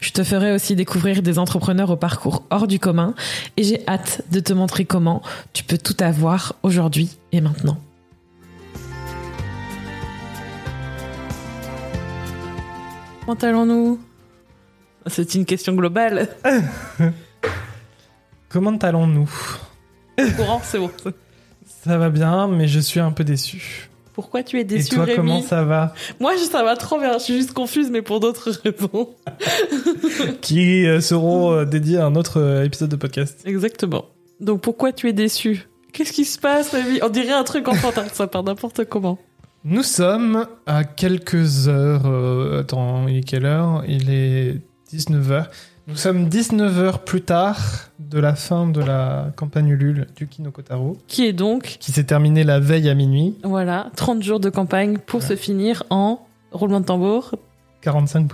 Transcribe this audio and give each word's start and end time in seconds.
Je 0.00 0.10
te 0.10 0.22
ferai 0.22 0.52
aussi 0.52 0.76
découvrir 0.76 1.22
des 1.22 1.38
entrepreneurs 1.38 1.90
au 1.90 1.96
parcours 1.96 2.44
hors 2.50 2.66
du 2.66 2.78
commun 2.78 3.14
et 3.56 3.64
j'ai 3.64 3.86
hâte 3.88 4.22
de 4.30 4.40
te 4.40 4.52
montrer 4.52 4.84
comment 4.84 5.22
tu 5.52 5.64
peux 5.64 5.78
tout 5.78 5.96
avoir 6.00 6.54
aujourd'hui 6.62 7.16
et 7.32 7.40
maintenant. 7.40 7.78
Comment 13.24 13.38
allons-nous? 13.40 14.00
C'est 15.06 15.34
une 15.34 15.46
question 15.46 15.74
globale. 15.74 16.28
Comment 18.48 18.76
allons-nous? 18.76 19.30
Courant, 20.36 20.60
c'est 20.62 20.78
bon. 20.78 20.90
Ça 21.64 21.98
va 21.98 22.10
bien, 22.10 22.48
mais 22.48 22.68
je 22.68 22.80
suis 22.80 23.00
un 23.00 23.12
peu 23.12 23.24
déçu. 23.24 23.88
Pourquoi 24.14 24.42
tu 24.44 24.58
es 24.60 24.64
déçu, 24.64 24.94
Et 24.94 24.96
toi, 24.96 25.04
Rémi 25.04 25.16
comment 25.16 25.42
ça 25.42 25.64
va 25.64 25.92
Moi, 26.20 26.32
ça 26.38 26.62
va 26.62 26.76
trop 26.76 26.98
bien. 27.00 27.14
Je 27.18 27.24
suis 27.24 27.34
juste 27.34 27.52
confuse, 27.52 27.90
mais 27.90 28.00
pour 28.00 28.20
d'autres 28.20 28.50
raisons. 28.64 29.08
Qui 30.40 30.86
euh, 30.86 31.00
seront 31.00 31.52
euh, 31.52 31.64
dédiés 31.64 31.98
à 31.98 32.06
un 32.06 32.14
autre 32.14 32.40
euh, 32.40 32.64
épisode 32.64 32.90
de 32.90 32.96
podcast. 32.96 33.40
Exactement. 33.44 34.06
Donc, 34.40 34.60
pourquoi 34.60 34.92
tu 34.92 35.08
es 35.08 35.12
déçu 35.12 35.68
Qu'est-ce 35.92 36.12
qui 36.12 36.24
se 36.24 36.38
passe, 36.38 36.70
Rémi 36.70 37.00
On 37.02 37.08
dirait 37.08 37.32
un 37.32 37.44
truc 37.44 37.68
enfantin, 37.68 38.04
ça 38.12 38.26
part 38.26 38.42
n'importe 38.44 38.84
comment. 38.84 39.18
Nous 39.64 39.82
sommes 39.82 40.46
à 40.66 40.84
quelques 40.84 41.68
heures. 41.68 42.02
euh, 42.06 42.60
attends, 42.60 43.08
il 43.08 43.18
est 43.18 43.22
quelle 43.22 43.46
heure? 43.46 43.82
Il 43.88 44.10
est 44.10 44.60
19h. 44.92 45.46
Nous 45.86 45.96
sommes 45.96 46.28
19h 46.28 47.00
plus 47.04 47.20
tard 47.20 47.58
de 47.98 48.18
la 48.18 48.34
fin 48.34 48.66
de 48.66 48.80
la 48.80 49.30
campagne 49.36 49.68
Ulule 49.68 50.06
du 50.16 50.26
Kinokotaro, 50.26 50.96
Qui 51.08 51.26
est 51.26 51.34
donc, 51.34 51.76
qui 51.78 51.92
s'est 51.92 52.04
terminée 52.04 52.42
la 52.42 52.58
veille 52.58 52.88
à 52.88 52.94
minuit, 52.94 53.36
voilà, 53.44 53.90
30 53.96 54.22
jours 54.22 54.40
de 54.40 54.48
campagne 54.48 54.96
pour 54.98 55.22
se 55.22 55.36
finir 55.36 55.82
en 55.90 56.20
roulement 56.52 56.80
de 56.80 56.86
tambour. 56.86 57.34
45%. 57.82 58.28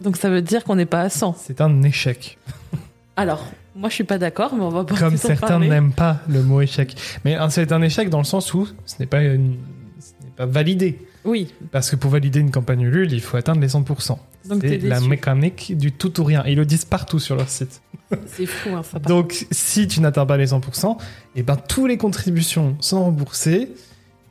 Donc, 0.00 0.16
ça 0.16 0.30
veut 0.30 0.40
dire 0.42 0.64
qu'on 0.64 0.76
n'est 0.76 0.86
pas 0.86 1.02
à 1.02 1.08
100. 1.10 1.34
C'est 1.38 1.60
un 1.60 1.82
échec. 1.82 2.38
Alors, 3.16 3.44
moi, 3.74 3.90
je 3.90 3.94
suis 3.94 4.04
pas 4.04 4.18
d'accord, 4.18 4.54
mais 4.54 4.62
on 4.62 4.70
va 4.70 4.84
pas 4.84 4.94
Comme 4.96 5.16
certains 5.18 5.58
n'aiment 5.58 5.92
pas 5.92 6.18
le 6.28 6.42
mot 6.42 6.62
échec. 6.62 6.96
Mais 7.26 7.34
hein, 7.34 7.50
c'est 7.50 7.72
un 7.72 7.82
échec 7.82 8.08
dans 8.08 8.18
le 8.18 8.24
sens 8.24 8.54
où 8.54 8.66
ce 8.86 8.94
n'est 9.00 9.06
pas, 9.06 9.22
une- 9.22 9.56
ce 10.00 10.12
n'est 10.24 10.30
pas 10.34 10.46
validé. 10.46 10.98
Oui, 11.26 11.52
Parce 11.72 11.90
que 11.90 11.96
pour 11.96 12.10
valider 12.10 12.40
une 12.40 12.50
campagne 12.52 12.82
Ulule, 12.82 13.12
il 13.12 13.20
faut 13.20 13.36
atteindre 13.36 13.60
les 13.60 13.68
100%. 13.68 14.16
C'est 14.60 14.78
la 14.82 15.00
mécanique 15.00 15.76
du 15.76 15.92
tout 15.92 16.20
ou 16.20 16.24
rien. 16.24 16.42
Ils 16.46 16.56
le 16.56 16.66
disent 16.66 16.84
partout 16.84 17.18
sur 17.18 17.36
leur 17.36 17.48
site. 17.48 17.80
C'est 18.26 18.46
fou, 18.46 18.70
hein, 18.74 18.82
ça. 18.82 18.98
Donc, 18.98 19.46
si 19.50 19.88
tu 19.88 20.00
n'atteins 20.00 20.26
pas 20.26 20.36
les 20.36 20.46
100%, 20.46 20.96
et 21.34 21.42
ben, 21.42 21.56
toutes 21.56 21.88
les 21.88 21.96
contributions 21.96 22.76
sont 22.80 23.04
remboursées. 23.04 23.72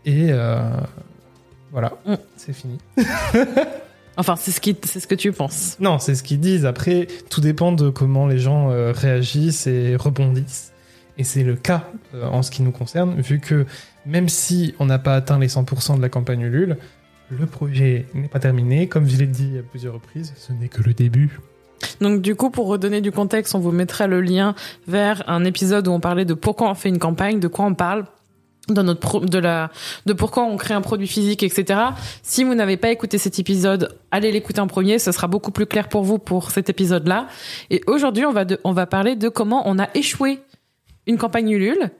Et 0.05 0.27
euh, 0.29 0.69
voilà, 1.71 1.93
Mm. 2.05 2.13
c'est 2.37 2.53
fini. 2.53 2.77
Enfin, 4.17 4.37
c'est 4.37 4.51
ce, 4.51 4.61
qui, 4.61 4.77
c'est 4.83 5.01
ce 5.01 5.07
que 5.07 5.15
tu 5.15 5.33
penses. 5.33 5.75
Non, 5.81 5.99
c'est 5.99 6.15
ce 6.15 6.23
qu'ils 6.23 6.39
disent. 6.39 6.65
Après, 6.65 7.07
tout 7.29 7.41
dépend 7.41 7.73
de 7.73 7.89
comment 7.89 8.27
les 8.27 8.39
gens 8.39 8.71
euh, 8.71 8.93
réagissent 8.93 9.67
et 9.67 9.97
rebondissent. 9.97 10.71
Et 11.17 11.25
c'est 11.25 11.43
le 11.43 11.55
cas 11.55 11.89
euh, 12.13 12.25
en 12.25 12.41
ce 12.41 12.49
qui 12.49 12.61
nous 12.61 12.71
concerne, 12.71 13.19
vu 13.19 13.39
que 13.41 13.65
même 14.05 14.29
si 14.29 14.73
on 14.79 14.85
n'a 14.85 14.99
pas 14.99 15.15
atteint 15.15 15.37
les 15.37 15.49
100% 15.49 15.97
de 15.97 16.01
la 16.01 16.07
campagne 16.07 16.41
Ulule, 16.41 16.77
le 17.29 17.45
projet 17.45 18.05
n'est 18.13 18.27
pas 18.27 18.39
terminé. 18.39 18.87
Comme 18.87 19.07
je 19.07 19.17
l'ai 19.17 19.27
dit 19.27 19.57
à 19.57 19.63
plusieurs 19.63 19.93
reprises, 19.93 20.33
ce 20.37 20.53
n'est 20.53 20.67
que 20.67 20.81
le 20.83 20.93
début. 20.93 21.39
Donc 22.01 22.21
du 22.21 22.35
coup, 22.35 22.49
pour 22.49 22.67
redonner 22.67 23.01
du 23.01 23.11
contexte, 23.11 23.55
on 23.55 23.59
vous 23.59 23.71
mettra 23.71 24.07
le 24.07 24.21
lien 24.21 24.55
vers 24.87 25.27
un 25.29 25.43
épisode 25.45 25.87
où 25.87 25.91
on 25.91 25.99
parlait 25.99 26.25
de 26.25 26.33
pourquoi 26.33 26.69
on 26.69 26.75
fait 26.75 26.89
une 26.89 26.99
campagne, 26.99 27.39
de 27.39 27.47
quoi 27.47 27.65
on 27.65 27.73
parle 27.73 28.05
de 28.67 28.81
notre 28.81 29.19
de 29.19 29.37
la 29.37 29.69
de 30.07 30.13
pourquoi 30.13 30.43
on 30.43 30.57
crée 30.57 30.73
un 30.73 30.81
produit 30.81 31.07
physique 31.07 31.43
etc 31.43 31.79
si 32.23 32.43
vous 32.43 32.55
n'avez 32.55 32.77
pas 32.77 32.89
écouté 32.89 33.19
cet 33.19 33.37
épisode 33.37 33.95
allez 34.09 34.31
l'écouter 34.31 34.59
en 34.59 34.65
premier 34.65 34.97
ce 34.97 35.11
sera 35.11 35.27
beaucoup 35.27 35.51
plus 35.51 35.67
clair 35.67 35.87
pour 35.87 36.03
vous 36.03 36.17
pour 36.17 36.49
cet 36.49 36.67
épisode 36.67 37.07
là 37.07 37.27
et 37.69 37.83
aujourd'hui 37.85 38.25
on 38.25 38.31
va 38.31 38.43
on 38.63 38.71
va 38.71 38.87
parler 38.87 39.15
de 39.15 39.29
comment 39.29 39.61
on 39.67 39.77
a 39.77 39.87
échoué 39.93 40.39
une 41.05 41.17
campagne 41.17 41.51
Ulule 41.51 41.91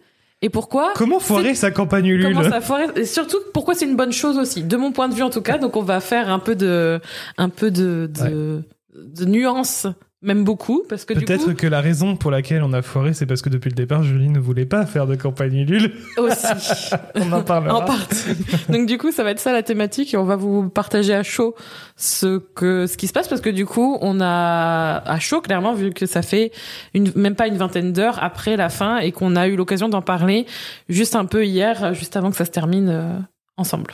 et 0.42 0.50
pourquoi 0.50 0.94
Comment 0.96 1.20
foirer 1.20 1.56
sa 1.56 1.72
campagne 1.72 2.06
Ulule 2.06 2.34
Comment 2.34 2.50
ça 2.50 2.62
foirer 2.62 2.86
Et 2.96 3.06
surtout, 3.06 3.38
pourquoi 3.54 3.74
c'est 3.74 3.86
une 3.86 3.96
bonne 3.96 4.12
chose 4.12 4.38
aussi, 4.38 4.64
de 4.64 4.78
mon 4.78 4.92
point 4.92 5.08
de 5.08 5.16
vue 5.16 5.24
en 5.24 5.30
tout 5.30 5.42
cas. 5.42 5.58
Donc, 5.58 5.76
on 5.76 5.82
va 5.82 6.00
faire 6.00 6.30
un 6.30 6.40
peu 6.40 6.56
de, 6.56 7.00
un 7.38 7.50
peu 7.50 7.72
de, 7.72 8.10
de, 8.14 8.64
de 8.94 9.26
nuances, 9.26 9.88
même 10.26 10.44
beaucoup, 10.44 10.84
parce 10.90 11.06
que 11.06 11.14
Peut-être 11.14 11.46
coup, 11.46 11.54
que 11.54 11.68
la 11.68 11.82
raison 11.82 12.16
pour 12.16 12.32
laquelle 12.32 12.64
on 12.64 12.74
a 12.74 12.82
foiré, 12.82 13.14
c'est 13.14 13.26
parce 13.26 13.42
que 13.42 13.50
depuis 13.50 13.70
le 13.70 13.76
départ, 13.76 14.04
Julie 14.04 14.30
ne 14.30 14.40
voulait 14.40 14.66
pas 14.66 14.86
faire 14.86 15.08
de 15.08 15.16
campagne 15.16 15.56
Ulule. 15.56 15.94
aussi. 16.18 16.92
On 17.16 17.32
en 17.32 17.44
parlera. 17.44 17.78
En 17.78 17.86
partie. 17.86 18.36
Donc 18.70 18.88
du 18.88 18.98
coup, 18.98 19.12
ça 19.12 19.24
va 19.24 19.32
être 19.32 19.40
ça 19.40 19.54
la 19.54 19.64
thématique 19.64 20.14
et 20.14 20.18
on 20.18 20.24
va 20.24 20.36
vous 20.36 20.70
partager 20.70 21.14
à 21.14 21.24
chaud 21.24 21.56
ce 21.96 22.40
que 22.40 22.88
ce 22.88 22.98
qui 22.98 23.08
se 23.08 23.14
passe 23.14 23.28
parce 23.28 23.42
que 23.42 23.50
du 23.50 23.66
coup, 23.66 23.98
on 24.02 24.20
a 24.20 24.98
à 25.06 25.20
chaud 25.20 25.42
clairement 25.42 25.74
vu 25.74 25.92
que 25.92 26.06
ça 26.06 26.22
fait 26.22 26.52
une 26.94 27.12
même 27.16 27.36
pas 27.36 27.48
une 27.48 27.58
vingtaine 27.58 27.94
d'heures 27.94 28.22
après 28.22 28.58
la 28.58 28.70
fin 28.70 28.98
et 28.98 29.12
qu'on 29.12 29.36
a 29.36 29.48
eu 29.48 29.56
l'occasion 29.56 29.90
d'en 29.90 30.02
parler 30.02 30.46
juste 30.90 31.16
un 31.16 31.26
peu 31.26 31.46
hier, 31.46 31.94
juste 31.94 32.18
avant 32.18 32.32
que 32.32 32.38
ça 32.38 32.46
se 32.46 32.52
termine 32.52 32.90
euh, 32.90 33.20
ensemble. 33.58 33.94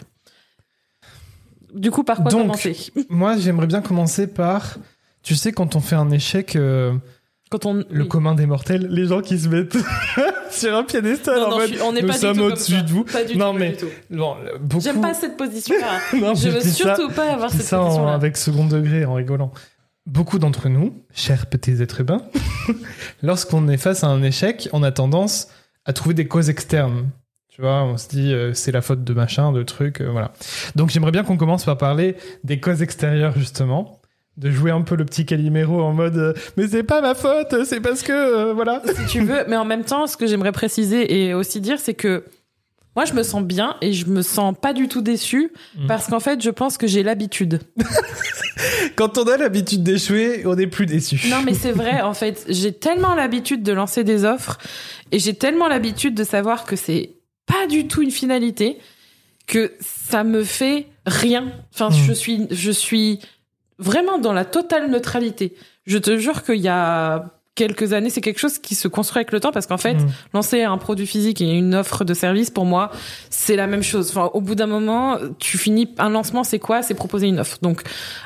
Du 1.73 1.91
coup, 1.91 2.03
par 2.03 2.17
quoi 2.17 2.31
Donc, 2.31 2.41
commencer? 2.41 2.91
Moi, 3.09 3.37
j'aimerais 3.37 3.67
bien 3.67 3.81
commencer 3.81 4.27
par. 4.27 4.77
Tu 5.23 5.35
sais, 5.35 5.51
quand 5.51 5.75
on 5.75 5.79
fait 5.81 5.95
un 5.95 6.09
échec, 6.11 6.55
euh, 6.55 6.93
Quand 7.49 7.65
on 7.65 7.83
le 7.89 8.05
commun 8.05 8.33
des 8.33 8.45
mortels, 8.45 8.87
les 8.89 9.07
gens 9.07 9.21
qui 9.21 9.37
se 9.37 9.49
mettent 9.49 9.77
sur 10.51 10.73
un 10.75 10.83
piédestal 10.83 11.35
Non, 11.39 11.47
en 11.51 11.57
mode. 11.57 11.67
suis- 11.67 11.81
on 11.81 11.91
n'est 11.93 12.01
nous 12.01 12.07
pas 12.07 12.13
du 12.13 12.19
sommes 12.19 12.39
au-dessus 12.41 12.81
de 12.81 12.89
vous. 12.89 13.03
Pas 13.03 13.23
du 13.25 13.35
Non, 13.37 13.51
tout, 13.51 13.59
mais- 13.59 13.69
du 13.71 13.77
tout. 13.77 13.87
Bon, 14.09 14.35
beaucoup... 14.61 14.83
J'aime 14.83 15.01
pas 15.01 15.13
cette 15.13 15.35
position-là. 15.37 15.99
Je 16.35 16.41
je 16.45 16.49
veux 16.49 16.61
ça- 16.61 16.69
surtout 16.69 17.09
pas 17.09 17.33
avoir 17.33 17.49
je 17.49 17.55
dis 17.55 17.59
cette 17.59 17.67
ça 17.69 17.81
en- 17.81 17.85
position-là. 17.85 18.13
avec 18.13 18.37
second 18.37 18.65
degré, 18.67 19.03
en 19.05 19.13
rigolant. 19.15 19.51
Beaucoup 20.07 20.39
d'entre 20.39 20.69
nous, 20.69 20.95
chers 21.13 21.45
petits 21.45 21.81
êtres 21.81 22.01
humains, 22.01 22.23
lorsqu'on 23.21 23.67
est 23.67 23.77
face 23.77 24.03
à 24.03 24.07
un 24.07 24.23
échec, 24.23 24.69
on 24.73 24.83
a 24.83 24.91
tendance 24.91 25.47
à 25.85 25.93
trouver 25.93 26.15
des 26.15 26.27
causes 26.27 26.49
externes. 26.49 27.09
Tu 27.49 27.61
vois, 27.61 27.83
on 27.83 27.97
se 27.97 28.07
dit 28.07 28.33
euh, 28.33 28.53
c'est 28.53 28.71
la 28.71 28.81
faute 28.81 29.03
de 29.03 29.13
machin, 29.13 29.51
de 29.51 29.61
trucs, 29.63 30.01
euh, 30.01 30.09
voilà. 30.09 30.31
Donc 30.75 30.89
j'aimerais 30.89 31.11
bien 31.11 31.23
qu'on 31.23 31.37
commence 31.37 31.65
par 31.65 31.77
parler 31.77 32.15
des 32.43 32.59
causes 32.59 32.81
extérieures 32.81 33.33
justement, 33.37 33.99
de 34.37 34.49
jouer 34.49 34.71
un 34.71 34.81
peu 34.81 34.95
le 34.95 35.05
petit 35.05 35.25
Calimero 35.25 35.81
en 35.81 35.93
mode 35.93 36.17
euh, 36.17 36.33
mais 36.57 36.67
c'est 36.67 36.83
pas 36.83 37.01
ma 37.01 37.13
faute, 37.15 37.63
c'est 37.65 37.81
parce 37.81 38.01
que 38.01 38.11
euh, 38.13 38.53
voilà. 38.53 38.81
si 38.95 39.05
tu 39.07 39.19
veux. 39.21 39.43
Mais 39.47 39.57
en 39.57 39.65
même 39.65 39.83
temps, 39.83 40.07
ce 40.07 40.17
que 40.17 40.25
j'aimerais 40.27 40.51
préciser 40.53 41.25
et 41.27 41.33
aussi 41.33 41.59
dire, 41.61 41.79
c'est 41.79 41.93
que 41.93 42.23
moi, 42.95 43.05
je 43.05 43.13
me 43.13 43.23
sens 43.23 43.41
bien 43.43 43.77
et 43.81 43.93
je 43.93 44.05
me 44.07 44.21
sens 44.21 44.53
pas 44.59 44.73
du 44.73 44.87
tout 44.89 45.01
déçue 45.01 45.51
Mm. 45.77 45.87
parce 45.87 46.07
qu'en 46.07 46.19
fait, 46.19 46.41
je 46.41 46.49
pense 46.49 46.77
que 46.77 46.87
j'ai 46.87 47.03
l'habitude. 47.03 47.59
Quand 48.95 49.17
on 49.17 49.23
a 49.23 49.37
l'habitude 49.37 49.83
d'échouer, 49.83 50.43
on 50.45 50.55
n'est 50.55 50.67
plus 50.67 50.85
déçu. 50.85 51.19
Non, 51.29 51.41
mais 51.45 51.53
c'est 51.53 51.71
vrai, 51.71 52.01
en 52.01 52.13
fait, 52.13 52.45
j'ai 52.49 52.73
tellement 52.73 53.15
l'habitude 53.15 53.63
de 53.63 53.71
lancer 53.71 54.03
des 54.03 54.25
offres 54.25 54.57
et 55.11 55.19
j'ai 55.19 55.33
tellement 55.33 55.67
l'habitude 55.67 56.13
de 56.15 56.23
savoir 56.23 56.65
que 56.65 56.75
c'est 56.75 57.11
pas 57.45 57.67
du 57.67 57.87
tout 57.87 58.01
une 58.01 58.11
finalité 58.11 58.77
que 59.47 59.71
ça 59.79 60.23
me 60.23 60.43
fait 60.43 60.87
rien. 61.05 61.51
Enfin, 61.73 61.89
Mm. 61.89 61.93
je 62.07 62.13
suis, 62.13 62.47
je 62.51 62.71
suis 62.71 63.19
vraiment 63.81 64.17
dans 64.17 64.33
la 64.33 64.45
totale 64.45 64.89
neutralité. 64.89 65.55
Je 65.85 65.97
te 65.97 66.17
jure 66.17 66.43
qu'il 66.43 66.61
y 66.61 66.67
a 66.69 67.25
quelques 67.53 67.91
années, 67.91 68.09
c'est 68.09 68.21
quelque 68.21 68.39
chose 68.39 68.59
qui 68.59 68.75
se 68.75 68.87
construit 68.87 69.19
avec 69.19 69.33
le 69.33 69.41
temps 69.41 69.51
parce 69.51 69.67
qu'en 69.67 69.77
fait, 69.77 69.95
Mm. 69.95 70.07
lancer 70.33 70.63
un 70.63 70.77
produit 70.77 71.05
physique 71.05 71.41
et 71.41 71.51
une 71.51 71.75
offre 71.75 72.05
de 72.05 72.13
service, 72.13 72.49
pour 72.49 72.63
moi, 72.63 72.91
c'est 73.29 73.57
la 73.57 73.67
même 73.67 73.83
chose. 73.83 74.09
Enfin, 74.11 74.31
au 74.33 74.39
bout 74.39 74.55
d'un 74.55 74.67
moment, 74.67 75.17
tu 75.37 75.57
finis 75.57 75.89
un 75.97 76.09
lancement, 76.09 76.45
c'est 76.45 76.59
quoi? 76.59 76.81
C'est 76.81 76.93
proposer 76.93 77.27
une 77.27 77.39
offre. 77.41 77.57
Donc, 77.61 77.81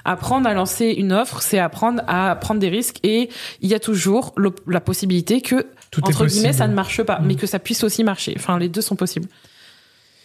apprendre 0.06 0.48
à 0.48 0.54
lancer 0.54 0.90
une 0.90 1.12
offre, 1.12 1.42
c'est 1.42 1.58
apprendre 1.58 2.04
à 2.08 2.36
prendre 2.36 2.60
des 2.60 2.70
risques 2.70 2.98
et 3.02 3.30
il 3.62 3.70
y 3.70 3.74
a 3.74 3.80
toujours 3.80 4.36
la 4.68 4.80
possibilité 4.80 5.42
que 5.42 5.66
Tout 5.90 6.02
entre 6.06 6.26
guillemets 6.28 6.54
ça 6.54 6.68
ne 6.68 6.76
marche 6.76 7.02
pas, 7.02 7.20
Mm. 7.20 7.26
mais 7.26 7.36
que 7.36 7.48
ça 7.48 7.58
puisse 7.58 7.84
aussi 7.84 8.04
marcher. 8.04 8.36
Enfin, 8.38 8.60
les 8.60 8.70
deux 8.70 8.82
sont 8.82 8.96
possibles. 8.96 9.28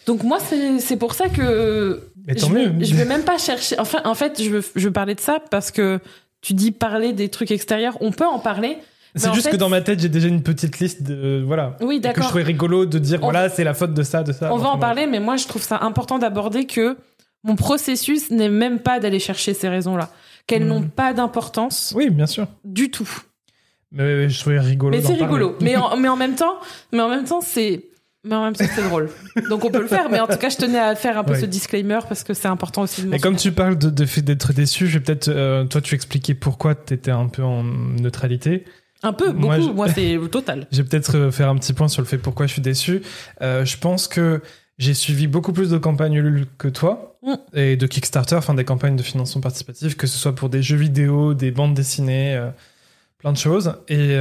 Donc 0.05 0.23
moi, 0.23 0.39
c'est 0.79 0.97
pour 0.97 1.13
ça 1.13 1.29
que 1.29 2.01
Mais 2.27 2.35
tant 2.35 2.47
je 2.47 2.53
mieux. 2.53 2.73
je 2.83 2.95
vais 2.95 3.05
même 3.05 3.23
pas 3.23 3.37
chercher. 3.37 3.77
Enfin, 3.79 3.99
en 4.05 4.15
fait, 4.15 4.41
je 4.41 4.49
veux, 4.49 4.63
je 4.75 4.87
veux 4.87 4.91
parler 4.93 5.15
de 5.15 5.19
ça 5.19 5.39
parce 5.51 5.71
que 5.71 5.99
tu 6.41 6.53
dis 6.53 6.71
parler 6.71 7.13
des 7.13 7.29
trucs 7.29 7.51
extérieurs. 7.51 7.97
On 8.01 8.11
peut 8.11 8.25
en 8.25 8.39
parler. 8.39 8.77
C'est 9.13 9.31
juste 9.33 9.47
fait- 9.47 9.51
que 9.51 9.57
dans 9.57 9.67
ma 9.69 9.81
tête, 9.81 9.99
j'ai 9.99 10.07
déjà 10.09 10.27
une 10.29 10.41
petite 10.41 10.79
liste 10.79 11.03
de 11.03 11.43
voilà. 11.45 11.75
Oui, 11.81 11.95
Et 11.97 11.99
que 11.99 12.07
je 12.07 12.13
d'accord. 12.13 12.27
trouvais 12.29 12.43
rigolo 12.43 12.85
de 12.85 12.97
dire 12.97 13.19
On- 13.21 13.25
voilà, 13.25 13.49
c'est 13.49 13.63
la 13.65 13.73
faute 13.73 13.93
de 13.93 14.03
ça, 14.03 14.23
de 14.23 14.31
ça. 14.31 14.53
On 14.53 14.57
va 14.57 14.69
en 14.69 14.77
parler, 14.79 15.05
mais 15.05 15.19
moi, 15.19 15.35
je 15.35 15.45
trouve 15.47 15.61
ça 15.61 15.79
important 15.81 16.17
d'aborder 16.17 16.65
que 16.65 16.95
mon 17.43 17.55
processus 17.55 18.31
n'est 18.31 18.49
même 18.49 18.79
pas 18.79 18.99
d'aller 18.99 19.19
chercher 19.19 19.53
ces 19.53 19.67
raisons-là. 19.69 20.09
qu'elles 20.47 20.65
Mm. 20.65 20.69
n'ont 20.69 20.83
pas 20.87 21.13
d'importance 21.13 21.93
Oui, 21.95 22.09
bien 22.09 22.25
sûr. 22.25 22.47
du 22.65 22.89
tout. 22.89 23.07
Mais 23.91 24.27
je 24.27 24.39
trouvais 24.39 24.59
rigolo. 24.59 24.97
Mais 24.97 25.03
c'est 25.03 25.13
rigolo. 25.13 25.55
Mais 25.61 25.75
en, 25.77 25.95
mais 25.97 26.07
en 26.07 26.15
même 26.15 26.33
temps, 26.35 26.55
mais 26.91 26.99
en 27.01 27.09
même 27.09 27.25
temps, 27.25 27.41
c'est 27.41 27.83
mais 28.23 28.35
en 28.35 28.43
même 28.43 28.55
temps 28.55 28.65
c'est 28.73 28.83
drôle. 28.87 29.09
Donc 29.49 29.65
on 29.65 29.71
peut 29.71 29.81
le 29.81 29.87
faire. 29.87 30.09
Mais 30.09 30.19
en 30.19 30.27
tout 30.27 30.37
cas, 30.37 30.49
je 30.49 30.57
tenais 30.57 30.79
à 30.79 30.95
faire 30.95 31.17
un 31.17 31.23
peu 31.23 31.33
Ouais. 31.33 31.39
ce 31.41 31.45
disclaimer 31.45 31.99
parce 32.07 32.23
que 32.23 32.33
c'est 32.33 32.47
important 32.47 32.83
aussi 32.83 33.03
de 33.03 33.13
Et 33.13 33.19
comme 33.19 33.35
tu 33.35 33.51
parles 33.51 33.77
de, 33.77 33.89
de 33.89 34.05
fait 34.05 34.21
d'être 34.21 34.53
déçu, 34.53 34.87
je 34.87 34.97
vais 34.97 35.03
peut-être, 35.03 35.27
euh, 35.29 35.65
toi, 35.65 35.81
tu 35.81 35.95
expliquer 35.95 36.33
pourquoi 36.35 36.75
tu 36.75 36.93
étais 36.93 37.11
un 37.11 37.27
peu 37.27 37.43
en 37.43 37.63
neutralité. 37.63 38.65
un 39.03 39.13
peu, 39.13 39.31
beaucoup. 39.31 39.73
Moi, 39.73 39.89
c'est 39.89 40.19
total. 40.31 40.67
Je 40.71 40.81
vais 40.81 40.87
peut-être 40.87 41.17
euh, 41.17 41.31
faire 41.31 41.49
un 41.49 41.55
petit 41.55 41.73
point 41.73 41.87
sur 41.87 42.01
le 42.01 42.07
fait 42.07 42.17
pourquoi 42.19 42.45
je 42.47 42.53
suis 42.53 42.61
déçu. 42.61 43.01
Euh, 43.41 43.65
je 43.65 43.77
pense 43.77 44.07
que 44.07 44.41
j'ai 44.77 44.93
suivi 44.93 45.27
beaucoup 45.27 45.53
plus 45.53 45.69
de 45.71 45.77
campagnes 45.77 46.13
Ulule 46.15 46.45
que 46.57 46.67
toi 46.67 47.07
Mm. 47.23 47.33
et 47.53 47.75
de 47.77 47.85
Kickstarter, 47.85 48.35
enfin 48.35 48.55
des 48.55 48.63
campagnes 48.65 48.95
de 48.95 49.03
financement 49.03 49.41
participatif, 49.41 49.95
que 49.95 50.07
ce 50.07 50.17
soit 50.17 50.33
pour 50.33 50.49
des 50.49 50.63
jeux 50.63 50.75
vidéo, 50.77 51.35
des 51.35 51.51
bandes 51.51 51.75
dessinées, 51.75 52.35
euh, 52.35 52.49
plein 53.19 53.31
de 53.31 53.37
choses. 53.37 53.75
Et 53.89 54.17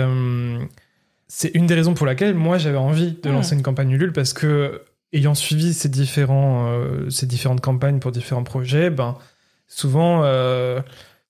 c'est 1.32 1.50
une 1.54 1.66
des 1.66 1.74
raisons 1.74 1.94
pour 1.94 2.06
laquelle 2.06 2.34
moi 2.34 2.58
j'avais 2.58 2.76
envie 2.76 3.12
de 3.12 3.28
Mm. 3.28 3.32
lancer 3.32 3.54
une 3.54 3.62
campagne 3.62 3.90
Ulule 3.92 4.12
parce 4.12 4.32
que 4.32 4.82
ayant 5.12 5.34
suivi 5.36 5.72
ces 5.74 5.88
différents 5.88 6.66
euh, 6.68 7.08
ces 7.08 7.26
différentes 7.26 7.60
campagnes 7.60 8.00
pour 8.00 8.10
différents 8.10 8.42
projets, 8.44 8.90
ben 8.90 9.16
souvent 9.68 10.22
euh, 10.24 10.80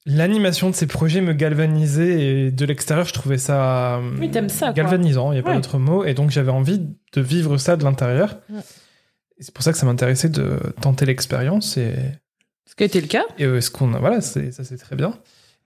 l'animation 0.07 0.71
de 0.71 0.75
ces 0.75 0.87
projets 0.87 1.21
me 1.21 1.35
galvanisait 1.35 2.23
et 2.47 2.51
de 2.51 2.65
l'extérieur 2.65 3.05
je 3.07 3.13
trouvais 3.13 3.37
ça 3.39 4.01
Oui, 4.19 4.31
galvanisant, 4.75 5.33
il 5.33 5.35
n'y 5.35 5.41
a 5.41 5.43
pas 5.43 5.51
Ouais. 5.51 5.57
d'autre 5.57 5.79
mot 5.79 6.05
et 6.05 6.15
donc 6.15 6.31
j'avais 6.31 6.51
envie 6.51 6.79
de 7.13 7.21
vivre 7.21 7.59
ça 7.59 7.77
de 7.77 7.85
l'intérieur. 7.85 8.39
Ouais. 8.49 8.61
C'est 9.39 9.53
pour 9.55 9.63
ça 9.63 9.73
que 9.73 9.79
ça 9.79 9.87
m'intéressait 9.87 10.29
de 10.31 10.59
tenter 10.81 11.05
l'expérience 11.07 11.77
et, 11.77 11.95
Ce 12.67 12.75
qui 12.75 12.83
a 12.83 12.87
été 12.87 13.01
le 13.01 13.07
cas. 13.07 13.25
et 13.39 13.45
euh, 13.45 13.61
ce 13.61 13.71
qu'on 13.71 13.89
voilà, 13.91 14.21
ça 14.23 14.41
c'est 14.51 14.77
très 14.79 14.97
bien. 14.97 15.15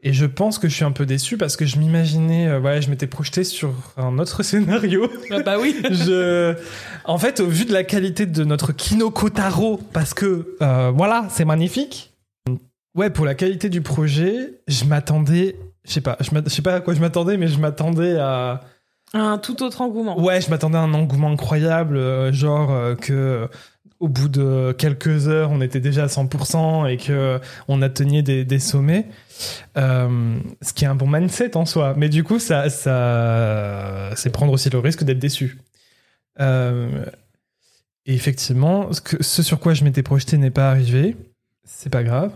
Et 0.07 0.13
je 0.13 0.27
pense 0.27 0.59
que 0.59 0.69
je 0.69 0.75
suis 0.75 0.85
un 0.85 0.93
peu 0.93 1.07
déçu 1.07 1.39
parce 1.39 1.57
que 1.57 1.65
je 1.65 1.79
m'imaginais, 1.79 2.47
euh, 2.47 2.61
ouais, 2.61 2.83
je 2.83 2.91
m'étais 2.91 3.07
projeté 3.07 3.43
sur 3.43 3.73
un 3.97 4.19
autre 4.19 4.43
scénario. 4.45 5.11
Ah 5.31 5.43
bah 5.43 5.57
oui. 5.59 5.81
je, 5.91 6.55
en 7.07 7.17
fait, 7.17 7.41
au 7.41 7.47
vu 7.47 7.65
de 7.65 7.73
la 7.73 7.85
qualité 7.85 8.27
de 8.27 8.45
notre 8.45 8.73
Kinoko 8.73 9.31
Taro, 9.31 9.81
parce 9.95 10.13
que 10.13 10.57
euh, 10.61 10.93
voilà, 10.95 11.27
c'est 11.31 11.47
magnifique. 11.47 12.13
Ouais, 12.95 13.09
pour 13.09 13.25
la 13.25 13.35
qualité 13.35 13.71
du 13.71 13.81
projet, 13.81 14.61
je 14.69 14.85
m'attendais, 14.85 15.57
je 15.87 15.93
sais 15.93 16.03
pas, 16.03 16.19
je 16.21 16.49
sais 16.51 16.63
pas 16.63 16.75
à 16.75 16.81
quoi 16.81 16.93
je 16.95 17.01
m'attendais, 17.01 17.39
mais 17.39 17.49
je 17.49 17.59
m'attendais 17.59 18.19
à, 18.19 18.61
Un 19.15 19.39
tout 19.39 19.63
autre 19.63 19.81
engouement. 19.81 20.21
ouais, 20.21 20.43
je 20.43 20.51
m'attendais 20.51 20.77
à 20.77 20.83
un 20.83 20.93
engouement 20.93 21.31
incroyable, 21.33 21.97
euh, 21.97 22.31
genre 22.31 22.95
que 23.01 23.49
au 24.05 24.09
bout 24.09 24.29
de 24.29 24.75
quelques 24.77 25.29
heures, 25.29 25.51
on 25.51 25.63
était 25.63 25.81
déjà 25.81 26.05
à 26.05 26.09
100% 26.09 26.91
et 26.91 26.99
que 26.99 27.41
on 27.69 27.81
atteignait 27.81 28.23
des, 28.23 28.59
sommets. 28.59 29.07
Euh, 29.79 30.37
ce 30.61 30.75
qui 30.75 30.85
est 30.85 30.89
un 30.89 30.95
bon 30.95 31.09
mindset 31.11 31.57
en 31.57 31.65
soi. 31.65 31.95
Mais 31.97 32.11
du 32.11 32.23
coup, 32.23 32.39
ça, 32.39 32.69
ça, 32.69 34.11
c'est 34.15 34.29
prendre 34.29 34.53
aussi 34.53 34.69
le 34.69 34.79
risque 34.79 35.05
d'être 35.05 35.19
déçu. 35.19 35.59
Euh, 36.39 37.07
et 38.05 38.13
effectivement, 38.13 38.91
ce, 38.93 39.43
sur 39.43 39.59
quoi 39.59 39.73
je 39.73 39.85
m'étais 39.85 40.03
projeté 40.03 40.37
n'est 40.37 40.51
pas 40.51 40.71
arrivé. 40.71 41.17
C'est 41.65 41.91
pas 41.91 42.03
grave. 42.03 42.33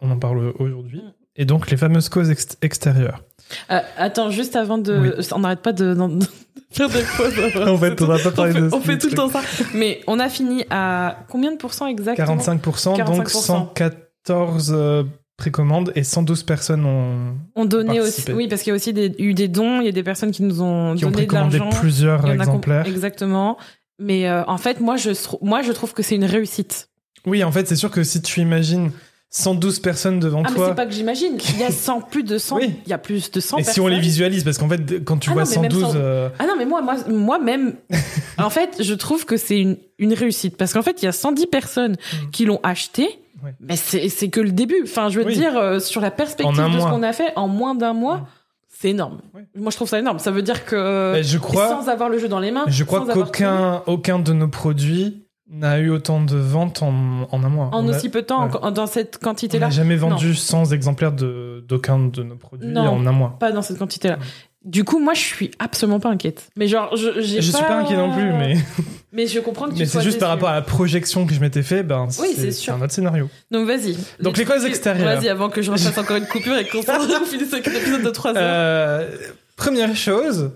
On 0.00 0.10
en 0.10 0.18
parle 0.18 0.52
aujourd'hui. 0.58 1.02
Et 1.36 1.44
donc, 1.44 1.70
les 1.70 1.76
fameuses 1.76 2.08
causes 2.08 2.30
ex- 2.30 2.58
extérieures. 2.60 3.22
Euh, 3.70 3.80
attends, 3.96 4.30
juste 4.30 4.56
avant 4.56 4.78
de. 4.78 5.16
On 5.32 5.38
n'arrête 5.40 5.60
pas 5.60 5.72
de, 5.72 5.94
de 5.94 6.26
faire 6.70 6.88
des 6.88 7.02
pauses. 7.16 7.34
En 7.68 7.78
fait, 7.78 8.00
on 8.02 8.06
va 8.06 8.18
pas 8.18 8.28
on 8.28 8.32
parler 8.32 8.52
fait, 8.52 8.60
de 8.60 8.74
on 8.74 8.80
fait 8.80 8.98
tout 8.98 9.08
le 9.08 9.14
temps 9.14 9.28
ça. 9.28 9.42
Mais 9.74 10.00
on 10.06 10.18
a 10.18 10.28
fini 10.28 10.64
à 10.70 11.18
combien 11.28 11.52
de 11.52 11.56
pourcents 11.56 11.86
exactement? 11.86 12.36
45%, 12.36 12.96
donc 13.06 13.28
45%. 13.28 13.28
114 13.46 14.72
euh, 14.74 15.04
précommandes 15.36 15.92
et 15.94 16.04
112 16.04 16.42
personnes 16.44 16.84
ont, 16.84 17.34
On 17.56 17.64
donnait 17.64 18.00
aussi. 18.00 18.10
participer. 18.10 18.32
Oui, 18.32 18.48
parce 18.48 18.62
qu'il 18.62 18.70
y 18.70 18.72
a 18.72 18.76
aussi 18.76 18.92
des- 18.92 19.14
eu 19.18 19.34
des 19.34 19.48
dons. 19.48 19.80
Il 19.80 19.84
y 19.86 19.88
a 19.88 19.92
des 19.92 20.02
personnes 20.02 20.30
qui 20.30 20.42
nous 20.42 20.62
ont 20.62 20.94
qui 20.94 21.04
ont 21.04 21.10
donné 21.10 21.22
de 21.22 21.28
précommandé 21.28 21.58
l'argent. 21.58 21.78
plusieurs 21.80 22.28
exemplaires. 22.30 22.86
Exactement. 22.86 23.56
Mais 24.00 24.28
euh, 24.28 24.42
en 24.46 24.58
fait, 24.58 24.80
moi 24.80 24.96
je, 24.96 25.10
trou- 25.10 25.38
moi, 25.42 25.62
je 25.62 25.70
trouve 25.72 25.92
que 25.92 26.02
c'est 26.02 26.16
une 26.16 26.24
réussite. 26.24 26.88
Oui, 27.26 27.44
en 27.44 27.52
fait, 27.52 27.68
c'est 27.68 27.76
sûr 27.76 27.90
que 27.90 28.02
si 28.02 28.20
tu 28.20 28.40
imagines 28.40 28.90
112 29.36 29.80
personnes 29.80 30.20
devant 30.20 30.44
Ah, 30.46 30.50
toi, 30.52 30.66
c'est 30.68 30.74
pas 30.76 30.86
que 30.86 30.92
j'imagine. 30.92 31.38
Il 31.54 31.58
y 31.60 31.64
a 31.64 31.72
100, 31.72 32.02
plus 32.02 32.22
de 32.22 32.38
100. 32.38 32.56
Oui. 32.56 32.72
Il 32.86 32.90
y 32.90 32.92
a 32.92 32.98
plus 32.98 33.32
de 33.32 33.40
100 33.40 33.56
et 33.56 33.60
personnes. 33.60 33.74
si 33.74 33.80
on 33.80 33.88
les 33.88 33.98
visualise, 33.98 34.44
parce 34.44 34.58
qu'en 34.58 34.68
fait, 34.68 35.02
quand 35.04 35.18
tu 35.18 35.30
Ah 35.30 35.32
vois 35.32 35.42
non, 35.42 35.50
mais 35.56 35.58
même 35.62 35.70
112, 35.72 35.82
sans- 35.92 35.96
euh, 35.96 36.28
Ah 36.38 36.46
non, 36.46 36.54
mais 36.56 36.64
moi, 36.66 36.82
moi, 36.82 36.94
moi-même, 37.08 37.74
en 38.38 38.48
fait, 38.50 38.76
je 38.80 38.94
trouve 38.94 39.24
que 39.26 39.36
c'est 39.36 39.58
une, 39.58 39.76
une 39.98 40.14
réussite. 40.14 40.56
Parce 40.56 40.72
qu'en 40.72 40.82
fait, 40.82 41.02
il 41.02 41.06
y 41.06 41.08
a 41.08 41.12
110 41.12 41.46
personnes 41.48 41.92
Mm. 41.94 42.30
qui 42.30 42.44
l'ont 42.44 42.60
acheté. 42.62 43.08
Ouais. 43.42 43.54
Mais 43.58 43.74
c'est 43.76 44.28
que 44.28 44.40
le 44.40 44.52
début. 44.52 44.82
Enfin, 44.84 45.08
je 45.08 45.18
veux 45.18 45.26
Oui. 45.26 45.34
dire, 45.34 45.56
euh, 45.58 45.80
sur 45.80 46.00
la 46.00 46.12
perspective 46.12 46.54
de 46.56 46.78
ce 46.78 46.84
qu'on 46.86 47.02
a 47.02 47.12
fait 47.12 47.32
en 47.34 47.48
moins 47.48 47.74
d'un 47.74 47.92
mois, 47.92 48.18
Mm. 48.18 48.26
c'est 48.68 48.90
énorme. 48.90 49.18
Ouais. 49.34 49.46
Moi, 49.56 49.72
je 49.72 49.76
trouve 49.76 49.88
ça 49.88 49.98
énorme. 49.98 50.20
Ça 50.20 50.30
veut 50.30 50.42
dire 50.42 50.64
que 50.64 51.14
ben, 51.14 51.24
je 51.24 51.38
crois, 51.38 51.68
sans 51.70 51.88
avoir 51.88 52.08
le 52.08 52.18
jeu 52.18 52.28
dans 52.28 52.38
les 52.38 52.52
mains, 52.52 52.64
je 52.68 52.84
crois 52.84 53.04
qu'aucun 53.04 53.82
aucun 53.86 54.20
de 54.20 54.32
nos 54.32 54.48
produits 54.48 55.23
n'a 55.50 55.78
eu 55.78 55.90
autant 55.90 56.22
de 56.22 56.36
ventes 56.36 56.82
en, 56.82 57.28
en 57.30 57.44
un 57.44 57.48
mois. 57.48 57.66
en 57.72 57.84
On 57.84 57.88
a- 57.92 57.96
aussi 57.96 58.08
peu 58.08 58.22
de 58.22 58.26
temps, 58.26 58.46
ouais. 58.48 58.58
en- 58.62 58.70
dans 58.70 58.86
cette 58.86 59.18
on 59.20 59.24
quantité-là, 59.26 59.66
n'a 59.66 59.70
jamais 59.72 59.96
vendu 59.96 60.34
100 60.34 60.72
exemplaires 60.72 61.12
de- 61.12 61.62
d'aucun 61.68 61.98
de, 61.98 62.22
nos 62.22 62.36
produits 62.36 62.68
Non. 62.68 62.82
en 62.88 63.06
un 63.06 63.12
mois. 63.12 63.36
pas 63.38 63.52
dans 63.52 63.62
cette 63.62 63.78
quantité-là. 63.78 64.18
Du 64.64 64.82
coup, 64.84 64.98
moi, 64.98 65.12
je 65.12 65.20
suis 65.20 65.50
absolument 65.58 66.00
pas 66.00 66.08
inquiète. 66.08 66.48
Mais 66.56 66.66
genre, 66.68 66.96
je, 66.96 67.20
j'ai 67.20 67.42
Je 67.42 67.50
suis 67.52 67.62
pas 67.62 67.80
inquiet 67.80 67.96
non 67.98 68.10
plus, 68.14 68.32
mais, 68.32 68.56
Mais 69.12 69.26
je 69.26 69.38
comprends 69.38 69.66
que 69.66 69.74
tu 69.74 69.80
mais 69.80 69.84
c'est 69.86 70.00
juste 70.00 70.18
par 70.18 70.30
rapport 70.30 70.48
à 70.48 70.54
la 70.54 70.62
projection 70.62 71.26
que 71.26 71.34
je 71.34 71.40
m'étais 71.40 71.62
fait, 71.62 71.82
ben, 71.82 72.08
Oui, 72.18 72.34
c'est 72.34 72.70
un 72.70 72.80
autre 72.80 72.92
scénario. 72.92 73.28
Donc 73.50 73.66
vas-y. 73.66 73.96
Donc, 74.20 74.38
les 74.38 74.44
causes 74.46 74.64
extérieures. 74.64 75.20
Vas-y, 75.20 75.28
avant 75.28 75.50
que 75.50 75.60
je 75.60 75.70
refasse 75.70 75.98
encore 75.98 76.16
une 76.16 76.26
coupure 76.26 76.56
et 76.56 76.66
qu'on 76.66 76.78
on 76.78 77.24
finisse 77.26 77.52
avec 77.52 77.68
un 77.68 77.72
épisode 77.72 78.02
de 78.02 78.10
3 78.10 78.30
heures. 78.30 78.36
Euh, 78.40 79.10
première 79.56 79.94
chose, 79.94 80.50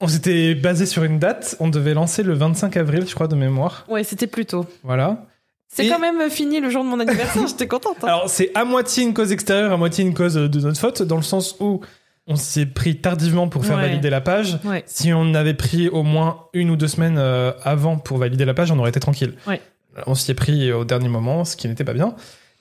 on 0.00 0.08
s'était 0.08 0.54
basé 0.54 0.86
sur 0.86 1.04
une 1.04 1.18
date. 1.18 1.56
On 1.60 1.68
devait 1.68 1.94
lancer 1.94 2.22
le 2.22 2.34
25 2.34 2.76
avril, 2.76 3.04
je 3.06 3.14
crois, 3.14 3.28
de 3.28 3.34
mémoire. 3.36 3.84
Ouais, 3.88 4.02
c'était 4.04 4.26
plus 4.26 4.46
tôt. 4.46 4.66
Voilà. 4.82 5.26
C'est 5.68 5.86
Et- 5.86 5.88
quand 5.88 5.98
même 6.00 6.28
fini 6.30 6.58
le 6.60 6.68
jour 6.70 6.82
de 6.82 6.88
mon 6.88 6.98
anniversaire, 7.00 7.46
j'étais 7.48 7.68
contente. 7.68 7.96
hein. 8.02 8.06
Alors, 8.08 8.28
c'est 8.30 8.50
à 8.56 8.64
moitié 8.64 9.04
une 9.04 9.14
cause 9.14 9.30
extérieure, 9.32 9.72
à 9.72 9.76
moitié 9.76 10.04
une 10.04 10.14
cause 10.14 10.34
de 10.34 10.60
notre 10.60 10.80
faute, 10.80 11.02
dans 11.02 11.16
le 11.16 11.22
sens 11.22 11.54
où 11.60 11.80
on 12.26 12.36
s'y 12.36 12.60
est 12.60 12.66
pris 12.66 12.96
tardivement 12.96 13.48
pour 13.48 13.64
faire 13.64 13.76
Ouais. 13.76 13.82
valider 13.88 14.10
la 14.10 14.20
page. 14.20 14.58
Ouais. 14.64 14.82
Si 14.86 15.12
on 15.12 15.34
avait 15.34 15.54
pris 15.54 15.88
au 15.88 16.02
moins 16.02 16.44
une 16.54 16.70
ou 16.70 16.76
deux 16.76 16.88
semaines 16.88 17.16
euh, 17.18 17.52
avant 17.62 17.96
pour 17.98 18.18
valider 18.18 18.44
la 18.44 18.54
page, 18.54 18.70
on 18.72 18.78
aurait 18.78 18.90
été 18.90 19.00
tranquille. 19.00 19.34
Ouais. 19.46 19.60
On 20.06 20.14
s'y 20.14 20.30
est 20.30 20.34
pris 20.34 20.72
au 20.72 20.84
dernier 20.84 21.08
moment, 21.08 21.44
ce 21.44 21.56
qui 21.56 21.66
n'était 21.68 21.84
pas 21.84 21.92
bien. 21.94 22.14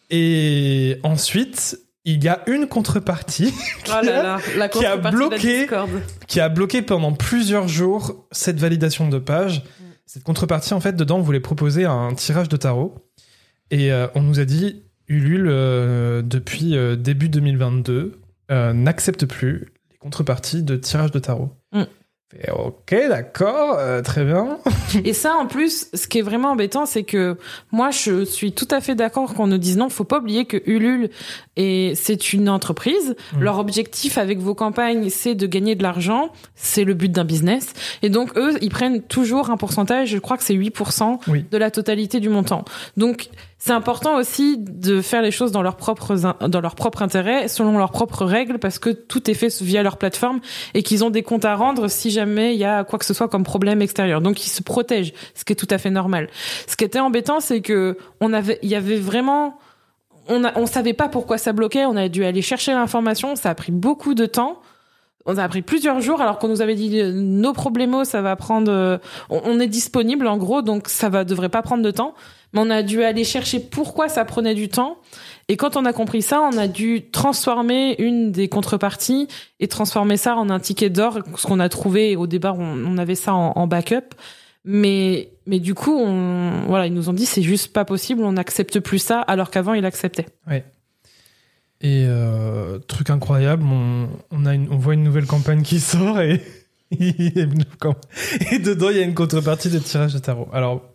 Et 0.09 0.97
ensuite, 1.03 1.79
il 2.05 2.23
y 2.23 2.27
a 2.27 2.41
une 2.47 2.67
contrepartie 2.67 3.53
Oh 3.87 3.91
là 4.03 4.23
là, 4.23 4.37
la 4.57 4.69
qui 4.69 4.85
a 4.85 4.97
bloqué- 4.97 5.61
Discord. 5.61 5.89
qui 6.27 6.39
a 6.39 6.49
bloqué 6.49 6.81
pendant 6.81 7.13
plusieurs 7.13 7.67
jours 7.67 8.25
cette 8.31 8.59
validation 8.59 9.09
de 9.09 9.19
page. 9.19 9.63
Cette 10.05 10.23
contrepartie, 10.23 10.73
en 10.73 10.79
fait, 10.79 10.95
dedans, 10.95 11.17
on 11.17 11.21
voulait 11.21 11.39
proposer 11.39 11.85
un 11.85 12.13
tirage 12.15 12.49
de 12.49 12.57
tarot. 12.57 12.95
Et 13.69 13.91
euh, 13.91 14.07
on 14.15 14.21
nous 14.21 14.39
a 14.39 14.45
dit, 14.45 14.83
Ulule, 15.07 15.47
euh, 15.49 16.21
depuis 16.23 16.75
euh, 16.75 16.95
début 16.95 17.29
2022, 17.29 18.19
euh, 18.49 18.73
n'accepte 18.73 19.25
plus 19.27 19.67
les 19.91 19.97
contreparties 19.97 20.63
de 20.63 20.75
tirage 20.77 21.11
de 21.11 21.19
tarot. 21.19 21.51
Mm. 21.73 21.83
Fait, 22.31 22.51
ok, 22.51 22.95
d'accord, 23.09 23.77
euh, 23.79 24.03
très 24.03 24.23
bien. 24.23 24.59
Et 25.03 25.13
ça, 25.13 25.35
en 25.35 25.47
plus, 25.47 25.87
ce 25.95 26.07
qui 26.07 26.19
est 26.19 26.21
vraiment 26.21 26.51
embêtant, 26.51 26.85
c'est 26.85 27.03
que 27.03 27.37
moi, 27.71 27.89
je 27.89 28.23
suis 28.23 28.51
tout 28.51 28.67
à 28.69 28.81
fait 28.81 28.93
d'accord 28.93 29.33
qu'on 29.33 29.47
nous 29.47 29.57
dise 29.57 29.77
non. 29.77 29.89
Faut 29.89 30.03
pas 30.03 30.19
oublier 30.19 30.45
que 30.45 30.61
Ulule, 30.67 31.09
et 31.57 31.93
c'est 31.95 32.31
une 32.33 32.47
entreprise. 32.47 33.15
Mm. 33.33 33.41
Leur 33.41 33.57
objectif 33.57 34.19
avec 34.19 34.37
vos 34.37 34.53
campagnes, 34.53 35.09
c'est 35.09 35.33
de 35.33 35.47
gagner 35.47 35.73
de 35.73 35.81
l'argent. 35.81 36.29
C'est 36.53 36.83
le 36.83 36.93
but 36.93 37.11
d'un 37.11 37.25
business. 37.25 37.73
Et 38.03 38.09
donc, 38.09 38.37
eux, 38.37 38.59
ils 38.61 38.69
prennent 38.69 39.01
toujours 39.01 39.49
un 39.49 39.57
pourcentage. 39.57 40.09
Je 40.09 40.19
crois 40.19 40.37
que 40.37 40.43
c'est 40.43 40.53
8% 40.53 41.19
Oui. 41.29 41.45
de 41.49 41.57
la 41.57 41.71
totalité 41.71 42.19
du 42.19 42.29
montant. 42.29 42.63
Donc, 42.95 43.29
c'est 43.61 43.73
important 43.73 44.15
aussi 44.15 44.57
de 44.57 45.01
faire 45.01 45.21
les 45.21 45.31
choses 45.31 45.51
dans 45.51 45.61
leurs 45.61 45.75
propres 45.75 46.25
in- 46.25 46.47
dans 46.47 46.61
leur 46.61 46.75
propre 46.75 47.01
intérêt, 47.01 47.49
selon 47.49 47.77
leurs 47.77 47.91
propres 47.91 48.23
règles, 48.25 48.57
parce 48.57 48.79
que 48.79 48.89
tout 48.89 49.29
est 49.29 49.33
fait 49.33 49.53
via 49.61 49.83
leur 49.83 49.97
plateforme 49.97 50.39
et 50.73 50.81
qu'ils 50.81 51.03
ont 51.03 51.09
des 51.09 51.23
comptes 51.23 51.43
à 51.43 51.55
rendre 51.55 51.89
si 51.89 52.09
jamais 52.09 52.53
il 52.55 52.59
y 52.59 52.63
a 52.65 52.85
quoi 52.85 52.97
que 52.97 53.05
ce 53.05 53.13
soit 53.13 53.27
comme 53.27 53.43
problème 53.43 53.81
extérieur. 53.81 54.21
Donc 54.21 54.45
ils 54.45 54.49
se 54.49 54.63
protègent, 54.63 55.13
ce 55.35 55.43
qui 55.43 55.51
est 55.53 55.57
tout 55.57 55.67
à 55.69 55.77
fait 55.77 55.89
normal. 55.89 56.29
Ce 56.67 56.77
qui 56.77 56.85
était 56.85 56.99
embêtant, 57.01 57.41
c'est 57.41 57.59
que 57.61 57.97
on 58.21 58.31
avait, 58.31 58.59
il 58.63 58.69
y 58.69 58.75
avait 58.75 58.95
vraiment, 58.95 59.57
on 60.29 60.45
a, 60.45 60.57
on 60.57 60.65
savait 60.65 60.93
pas 60.93 61.09
pourquoi 61.09 61.37
ça 61.37 61.51
bloquait. 61.51 61.85
On 61.85 61.97
a 61.97 62.07
dû 62.07 62.23
aller 62.23 62.41
chercher 62.41 62.71
l'information. 62.71 63.35
Ça 63.35 63.49
a 63.49 63.55
pris 63.55 63.73
beaucoup 63.73 64.13
de 64.13 64.25
temps. 64.25 64.61
On 65.25 65.37
a 65.37 65.47
pris 65.49 65.61
plusieurs 65.63 65.99
jours 65.99 66.21
alors 66.21 66.39
qu'on 66.39 66.47
nous 66.47 66.61
avait 66.61 66.75
dit 66.75 67.01
euh, 67.01 67.11
nos 67.11 67.51
problèmes, 67.51 68.05
ça 68.05 68.21
va 68.21 68.37
prendre, 68.37 68.71
euh, 68.71 68.97
on, 69.29 69.41
on 69.43 69.59
est 69.59 69.67
disponible 69.67 70.25
en 70.27 70.37
gros, 70.37 70.61
donc 70.61 70.87
ça 70.87 71.09
va 71.09 71.25
devrait 71.25 71.49
pas 71.49 71.61
prendre 71.61 71.83
de 71.83 71.91
temps. 71.91 72.15
Mais 72.53 72.61
on 72.61 72.69
a 72.69 72.81
dû 72.81 73.03
aller 73.03 73.23
chercher 73.23 73.59
pourquoi 73.59 74.09
ça 74.09 74.25
prenait 74.25 74.55
du 74.55 74.69
temps. 74.69 74.97
Et 75.49 75.57
quand 75.57 75.75
on 75.75 75.85
a 75.85 75.93
compris 75.93 76.21
ça, 76.21 76.41
on 76.41 76.57
a 76.57 76.67
dû 76.67 77.09
transformer 77.11 77.95
une 77.99 78.31
des 78.31 78.47
contreparties 78.49 79.27
et 79.59 79.67
transformer 79.67 80.17
ça 80.17 80.35
en 80.35 80.49
un 80.49 80.59
ticket 80.59 80.89
d'or, 80.89 81.19
ce 81.35 81.47
qu'on 81.47 81.59
a 81.59 81.69
trouvé 81.69 82.15
au 82.15 82.27
départ, 82.27 82.57
on, 82.57 82.97
avait 82.97 83.15
ça 83.15 83.33
en, 83.33 83.67
backup. 83.67 84.15
Mais, 84.65 85.31
mais 85.47 85.59
du 85.59 85.73
coup, 85.73 85.97
on, 85.97 86.65
voilà, 86.67 86.85
ils 86.85 86.93
nous 86.93 87.09
ont 87.09 87.13
dit 87.13 87.25
c'est 87.25 87.41
juste 87.41 87.73
pas 87.73 87.85
possible, 87.85 88.23
on 88.23 88.33
n'accepte 88.33 88.79
plus 88.79 88.99
ça, 88.99 89.21
alors 89.21 89.49
qu'avant 89.49 89.73
ils 89.73 89.85
acceptaient. 89.85 90.27
Et 91.81 92.05
euh, 92.07 92.77
truc 92.79 93.09
incroyable, 93.09 93.63
on, 93.63 94.45
a 94.45 94.53
on 94.55 94.77
voit 94.77 94.93
une 94.93 95.03
nouvelle 95.03 95.25
campagne 95.25 95.63
qui 95.63 95.79
sort 95.79 96.19
et, 96.19 96.43
et 96.91 98.59
dedans 98.59 98.89
il 98.89 98.97
y 98.97 98.99
a 98.99 99.03
une 99.03 99.13
contrepartie 99.13 99.69
de 99.69 99.79
tirage 99.79 100.13
de 100.13 100.19
tarot. 100.19 100.49
Alors, 100.51 100.88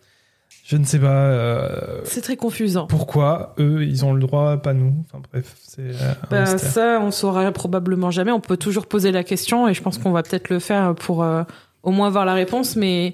je 0.67 0.77
ne 0.77 0.83
sais 0.83 0.97
pas 0.97 1.29
euh, 1.29 2.01
C'est 2.05 2.21
très 2.21 2.37
confusant. 2.37 2.87
pourquoi 2.87 3.53
eux 3.59 3.83
ils 3.83 4.03
ont 4.03 4.13
le 4.13 4.19
droit, 4.19 4.57
pas 4.57 4.73
nous. 4.73 4.95
Enfin 5.05 5.21
bref, 5.31 5.55
c'est 5.61 5.83
euh, 5.83 6.13
mystère. 6.43 6.59
ça, 6.59 6.99
on 6.99 7.11
saura 7.11 7.51
probablement 7.51 8.09
jamais. 8.09 8.31
On 8.31 8.39
peut 8.39 8.57
toujours 8.57 8.87
poser 8.87 9.11
la 9.11 9.23
question 9.23 9.67
et 9.67 9.75
je 9.75 9.83
pense 9.83 9.99
qu'on 9.99 10.11
va 10.11 10.23
peut-être 10.23 10.49
le 10.49 10.57
faire 10.57 10.95
pour 10.95 11.21
euh, 11.21 11.43
au 11.83 11.91
moins 11.91 12.09
voir 12.09 12.25
la 12.25 12.33
réponse. 12.33 12.75
Mais 12.75 13.13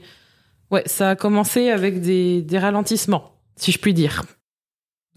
ouais, 0.71 0.83
ça 0.85 1.09
a 1.09 1.15
commencé 1.17 1.69
avec 1.69 1.99
des, 1.99 2.41
des 2.41 2.57
ralentissements, 2.57 3.33
si 3.57 3.73
je 3.73 3.79
puis 3.79 3.93
dire. 3.93 4.23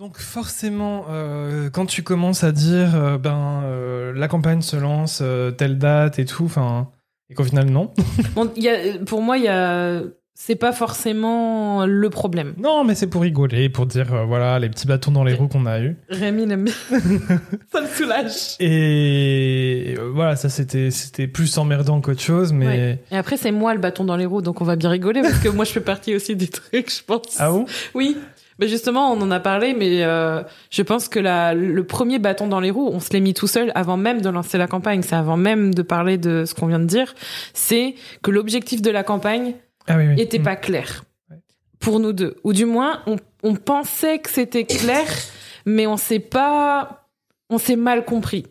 Donc 0.00 0.18
forcément, 0.18 1.04
euh, 1.10 1.70
quand 1.70 1.86
tu 1.86 2.02
commences 2.02 2.42
à 2.42 2.50
dire 2.50 3.16
ben 3.20 3.62
la 4.12 4.26
campagne 4.26 4.60
se 4.60 4.74
lance 4.74 5.22
telle 5.56 5.78
date 5.78 6.18
et 6.18 6.24
tout, 6.24 6.46
enfin 6.46 6.88
et 7.30 7.34
qu'au 7.34 7.44
final 7.44 7.70
non. 7.70 7.92
Bon, 8.34 8.50
il 8.56 8.64
y 8.64 8.68
a, 8.68 8.98
pour 9.06 9.22
moi, 9.22 9.38
il 9.38 9.44
y 9.44 9.48
a, 9.48 10.02
c'est 10.36 10.56
pas 10.56 10.72
forcément 10.72 11.86
le 11.86 12.10
problème. 12.10 12.54
non, 12.58 12.82
mais 12.84 12.94
c'est 12.94 13.06
pour 13.06 13.22
rigoler, 13.22 13.68
pour 13.68 13.86
dire 13.86 14.12
euh, 14.12 14.24
voilà 14.24 14.58
les 14.58 14.68
petits 14.68 14.86
bâtons 14.86 15.12
dans 15.12 15.24
les 15.24 15.32
roues 15.34 15.48
qu'on 15.48 15.64
a 15.66 15.80
eu. 15.80 15.96
Rémi 16.08 16.44
l'aime 16.46 16.64
bien. 16.64 16.74
ça 17.72 17.80
le 17.80 17.86
soulage. 17.86 18.56
Et 18.60 19.94
euh, 19.98 20.10
voilà, 20.12 20.36
ça 20.36 20.48
c'était 20.48 20.90
c'était 20.90 21.26
plus 21.28 21.56
emmerdant 21.58 22.00
qu'autre 22.00 22.20
chose, 22.20 22.52
mais 22.52 22.66
Ouais. 22.66 22.98
Et 23.12 23.16
après, 23.16 23.36
c'est 23.36 23.52
moi 23.52 23.74
le 23.74 23.80
bâton 23.80 24.04
dans 24.04 24.16
les 24.16 24.26
roues, 24.26 24.42
donc 24.42 24.60
on 24.60 24.64
va 24.64 24.74
bien 24.76 24.90
rigoler 24.90 25.22
parce 25.22 25.38
que 25.38 25.48
moi, 25.48 25.64
je 25.64 25.70
fais 25.72 25.80
partie 25.80 26.14
aussi 26.14 26.34
des 26.34 26.48
trucs, 26.48 26.90
je 26.92 27.02
pense. 27.04 27.36
ah 27.38 27.50
bon? 27.50 27.66
Oui. 27.94 28.16
Mais 28.60 28.68
justement, 28.68 29.10
on 29.12 29.20
en 29.20 29.30
a 29.32 29.40
parlé, 29.40 29.74
mais 29.74 30.04
euh, 30.04 30.40
je 30.70 30.82
pense 30.82 31.08
que 31.08 31.18
la, 31.18 31.54
le 31.54 31.82
premier 31.84 32.20
bâton 32.20 32.46
dans 32.46 32.60
les 32.60 32.70
roues, 32.70 32.88
on 32.92 33.00
se 33.00 33.10
l'est 33.12 33.18
mis 33.20 33.34
tout 33.34 33.48
seul 33.48 33.72
avant 33.74 33.96
même 33.96 34.20
de 34.20 34.28
lancer 34.28 34.58
la 34.58 34.68
campagne. 34.68 35.02
C'est 35.02 35.16
avant 35.16 35.36
même 35.36 35.74
de 35.74 35.82
parler 35.82 36.18
de 36.18 36.44
ce 36.46 36.54
qu'on 36.54 36.68
vient 36.68 36.78
de 36.78 36.84
dire. 36.86 37.14
C'est 37.52 37.96
que 38.22 38.30
l'objectif 38.30 38.80
de 38.80 38.90
la 38.90 39.02
campagne 39.02 39.54
Ah 39.86 39.96
oui, 39.98 40.08
oui. 40.08 40.20
était 40.20 40.38
Mm. 40.38 40.42
pas 40.44 40.56
clair 40.56 41.04
Ouais. 41.30 41.36
pour 41.80 42.00
nous 42.00 42.12
deux, 42.12 42.36
ou 42.44 42.52
du 42.52 42.64
moins, 42.64 43.02
on, 43.06 43.16
on 43.42 43.54
pensait 43.54 44.18
que 44.18 44.30
c'était 44.30 44.64
clair, 44.64 45.06
mais 45.66 45.86
on 45.86 45.96
s'est 45.96 46.18
pas, 46.20 47.08
on 47.50 47.58
s'est 47.58 47.76
mal 47.76 48.04
compris. 48.04 48.46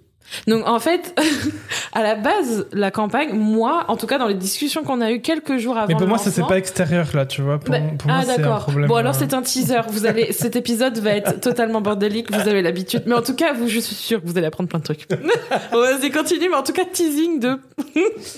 Donc 0.47 0.67
en 0.67 0.79
fait, 0.79 1.19
à 1.93 2.03
la 2.03 2.15
base, 2.15 2.67
la 2.71 2.91
campagne, 2.91 3.33
moi, 3.33 3.85
en 3.87 3.97
tout 3.97 4.07
cas 4.07 4.17
dans 4.17 4.27
les 4.27 4.33
discussions 4.33 4.83
qu'on 4.83 5.01
a 5.01 5.11
eues 5.11 5.21
quelques 5.21 5.57
jours 5.57 5.77
avant 5.77 5.87
Mais 5.87 5.95
pour 5.95 6.07
moi 6.07 6.17
ça 6.17 6.31
c'est 6.31 6.45
pas 6.45 6.57
extérieur 6.57 7.07
là, 7.13 7.25
tu 7.25 7.41
vois. 7.41 7.59
Pour, 7.59 7.71
bah, 7.71 7.79
pour 7.97 8.11
ah 8.11 8.25
d'accord. 8.25 8.69
Bon 8.87 8.95
alors 8.95 9.15
euh, 9.15 9.17
c'est 9.17 9.33
un 9.33 9.41
teaser. 9.41 9.81
Vous 9.89 10.05
allez, 10.05 10.31
cet 10.33 10.55
épisode 10.55 10.97
va 10.99 11.11
être 11.11 11.39
totalement 11.39 11.81
bordélique. 11.81 12.31
Vous 12.31 12.47
avez 12.47 12.61
l'habitude. 12.61 13.03
Mais 13.05 13.15
en 13.15 13.21
tout 13.21 13.35
cas, 13.35 13.53
vous, 13.53 13.67
je 13.67 13.79
suis 13.79 13.95
sûre 13.95 14.21
que 14.21 14.27
vous 14.27 14.37
allez 14.37 14.47
apprendre 14.47 14.69
plein 14.69 14.79
de 14.79 14.83
trucs. 14.83 15.07
bon, 15.71 15.79
vas-y 15.79 16.11
continue. 16.11 16.49
Mais 16.49 16.55
en 16.55 16.63
tout 16.63 16.73
cas, 16.73 16.85
teasing 16.85 17.39
de 17.39 17.59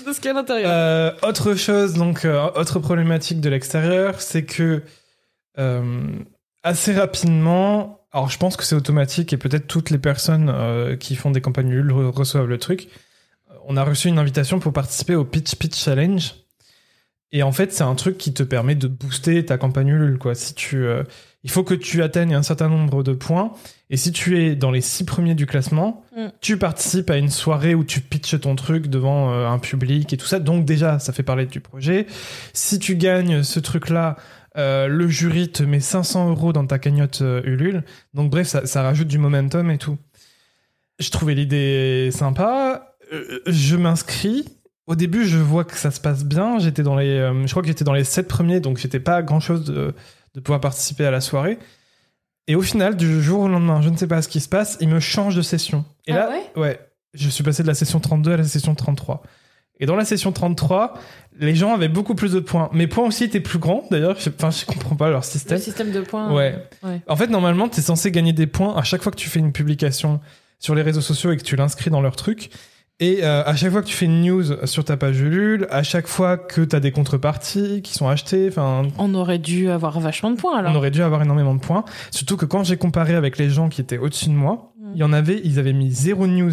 de 0.06 0.12
ce 0.12 0.20
qu'il 0.20 0.26
y 0.26 0.28
a 0.28 0.30
à 0.30 0.34
l'intérieur. 0.34 0.70
Euh, 0.70 1.12
autre 1.22 1.54
chose, 1.54 1.94
donc, 1.94 2.24
euh, 2.24 2.50
autre 2.54 2.78
problématique 2.78 3.40
de 3.40 3.48
l'extérieur, 3.48 4.20
c'est 4.20 4.44
que 4.44 4.82
euh, 5.58 6.06
assez 6.62 6.92
rapidement, 6.94 8.05
alors 8.16 8.30
je 8.30 8.38
pense 8.38 8.56
que 8.56 8.64
c'est 8.64 8.74
automatique 8.74 9.32
et 9.32 9.36
peut-être 9.36 9.66
toutes 9.66 9.90
les 9.90 9.98
personnes 9.98 10.50
euh, 10.52 10.96
qui 10.96 11.14
font 11.16 11.30
des 11.30 11.40
campagnes 11.40 11.70
Ulule 11.70 11.90
re- 11.92 12.10
reçoivent 12.10 12.46
le 12.48 12.58
truc. 12.58 12.88
Euh, 13.50 13.54
On 13.66 13.76
a 13.76 13.84
reçu 13.84 14.08
une 14.08 14.18
invitation 14.18 14.58
pour 14.58 14.72
participer 14.72 15.14
au 15.14 15.24
Pitch 15.24 15.54
Pitch 15.56 15.76
Challenge. 15.76 16.34
Et 17.32 17.42
en 17.42 17.52
fait, 17.52 17.72
c'est 17.72 17.82
un 17.82 17.94
truc 17.96 18.18
qui 18.18 18.32
te 18.32 18.42
permet 18.44 18.76
de 18.76 18.86
booster 18.88 19.44
ta 19.44 19.58
campagne 19.58 19.88
Ulule, 19.88 20.16
quoi. 20.16 20.34
Si 20.36 20.54
tu, 20.54 20.84
euh, 20.84 21.02
il 21.42 21.50
faut 21.50 21.64
que 21.64 21.74
tu 21.74 22.02
atteignes 22.02 22.34
un 22.34 22.42
certain 22.44 22.68
nombre 22.68 23.02
de 23.02 23.12
points. 23.12 23.52
Et 23.90 23.96
si 23.96 24.12
tu 24.12 24.40
es 24.40 24.54
dans 24.54 24.70
les 24.70 24.80
six 24.80 25.04
premiers 25.04 25.34
du 25.34 25.44
classement, 25.44 26.04
Mm. 26.16 26.28
tu 26.40 26.56
participes 26.56 27.10
à 27.10 27.18
une 27.18 27.28
soirée 27.28 27.74
où 27.74 27.84
tu 27.84 28.00
pitches 28.00 28.40
ton 28.40 28.54
truc 28.56 28.86
devant 28.86 29.32
euh, 29.32 29.46
un 29.48 29.58
public 29.58 30.12
et 30.12 30.16
tout 30.16 30.26
ça. 30.26 30.38
Donc 30.38 30.64
déjà, 30.64 30.98
ça 31.00 31.12
fait 31.12 31.22
parler 31.24 31.46
du 31.46 31.60
projet. 31.60 32.06
Si 32.54 32.78
tu 32.78 32.96
gagnes 32.96 33.42
ce 33.42 33.60
truc-là, 33.60 34.16
euh, 34.56 34.86
le 34.88 35.08
jury 35.08 35.50
te 35.50 35.62
met 35.62 35.80
500 35.80 36.30
euros 36.30 36.52
dans 36.52 36.66
ta 36.66 36.78
cagnotte 36.78 37.20
euh, 37.22 37.42
Ulule. 37.44 37.84
Donc 38.14 38.30
bref, 38.30 38.46
ça, 38.46 38.66
ça 38.66 38.82
rajoute 38.82 39.08
du 39.08 39.18
momentum 39.18 39.70
et 39.70 39.78
tout. 39.78 39.98
Je 40.98 41.10
trouvais 41.10 41.34
l'idée 41.34 42.10
sympa. 42.12 42.94
Euh, 43.12 43.40
je 43.46 43.76
m'inscris. 43.76 44.44
Au 44.86 44.94
début, 44.94 45.26
je 45.26 45.38
vois 45.38 45.64
que 45.64 45.76
ça 45.76 45.90
se 45.90 46.00
passe 46.00 46.24
bien. 46.24 46.58
J'étais 46.58 46.82
dans 46.82 46.96
les, 46.96 47.18
je 47.44 47.50
crois 47.50 47.62
que 47.62 47.68
j'étais 47.68 47.84
dans 47.84 47.92
les 47.92 48.04
sept 48.04 48.28
premiers, 48.28 48.60
donc 48.60 48.78
j'étais 48.78 49.00
pas 49.00 49.20
grand 49.22 49.40
chose 49.40 49.64
de, 49.64 49.92
de 50.34 50.40
pouvoir 50.40 50.60
participer 50.60 51.04
à 51.04 51.10
la 51.10 51.20
soirée. 51.20 51.58
Et 52.46 52.54
au 52.54 52.62
final, 52.62 52.96
du 52.96 53.20
jour 53.20 53.40
au 53.40 53.48
lendemain, 53.48 53.82
je 53.82 53.88
ne 53.88 53.96
sais 53.96 54.06
pas 54.06 54.22
ce 54.22 54.28
qui 54.28 54.38
se 54.38 54.48
passe, 54.48 54.78
il 54.80 54.88
me 54.88 55.00
change 55.00 55.34
de 55.34 55.42
session. 55.42 55.84
Et 56.06 56.12
Ah 56.12 56.16
là, 56.16 56.28
ouais? 56.30 56.60
ouais, 56.60 56.80
je 57.14 57.28
suis 57.28 57.42
passé 57.42 57.64
de 57.64 57.68
la 57.68 57.74
session 57.74 57.98
32 57.98 58.32
à 58.32 58.36
la 58.36 58.44
session 58.44 58.76
33. 58.76 59.24
Et 59.80 59.86
dans 59.86 59.96
la 59.96 60.04
session 60.04 60.32
33, 60.32 60.94
les 61.38 61.54
gens 61.54 61.74
avaient 61.74 61.88
beaucoup 61.88 62.14
plus 62.14 62.32
de 62.32 62.40
points. 62.40 62.70
Mes 62.72 62.86
points 62.86 63.06
aussi 63.06 63.24
étaient 63.24 63.40
plus 63.40 63.58
grands, 63.58 63.84
d'ailleurs. 63.90 64.16
Enfin, 64.16 64.50
je 64.50 64.64
comprends 64.64 64.96
pas 64.96 65.10
leur 65.10 65.20
Le 65.20 65.24
système. 65.24 65.58
système 65.58 65.92
de 65.92 66.00
points. 66.00 66.32
Ouais. 66.32 66.56
ouais. 66.82 67.02
En 67.08 67.16
fait, 67.16 67.26
normalement, 67.28 67.68
tu 67.68 67.80
es 67.80 67.82
censé 67.82 68.10
gagner 68.10 68.32
des 68.32 68.46
points 68.46 68.74
à 68.76 68.82
chaque 68.82 69.02
fois 69.02 69.12
que 69.12 69.18
tu 69.18 69.28
fais 69.28 69.38
une 69.40 69.52
publication 69.52 70.20
sur 70.58 70.74
les 70.74 70.82
réseaux 70.82 71.02
sociaux 71.02 71.30
et 71.32 71.36
que 71.36 71.42
tu 71.42 71.56
l'inscris 71.56 71.90
dans 71.90 72.00
leur 72.00 72.16
truc. 72.16 72.48
Et 72.98 73.22
euh, 73.24 73.44
à 73.44 73.54
chaque 73.54 73.70
fois 73.72 73.82
que 73.82 73.86
tu 73.88 73.94
fais 73.94 74.06
une 74.06 74.22
news 74.22 74.66
sur 74.66 74.82
ta 74.82 74.96
page 74.96 75.20
Ulule, 75.20 75.66
à 75.70 75.82
chaque 75.82 76.06
fois 76.06 76.38
que 76.38 76.62
tu 76.62 76.74
as 76.74 76.80
des 76.80 76.92
contreparties 76.92 77.82
qui 77.82 77.92
sont 77.92 78.08
achetées, 78.08 78.48
enfin, 78.48 78.84
On 78.96 79.14
aurait 79.14 79.38
dû 79.38 79.68
avoir 79.68 80.00
vachement 80.00 80.30
de 80.30 80.36
points 80.36 80.56
alors. 80.58 80.72
on 80.72 80.76
aurait 80.76 80.90
dû 80.90 81.02
avoir 81.02 81.20
énormément 81.20 81.54
de 81.54 81.60
points. 81.60 81.84
Surtout 82.10 82.38
que 82.38 82.46
quand 82.46 82.64
j'ai 82.64 82.78
comparé 82.78 83.14
avec 83.14 83.36
les 83.36 83.50
gens 83.50 83.68
qui 83.68 83.82
étaient 83.82 83.98
au-dessus 83.98 84.30
de 84.30 84.34
moi, 84.34 84.72
Mm. 84.80 84.92
il 84.94 84.98
y 85.00 85.02
en 85.04 85.12
avait, 85.12 85.40
ils 85.44 85.58
avaient 85.58 85.74
mis 85.74 85.90
zéro 85.90 86.26
news 86.26 86.52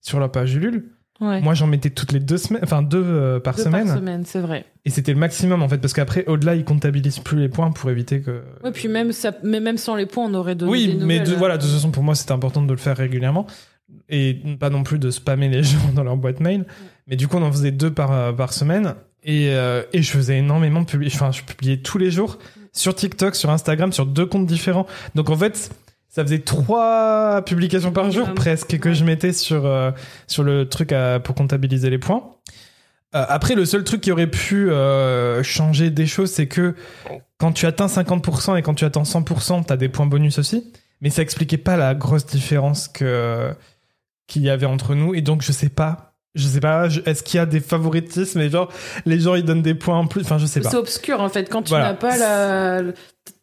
sur 0.00 0.20
leur 0.20 0.30
page 0.30 0.54
Ulule. 0.54 0.84
Ouais. 1.22 1.40
Moi, 1.40 1.54
j'en 1.54 1.68
mettais 1.68 1.90
toutes 1.90 2.10
les 2.12 2.18
deux 2.18 2.36
semaines, 2.36 2.62
enfin 2.64 2.82
deux 2.82 3.02
euh, 3.02 3.38
par 3.38 3.54
Deux 3.54 3.62
semaine. 3.62 3.86
par 3.86 3.96
semaine, 3.96 4.24
c'est 4.26 4.40
vrai. 4.40 4.64
Et 4.84 4.90
c'était 4.90 5.12
le 5.12 5.18
maximum 5.20 5.62
en 5.62 5.68
fait, 5.68 5.78
parce 5.78 5.92
qu'après, 5.92 6.24
au-delà, 6.26 6.56
ils 6.56 6.64
comptabilisent 6.64 7.20
plus 7.20 7.38
les 7.38 7.48
points 7.48 7.70
pour 7.70 7.88
éviter 7.90 8.20
que. 8.20 8.42
Ouais, 8.64 8.72
puis 8.72 8.88
même 8.88 9.12
ça, 9.12 9.32
mais 9.44 9.60
même 9.60 9.78
sans 9.78 9.94
les 9.94 10.06
points, 10.06 10.24
on 10.28 10.34
aurait 10.34 10.56
donné 10.56 10.72
Oui, 10.72 10.94
des 10.96 11.04
mais 11.04 11.20
de, 11.20 11.32
voilà, 11.34 11.56
de 11.58 11.62
toute 11.62 11.70
façon, 11.70 11.92
pour 11.92 12.02
moi, 12.02 12.14
c'était 12.16 12.32
important 12.32 12.60
de 12.62 12.70
le 12.72 12.76
faire 12.78 12.96
régulièrement. 12.96 13.46
Et 14.08 14.40
pas 14.58 14.70
non 14.70 14.82
plus 14.82 14.98
de 14.98 15.10
spammer 15.10 15.48
les 15.48 15.62
gens 15.62 15.78
dans 15.94 16.02
leur 16.02 16.16
boîte 16.16 16.40
mail. 16.40 16.64
Mais 17.06 17.16
du 17.16 17.28
coup, 17.28 17.36
on 17.36 17.42
en 17.42 17.52
faisait 17.52 17.70
deux 17.72 17.92
par, 17.92 18.10
euh, 18.12 18.32
par 18.32 18.52
semaine. 18.52 18.94
Et, 19.22 19.50
euh, 19.50 19.82
et 19.92 20.02
je 20.02 20.10
faisais 20.10 20.38
énormément 20.38 20.80
de 20.80 20.86
publi- 20.86 21.06
Enfin, 21.06 21.30
je 21.30 21.42
publiais 21.42 21.76
tous 21.76 21.98
les 21.98 22.10
jours 22.10 22.38
sur 22.72 22.94
TikTok, 22.94 23.36
sur 23.36 23.50
Instagram, 23.50 23.92
sur 23.92 24.06
deux 24.06 24.26
comptes 24.26 24.46
différents. 24.46 24.86
Donc 25.14 25.30
en 25.30 25.36
fait, 25.36 25.70
ça 26.14 26.22
faisait 26.22 26.40
trois 26.40 27.42
publications 27.44 27.90
par 27.90 28.10
jour 28.10 28.32
presque 28.34 28.78
que 28.78 28.92
je 28.92 29.02
mettais 29.02 29.32
sur, 29.32 29.64
euh, 29.66 29.90
sur 30.26 30.42
le 30.44 30.68
truc 30.68 30.92
à- 30.92 31.18
pour 31.20 31.34
comptabiliser 31.34 31.88
les 31.90 31.98
points. 31.98 32.22
Euh, 33.14 33.24
après, 33.28 33.54
le 33.54 33.64
seul 33.64 33.82
truc 33.82 34.00
qui 34.02 34.12
aurait 34.12 34.26
pu 34.26 34.70
euh, 34.70 35.42
changer 35.42 35.90
des 35.90 36.06
choses, 36.06 36.30
c'est 36.30 36.46
que 36.48 36.74
quand 37.38 37.52
tu 37.52 37.66
atteins 37.66 37.86
50% 37.88 38.56
et 38.56 38.62
quand 38.62 38.74
tu 38.74 38.84
atteins 38.84 39.02
100%, 39.04 39.64
tu 39.66 39.72
as 39.72 39.76
des 39.76 39.88
points 39.88 40.06
bonus 40.06 40.38
aussi. 40.38 40.70
Mais 41.00 41.10
ça 41.10 41.22
expliquait 41.22 41.56
pas 41.58 41.76
la 41.76 41.94
grosse 41.94 42.26
différence 42.26 42.88
que 42.88 43.50
qu'il 44.28 44.42
y 44.42 44.50
avait 44.50 44.66
entre 44.66 44.94
nous. 44.94 45.14
Et 45.14 45.20
donc, 45.22 45.42
je 45.42 45.50
sais 45.52 45.68
pas. 45.68 46.14
Je 46.34 46.46
sais 46.46 46.60
pas. 46.60 46.88
Est-ce 47.04 47.22
qu'il 47.22 47.36
y 47.38 47.40
a 47.40 47.44
des 47.46 47.60
favoritismes 47.60 48.40
et 48.40 48.48
genre 48.48 48.70
les 49.04 49.18
gens 49.20 49.34
ils 49.34 49.44
donnent 49.44 49.60
des 49.62 49.74
points 49.74 49.98
en 49.98 50.06
plus? 50.06 50.22
Enfin, 50.22 50.38
je 50.38 50.46
sais 50.46 50.60
pas. 50.60 50.70
C'est 50.70 50.76
obscur 50.76 51.20
en 51.20 51.28
fait. 51.28 51.50
Quand 51.50 51.62
tu 51.62 51.70
Voilà. 51.70 51.88
n'as 51.88 51.94
pas 51.94 52.16
la. 52.16 52.82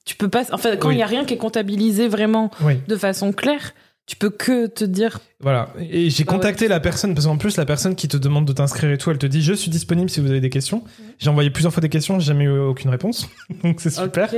Tu 0.09 0.15
peux 0.15 0.27
pas. 0.27 0.43
En 0.51 0.57
fait, 0.57 0.79
quand 0.79 0.89
il 0.89 0.93
Oui. 0.93 0.99
y 0.99 1.03
a 1.03 1.05
rien 1.05 1.23
qui 1.23 1.35
est 1.35 1.37
comptabilisé 1.37 2.07
vraiment 2.07 2.49
Oui. 2.63 2.79
de 2.87 2.95
façon 2.95 3.31
claire, 3.31 3.75
tu 4.07 4.15
peux 4.15 4.31
que 4.31 4.65
te 4.65 4.83
dire. 4.83 5.19
Voilà. 5.39 5.69
Et 5.79 6.09
j'ai 6.09 6.23
Bah 6.23 6.31
ouais. 6.31 6.37
contacté 6.39 6.67
la 6.67 6.79
personne 6.79 7.13
parce 7.13 7.27
qu'en 7.27 7.37
plus 7.37 7.57
la 7.57 7.65
personne 7.65 7.93
qui 7.93 8.07
te 8.07 8.17
demande 8.17 8.45
de 8.45 8.53
t'inscrire 8.53 8.89
et 8.91 8.97
tout, 8.97 9.11
elle 9.11 9.19
te 9.19 9.27
dit 9.27 9.43
je 9.43 9.53
suis 9.53 9.69
disponible 9.69 10.09
si 10.09 10.19
vous 10.19 10.31
avez 10.31 10.41
des 10.41 10.49
questions. 10.49 10.83
J'ai 11.19 11.29
envoyé 11.29 11.51
plusieurs 11.51 11.71
fois 11.71 11.81
des 11.81 11.89
questions, 11.89 12.19
j'ai 12.19 12.25
jamais 12.25 12.45
eu 12.45 12.57
aucune 12.57 12.89
réponse. 12.89 13.29
donc 13.63 13.81
c'est 13.81 13.91
super. 13.91 14.33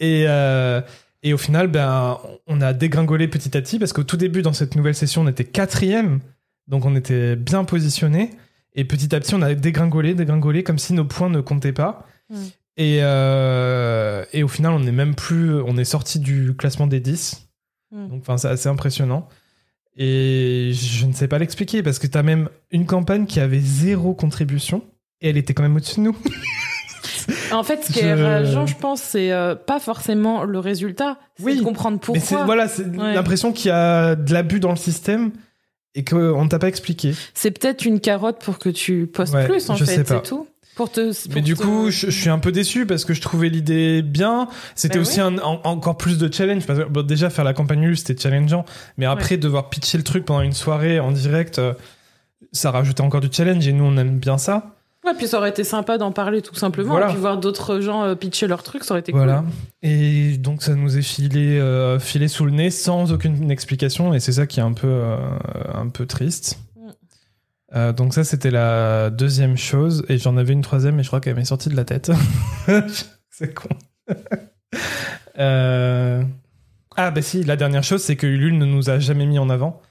Et, 0.00 0.24
euh, 0.26 0.80
et 1.22 1.32
au 1.32 1.38
final, 1.38 1.68
ben, 1.68 2.18
on 2.48 2.60
a 2.60 2.72
dégringolé 2.72 3.28
petit 3.28 3.56
à 3.56 3.62
petit 3.62 3.78
parce 3.78 3.92
qu'au 3.92 4.02
tout 4.02 4.16
début, 4.16 4.42
dans 4.42 4.52
cette 4.54 4.74
nouvelle 4.74 4.96
session, 4.96 5.22
on 5.22 5.28
était 5.28 5.44
quatrième. 5.44 6.18
Donc 6.66 6.84
on 6.84 6.96
était 6.96 7.36
bien 7.36 7.62
positionné. 7.62 8.30
Et 8.74 8.84
petit 8.84 9.14
à 9.14 9.20
petit, 9.20 9.36
on 9.36 9.42
a 9.42 9.54
dégringolé, 9.54 10.14
dégringolé, 10.14 10.64
comme 10.64 10.80
si 10.80 10.94
nos 10.94 11.04
points 11.04 11.30
ne 11.30 11.40
comptaient 11.40 11.72
pas. 11.72 12.08
Mm. 12.28 12.36
Et, 12.78 12.98
euh, 13.02 14.24
et 14.32 14.42
au 14.42 14.48
final, 14.48 14.72
on 14.72 14.86
est 14.86 14.92
même 14.92 15.14
plus. 15.14 15.60
On 15.62 15.76
est 15.78 15.84
sorti 15.84 16.18
du 16.18 16.54
classement 16.56 16.86
des 16.86 17.00
10. 17.00 17.48
Mm. 17.92 18.08
Donc, 18.08 18.20
enfin, 18.22 18.36
c'est 18.36 18.48
assez 18.48 18.68
impressionnant. 18.68 19.28
Et 19.96 20.72
je 20.74 21.06
ne 21.06 21.12
sais 21.14 21.26
pas 21.28 21.38
l'expliquer 21.38 21.82
parce 21.82 21.98
que 21.98 22.06
tu 22.06 22.18
as 22.18 22.22
même 22.22 22.50
une 22.70 22.84
campagne 22.84 23.24
qui 23.26 23.40
avait 23.40 23.60
zéro 23.60 24.12
contribution. 24.14 24.82
Et 25.22 25.30
elle 25.30 25.38
était 25.38 25.54
quand 25.54 25.62
même 25.62 25.76
au-dessus 25.76 25.96
de 26.00 26.04
nous. 26.04 26.16
En 27.52 27.62
fait, 27.64 27.82
ce 27.84 27.92
qui 27.92 28.00
est 28.00 28.16
Je- 28.16 28.22
rageant, 28.22 28.66
je 28.66 28.76
pense, 28.76 29.00
c'est 29.00 29.32
euh, 29.32 29.54
pas 29.56 29.80
forcément 29.80 30.44
le 30.44 30.58
résultat, 30.60 31.18
c'est 31.36 31.44
Oui, 31.44 31.56
de 31.58 31.62
comprendre 31.62 31.98
Mais 32.12 32.18
pourquoi. 32.20 32.44
voilà, 32.44 32.68
c'est 32.68 32.86
Ouais. 32.86 33.14
l'impression 33.14 33.52
qu'il 33.52 33.68
y 33.68 33.72
a 33.72 34.14
de 34.14 34.32
l'abus 34.32 34.60
dans 34.60 34.70
le 34.70 34.76
système 34.76 35.32
et 35.96 36.04
qu'on 36.04 36.44
ne 36.44 36.48
t'a 36.48 36.58
pas 36.60 36.68
expliqué. 36.68 37.14
C'est 37.34 37.50
peut-être 37.52 37.84
une 37.84 37.98
carotte 38.00 38.40
pour 38.44 38.58
que 38.58 38.68
tu 38.68 39.06
postes 39.06 39.34
Ouais, 39.34 39.44
plus, 39.46 39.68
en 39.70 39.74
je 39.76 39.84
fait, 39.84 40.04
c'est 40.04 40.22
tout. 40.22 40.46
Pour 40.76 40.92
te. 40.92 41.10
Mais 41.34 41.40
du 41.40 41.54
te- 41.54 41.62
coup, 41.62 41.90
je, 41.90 42.06
je 42.10 42.20
suis 42.20 42.28
un 42.28 42.38
peu 42.38 42.52
déçu 42.52 42.84
parce 42.86 43.04
que 43.06 43.14
je 43.14 43.20
trouvais 43.22 43.48
l'idée 43.48 44.02
bien. 44.02 44.46
C'était 44.74 44.98
Bah 44.98 45.02
aussi 45.02 45.20
un, 45.20 45.38
en- 45.38 45.60
encore 45.64 45.96
plus 45.96 46.18
de 46.18 46.32
challenge. 46.32 46.66
Parce 46.66 46.78
que, 46.80 46.84
bon, 46.84 47.04
déjà, 47.04 47.30
faire 47.30 47.44
la 47.44 47.54
campagne 47.54 47.94
c'était 47.94 48.20
challengeant. 48.20 48.64
Mais 48.98 49.06
après, 49.06 49.38
devoir 49.38 49.70
pitcher 49.70 49.96
le 49.98 50.04
truc 50.04 50.24
pendant 50.26 50.42
une 50.42 50.52
soirée 50.52 51.00
en 51.00 51.12
direct, 51.12 51.58
euh, 51.58 51.72
ça 52.52 52.70
rajoutait 52.70 53.00
encore 53.00 53.22
du 53.22 53.28
challenge. 53.32 53.66
Et 53.66 53.72
nous, 53.72 53.84
on 53.84 53.96
aime 53.96 54.18
bien 54.18 54.36
ça. 54.38 54.72
Ouais, 55.06 55.14
puis 55.16 55.28
ça 55.28 55.38
aurait 55.38 55.50
été 55.50 55.62
sympa 55.64 55.98
d'en 55.98 56.12
parler 56.12 56.42
tout 56.42 56.56
simplement. 56.56 56.90
Voilà. 56.90 57.06
Et 57.06 57.12
puis 57.12 57.20
voir 57.20 57.38
d'autres 57.38 57.80
gens 57.80 58.02
euh, 58.04 58.14
pitcher 58.14 58.46
leurs 58.46 58.62
trucs, 58.64 58.84
ça 58.84 58.92
aurait 58.92 59.00
été 59.00 59.12
Voilà. 59.12 59.44
Et 59.82 60.36
donc, 60.36 60.62
ça 60.62 60.74
nous 60.74 60.98
est 60.98 61.02
filé, 61.02 61.58
euh, 61.58 61.98
filé 61.98 62.28
sous 62.28 62.44
le 62.44 62.50
nez 62.50 62.70
sans 62.70 63.12
aucune 63.12 63.50
explication. 63.50 64.12
Et 64.14 64.20
c'est 64.20 64.32
ça 64.32 64.46
qui 64.46 64.60
est 64.60 64.64
un 64.64 64.72
peu, 64.72 64.88
euh, 64.88 65.16
un 65.72 65.88
peu 65.88 66.04
triste. 66.06 66.58
Euh, 67.76 67.92
donc 67.92 68.14
ça, 68.14 68.24
c'était 68.24 68.50
la 68.50 69.10
deuxième 69.10 69.56
chose. 69.56 70.04
Et 70.08 70.18
j'en 70.18 70.36
avais 70.36 70.52
une 70.54 70.62
troisième, 70.62 70.96
mais 70.96 71.02
je 71.02 71.08
crois 71.08 71.20
qu'elle 71.20 71.34
m'est 71.36 71.44
sortie 71.44 71.68
de 71.68 71.76
la 71.76 71.84
tête. 71.84 72.10
c'est 73.30 73.54
con. 73.54 73.68
Euh, 75.38 76.22
Ah 76.96 77.10
bah 77.10 77.20
si, 77.20 77.44
la 77.44 77.56
dernière 77.56 77.84
chose, 77.84 78.02
c'est 78.02 78.16
que 78.16 78.26
Ulule 78.26 78.56
ne 78.56 78.64
nous 78.64 78.88
a 78.88 78.98
jamais 78.98 79.26
mis 79.26 79.38
en 79.38 79.50
avant 79.50 79.82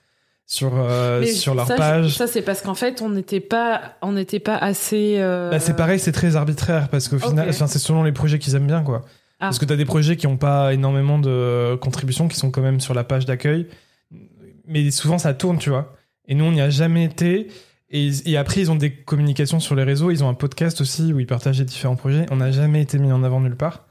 sur, 0.47 0.71
euh, 0.75 1.23
sur 1.23 1.53
leur 1.53 1.67
ça, 1.67 1.75
page. 1.75 2.15
Ça, 2.15 2.25
c'est 2.27 2.41
parce 2.41 2.61
qu'en 2.61 2.73
fait, 2.73 3.01
on 3.01 3.09
n'était 3.09 3.39
pas, 3.39 3.93
on 4.01 4.13
n'était 4.13 4.39
pas 4.39 4.55
assez. 4.57 5.17
euh, 5.19 5.51
Bah, 5.51 5.59
c'est 5.59 5.75
pareil, 5.75 5.99
c'est 5.99 6.11
très 6.11 6.35
arbitraire 6.35 6.89
parce 6.89 7.07
qu'au 7.07 7.19
final, 7.19 7.47
enfin, 7.49 7.67
c'est 7.67 7.77
selon 7.79 8.03
les 8.03 8.11
projets 8.11 8.39
qu'ils 8.39 8.55
aiment 8.55 8.67
bien, 8.67 8.81
quoi. 8.81 9.03
Ah. 9.39 9.45
Parce 9.47 9.59
que 9.59 9.65
t'as 9.65 9.75
des 9.75 9.85
projets 9.85 10.15
qui 10.15 10.25
n'ont 10.27 10.37
pas 10.37 10.73
énormément 10.73 11.19
de 11.19 11.77
contributions, 11.79 12.27
qui 12.27 12.37
sont 12.37 12.49
quand 12.49 12.61
même 12.61 12.79
sur 12.79 12.93
la 12.95 13.03
page 13.03 13.25
d'accueil, 13.25 13.67
mais 14.67 14.89
souvent 14.91 15.17
ça 15.19 15.33
tourne, 15.35 15.59
tu 15.59 15.69
vois. 15.69 15.93
Et 16.27 16.33
nous, 16.35 16.45
on 16.45 16.51
n'y 16.51 16.61
a 16.61 16.69
jamais 16.71 17.03
été. 17.03 17.49
Et, 17.89 18.09
et 18.25 18.37
après, 18.37 18.61
ils 18.61 18.71
ont 18.71 18.75
des 18.75 18.91
communications 18.91 19.59
sur 19.59 19.75
les 19.75 19.83
réseaux. 19.83 20.11
Ils 20.11 20.23
ont 20.23 20.29
un 20.29 20.33
podcast 20.33 20.81
aussi 20.81 21.13
où 21.13 21.19
ils 21.19 21.27
partagent 21.27 21.59
les 21.59 21.65
différents 21.65 21.95
projets. 21.95 22.25
On 22.31 22.37
n'a 22.37 22.51
jamais 22.51 22.81
été 22.81 22.97
mis 22.97 23.11
en 23.11 23.23
avant 23.23 23.39
nulle 23.39 23.55
part. 23.55 23.85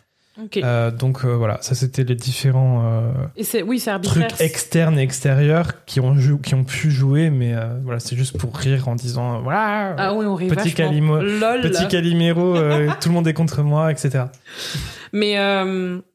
Euh, 0.56 0.90
donc 0.90 1.24
euh, 1.24 1.36
voilà, 1.36 1.58
ça 1.62 1.76
c'était 1.76 2.02
les 2.02 2.16
différents 2.16 2.82
euh, 2.84 3.12
Et 3.36 3.62
oui, 3.62 3.80
trucs 4.02 4.40
externes 4.40 4.98
et 4.98 5.02
extérieurs 5.02 5.84
qui 5.84 6.00
ont, 6.00 6.16
qui 6.42 6.56
ont 6.56 6.64
pu 6.64 6.90
jouer, 6.90 7.30
mais 7.30 7.54
voilà, 7.84 8.00
c'est 8.00 8.16
juste 8.16 8.36
pour 8.36 8.56
rire 8.56 8.88
en 8.88 8.96
disant 8.96 9.40
voilà, 9.42 9.94
Ah 9.96 10.14
oui, 10.14 10.26
on 10.26 10.34
rit 10.34 10.48
Petit 10.48 10.70
vachement. 10.70 10.90
Calimo- 10.90 11.20
Lol. 11.20 11.60
petit 11.60 11.86
Calimero, 11.86 12.54
tout 13.00 13.08
le 13.10 13.14
monde 13.14 13.28
est 13.28 13.32
contre 13.32 13.62
moi, 13.62 13.92
etc. 13.92 14.24
Mais 15.12 15.36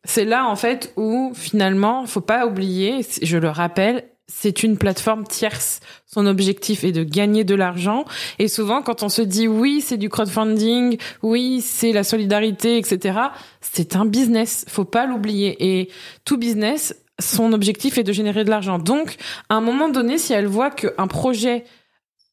c'est 0.03 0.25
là 0.25 0.47
en 0.47 0.57
fait 0.57 0.91
où 0.97 1.31
finalement, 1.33 2.05
faut 2.05 2.19
pas 2.19 2.45
oublier, 2.45 3.05
je 3.21 3.37
le 3.37 3.49
rappelle, 3.49 4.03
c'est 4.31 4.61
une 4.63 4.77
plateforme 4.77 5.25
tierce. 5.25 5.79
Son 6.05 6.27
objectif 6.27 6.83
est 6.83 6.91
de 6.91 7.03
gagner 7.03 7.43
de 7.43 7.55
l'argent. 7.55 8.05
Et 8.37 8.47
souvent, 8.47 8.81
quand 8.83 9.01
on 9.03 9.09
se 9.09 9.21
dit 9.23 9.47
oui, 9.47 9.81
c'est 9.81 9.97
du 9.97 10.07
crowdfunding, 10.07 10.97
oui, 11.23 11.61
c'est 11.61 11.91
la 11.91 12.03
solidarité, 12.03 12.77
etc., 12.77 13.19
c'est 13.59 13.95
un 13.95 14.05
business. 14.05 14.65
Faut 14.69 14.85
pas 14.85 15.05
l'oublier. 15.07 15.57
Et 15.79 15.89
tout 16.25 16.37
business, 16.37 16.95
son 17.19 17.51
objectif 17.53 17.97
est 17.97 18.03
de 18.03 18.13
générer 18.13 18.43
de 18.45 18.49
l'argent. 18.49 18.77
Donc, 18.79 19.15
à 19.49 19.55
un 19.55 19.61
moment 19.61 19.89
donné, 19.89 20.17
si 20.17 20.31
elle 20.31 20.47
voit 20.47 20.69
qu'un 20.71 21.07
projet 21.07 21.65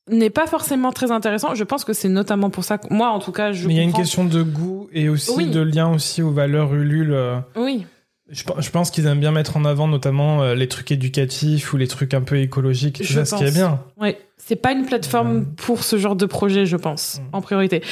n'est 0.09 0.31
pas 0.31 0.47
forcément 0.47 0.93
très 0.93 1.11
intéressant, 1.11 1.55
je 1.57 1.65
pense 1.65 1.85
que 1.85 1.93
c'est 1.93 2.09
notamment 2.09 2.51
pour 2.51 2.63
ça 2.63 2.79
que 2.79 2.93
moi, 2.95 3.09
en 3.09 3.19
tout 3.19 3.33
cas, 3.33 3.51
je 3.53 3.67
Mais 3.67 3.75
il 3.75 3.77
y 3.79 3.81
a 3.81 3.83
une 3.83 3.93
question 3.93 4.25
de 4.25 4.43
goût 4.43 4.89
et 4.93 5.09
aussi 5.09 5.33
Oui. 5.37 5.47
de 5.51 5.61
lien 5.61 5.93
aussi 5.93 6.23
aux 6.23 6.31
valeurs 6.31 6.73
Ulule. 6.75 7.13
euh, 7.13 7.39
Oui. 7.57 7.85
Je, 8.29 8.43
pe- 8.45 8.61
je 8.61 8.71
pense 8.71 8.91
qu'ils 8.91 9.07
aiment 9.07 9.21
bien 9.21 9.31
mettre 9.31 9.57
en 9.57 9.65
avant 9.65 9.87
notamment 9.87 10.43
euh, 10.43 10.55
les 10.55 10.67
trucs 10.69 10.91
éducatifs 10.91 11.73
ou 11.73 11.77
les 11.77 11.87
trucs 11.87 12.13
un 12.15 12.23
peu 12.23 12.39
écologiques, 12.41 12.97
tout 12.99 13.05
Je 13.05 13.15
ça, 13.15 13.25
ce 13.25 13.35
qui 13.37 13.43
est 13.45 13.47
pense. 13.47 13.55
bien. 13.55 13.81
Ouais, 13.99 14.19
c'est 14.37 14.57
pas 14.57 14.73
une 14.73 14.85
plateforme 14.85 15.37
Euh. 15.39 15.45
pour 15.57 15.85
ce 15.85 15.97
genre 15.97 16.17
de 16.17 16.27
projet, 16.27 16.67
je 16.67 16.77
pense, 16.77 17.21
Mm. 17.21 17.37
en 17.37 17.41
priorité. 17.41 17.83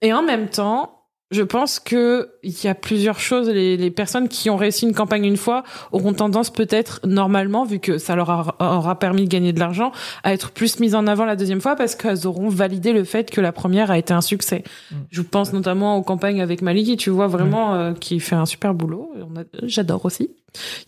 Et 0.00 0.12
en 0.12 0.22
même 0.22 0.48
temps, 0.48 0.97
je 1.30 1.42
pense 1.42 1.78
que 1.78 2.30
il 2.42 2.54
y 2.64 2.68
a 2.68 2.74
plusieurs 2.74 3.18
choses. 3.20 3.48
Les, 3.50 3.76
les 3.76 3.90
personnes 3.90 4.28
qui 4.28 4.48
ont 4.48 4.56
réussi 4.56 4.86
une 4.86 4.94
campagne 4.94 5.24
une 5.26 5.36
fois 5.36 5.62
auront 5.92 6.14
tendance 6.14 6.48
peut-être 6.50 7.00
normalement, 7.04 7.64
vu 7.66 7.80
que 7.80 7.98
ça 7.98 8.16
leur 8.16 8.30
a- 8.30 8.56
aura 8.78 8.98
permis 8.98 9.24
de 9.24 9.28
gagner 9.28 9.52
de 9.52 9.60
l'argent, 9.60 9.92
à 10.22 10.32
être 10.32 10.50
plus 10.52 10.80
mises 10.80 10.94
en 10.94 11.06
avant 11.06 11.26
la 11.26 11.36
deuxième 11.36 11.60
fois 11.60 11.76
parce 11.76 11.94
qu'elles 11.94 12.26
auront 12.26 12.48
validé 12.48 12.92
le 12.94 13.04
fait 13.04 13.30
que 13.30 13.40
la 13.42 13.52
première 13.52 13.90
a 13.90 13.98
été 13.98 14.14
un 14.14 14.22
succès. 14.22 14.64
Mm. 14.90 14.94
Je 15.10 15.20
pense 15.22 15.52
notamment 15.52 15.96
aux 15.98 16.02
campagnes 16.02 16.40
avec 16.40 16.62
Maliki, 16.62 16.96
tu 16.96 17.10
vois 17.10 17.26
vraiment 17.26 17.74
euh, 17.74 17.92
qui 17.92 18.20
fait 18.20 18.36
un 18.36 18.46
super 18.46 18.72
boulot. 18.72 19.12
A- 19.36 19.42
J'adore 19.64 20.04
aussi. 20.06 20.30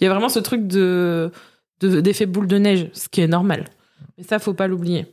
Il 0.00 0.05
y 0.05 0.07
a 0.07 0.11
vraiment 0.11 0.31
ce 0.31 0.38
truc 0.38 0.66
de 0.66 1.31
de- 1.81 2.00
d'effet 2.00 2.26
boule 2.26 2.46
de 2.46 2.57
neige, 2.59 2.88
ce 2.94 3.09
qui 3.09 3.20
est 3.20 3.26
normal. 3.29 3.66
Mais 4.16 4.24
ça, 4.24 4.38
faut 4.38 4.55
pas 4.55 4.68
l'oublier. 4.68 5.07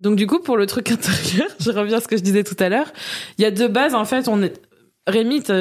Donc 0.00 0.16
du 0.16 0.26
coup, 0.26 0.38
pour 0.40 0.56
le 0.56 0.66
truc 0.66 0.90
intérieur, 0.92 1.48
je 1.60 1.70
reviens 1.70 1.98
à 1.98 2.00
ce 2.00 2.08
que 2.08 2.16
je 2.16 2.22
disais 2.22 2.44
tout 2.44 2.56
à 2.58 2.68
l'heure. 2.68 2.92
Il 3.38 3.42
y 3.42 3.44
a 3.44 3.50
deux 3.50 3.68
bases 3.68 3.94
en 3.94 4.04
fait. 4.04 4.28
On 4.28 4.42
est 4.42 4.54
Rémi, 5.06 5.42
tu 5.42 5.52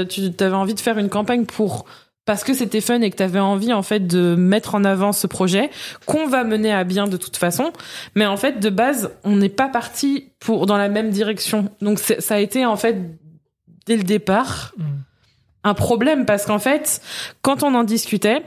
avais 0.43 0.53
envie 0.55 0.73
de 0.73 0.79
faire 0.79 0.97
une 0.97 1.09
campagne 1.09 1.45
pour 1.45 1.85
parce 2.25 2.43
que 2.43 2.53
c'était 2.53 2.81
fun 2.81 2.99
et 2.99 3.09
que 3.09 3.15
tu 3.15 3.23
avais 3.23 3.39
envie 3.39 3.71
en 3.71 3.81
fait 3.81 4.05
de 4.05 4.35
mettre 4.35 4.75
en 4.75 4.83
avant 4.83 5.13
ce 5.13 5.25
projet 5.27 5.69
qu'on 6.05 6.27
va 6.27 6.43
mener 6.43 6.73
à 6.73 6.83
bien 6.83 7.07
de 7.07 7.15
toute 7.15 7.37
façon. 7.37 7.71
Mais 8.15 8.25
en 8.25 8.35
fait, 8.35 8.59
de 8.59 8.69
base, 8.69 9.11
on 9.23 9.37
n'est 9.37 9.47
pas 9.47 9.69
parti 9.69 10.33
pour 10.39 10.65
dans 10.65 10.75
la 10.75 10.89
même 10.89 11.09
direction. 11.11 11.71
Donc 11.79 11.99
ça 11.99 12.35
a 12.35 12.39
été 12.39 12.65
en 12.65 12.75
fait 12.75 12.97
dès 13.85 13.95
le 13.95 14.03
départ 14.03 14.73
un 15.63 15.73
problème 15.73 16.25
parce 16.25 16.45
qu'en 16.45 16.59
fait, 16.59 17.01
quand 17.41 17.63
on 17.63 17.73
en 17.73 17.85
discutait, 17.85 18.41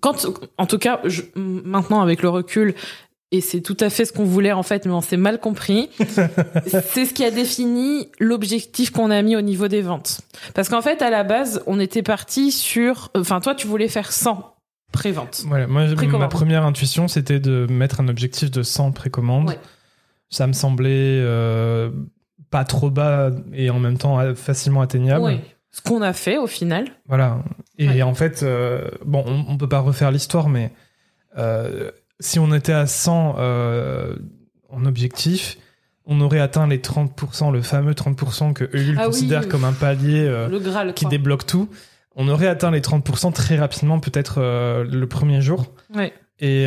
quand, 0.00 0.26
en 0.58 0.66
tout 0.66 0.78
cas, 0.78 1.00
je- 1.04 1.22
maintenant 1.34 2.02
avec 2.02 2.20
le 2.20 2.28
recul, 2.28 2.74
et 3.32 3.40
c'est 3.40 3.60
tout 3.62 3.76
à 3.80 3.90
fait 3.90 4.04
ce 4.04 4.12
qu'on 4.12 4.24
voulait 4.24 4.52
en 4.52 4.62
fait, 4.62 4.86
mais 4.86 4.92
on 4.92 5.00
s'est 5.00 5.16
mal 5.16 5.40
compris. 5.40 5.90
c'est 6.66 7.06
ce 7.06 7.12
qui 7.14 7.24
a 7.24 7.30
défini 7.30 8.08
l'objectif 8.20 8.90
qu'on 8.90 9.10
a 9.10 9.20
mis 9.22 9.34
au 9.34 9.40
niveau 9.40 9.66
des 9.68 9.80
ventes. 9.82 10.20
Parce 10.54 10.68
qu'en 10.68 10.82
fait, 10.82 11.02
à 11.02 11.10
la 11.10 11.24
base, 11.24 11.62
on 11.66 11.80
était 11.80 12.02
parti 12.02 12.52
sur, 12.52 13.10
enfin, 13.16 13.40
toi, 13.40 13.54
tu 13.54 13.66
voulais 13.66 13.88
faire 13.88 14.12
100 14.12 14.54
pré-ventes. 14.92 15.42
Voilà, 15.46 15.66
moi, 15.66 15.86
ma 16.18 16.28
première 16.28 16.64
intuition, 16.64 17.08
c'était 17.08 17.40
de 17.40 17.66
mettre 17.70 18.00
un 18.00 18.08
objectif 18.08 18.50
de 18.50 18.62
100 18.62 18.92
précommandes. 18.92 19.48
Ouais. 19.48 19.58
Ça 20.28 20.46
me 20.46 20.52
semblait 20.52 21.18
euh, 21.20 21.90
pas 22.50 22.64
trop 22.64 22.90
bas 22.90 23.30
et 23.54 23.70
en 23.70 23.78
même 23.78 23.98
temps 23.98 24.20
euh, 24.20 24.34
facilement 24.34 24.82
atteignable. 24.82 25.24
Oui. 25.24 25.40
Ce 25.70 25.80
qu'on 25.80 26.02
a 26.02 26.12
fait 26.12 26.36
au 26.36 26.46
final. 26.46 26.84
Voilà. 27.08 27.38
Et 27.78 27.88
Ouais. 27.88 28.02
en 28.02 28.12
fait, 28.12 28.42
euh, 28.42 28.90
bon, 29.06 29.24
on, 29.26 29.46
on 29.48 29.56
peut 29.56 29.68
pas 29.70 29.78
refaire 29.80 30.10
l'histoire, 30.10 30.50
mais 30.50 30.70
euh, 31.38 31.90
si 32.22 32.38
on 32.38 32.52
était 32.54 32.72
à 32.72 32.86
100 32.86 33.36
euh, 33.38 34.16
en 34.70 34.84
objectif, 34.86 35.58
on 36.06 36.20
aurait 36.20 36.40
atteint 36.40 36.66
les 36.66 36.78
30%, 36.78 37.52
le 37.52 37.62
fameux 37.62 37.92
30% 37.92 38.52
que 38.54 38.64
Ulule 38.72 38.96
Ah 38.98 39.02
oui. 39.02 39.06
considère 39.06 39.48
comme 39.48 39.64
un 39.64 39.72
palier 39.72 40.24
euh, 40.26 40.48
le 40.48 40.58
Graal. 40.58 40.94
qui 40.94 41.06
débloque 41.06 41.46
tout. 41.46 41.68
On 42.16 42.28
aurait 42.28 42.46
atteint 42.48 42.70
les 42.70 42.80
30% 42.80 43.32
très 43.32 43.56
rapidement, 43.56 43.98
peut-être 44.00 44.36
euh, 44.38 44.84
le 44.84 45.06
premier 45.06 45.40
jour. 45.40 45.72
Ouais. 45.94 46.12
Et 46.40 46.66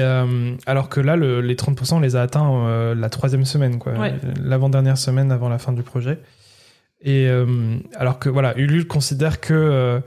alors 0.66 0.88
que 0.88 1.02
là, 1.02 1.18
le- 1.18 1.42
les 1.42 1.56
30%, 1.56 1.96
on 1.96 2.00
les 2.00 2.16
a 2.16 2.22
atteints 2.22 2.94
la 2.96 3.10
troisième 3.10 3.44
semaine, 3.44 3.78
quoi, 3.78 3.92
Ouais. 3.94 4.14
l'avant-dernière 4.42 4.98
semaine 4.98 5.34
avant 5.34 5.50
la 5.50 5.58
fin 5.58 5.74
du 5.74 5.84
projet. 5.84 6.20
Et 7.02 7.28
alors 7.98 8.18
que 8.20 8.30
voilà, 8.30 8.58
Ulule 8.58 8.88
considère 8.88 9.42
que 9.42 10.02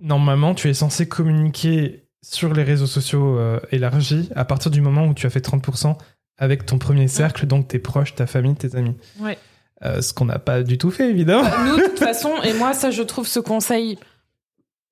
normalement, 0.00 0.54
tu 0.54 0.68
es 0.70 0.74
censé 0.74 1.06
communiquer 1.06 2.03
sur 2.24 2.54
les 2.54 2.62
réseaux 2.62 2.86
sociaux 2.86 3.38
euh, 3.38 3.60
élargis 3.70 4.30
à 4.34 4.44
partir 4.44 4.70
du 4.70 4.80
moment 4.80 5.06
où 5.06 5.14
tu 5.14 5.26
as 5.26 5.30
fait 5.30 5.46
30% 5.46 5.96
avec 6.38 6.66
ton 6.66 6.78
premier 6.78 7.06
cercle, 7.06 7.46
donc 7.46 7.68
tes 7.68 7.78
proches, 7.78 8.14
ta 8.14 8.26
famille, 8.26 8.54
tes 8.54 8.74
amis. 8.76 8.96
Ouais. 9.20 9.38
Euh, 9.84 10.00
ce 10.00 10.14
qu'on 10.14 10.24
n'a 10.24 10.38
pas 10.38 10.62
du 10.62 10.78
tout 10.78 10.90
fait, 10.90 11.10
évidemment. 11.10 11.48
Nous, 11.66 11.76
de 11.76 11.82
toute 11.82 11.98
façon, 11.98 12.32
et 12.42 12.54
moi, 12.54 12.72
ça, 12.72 12.90
je 12.90 13.02
trouve 13.02 13.28
ce 13.28 13.40
conseil 13.40 13.98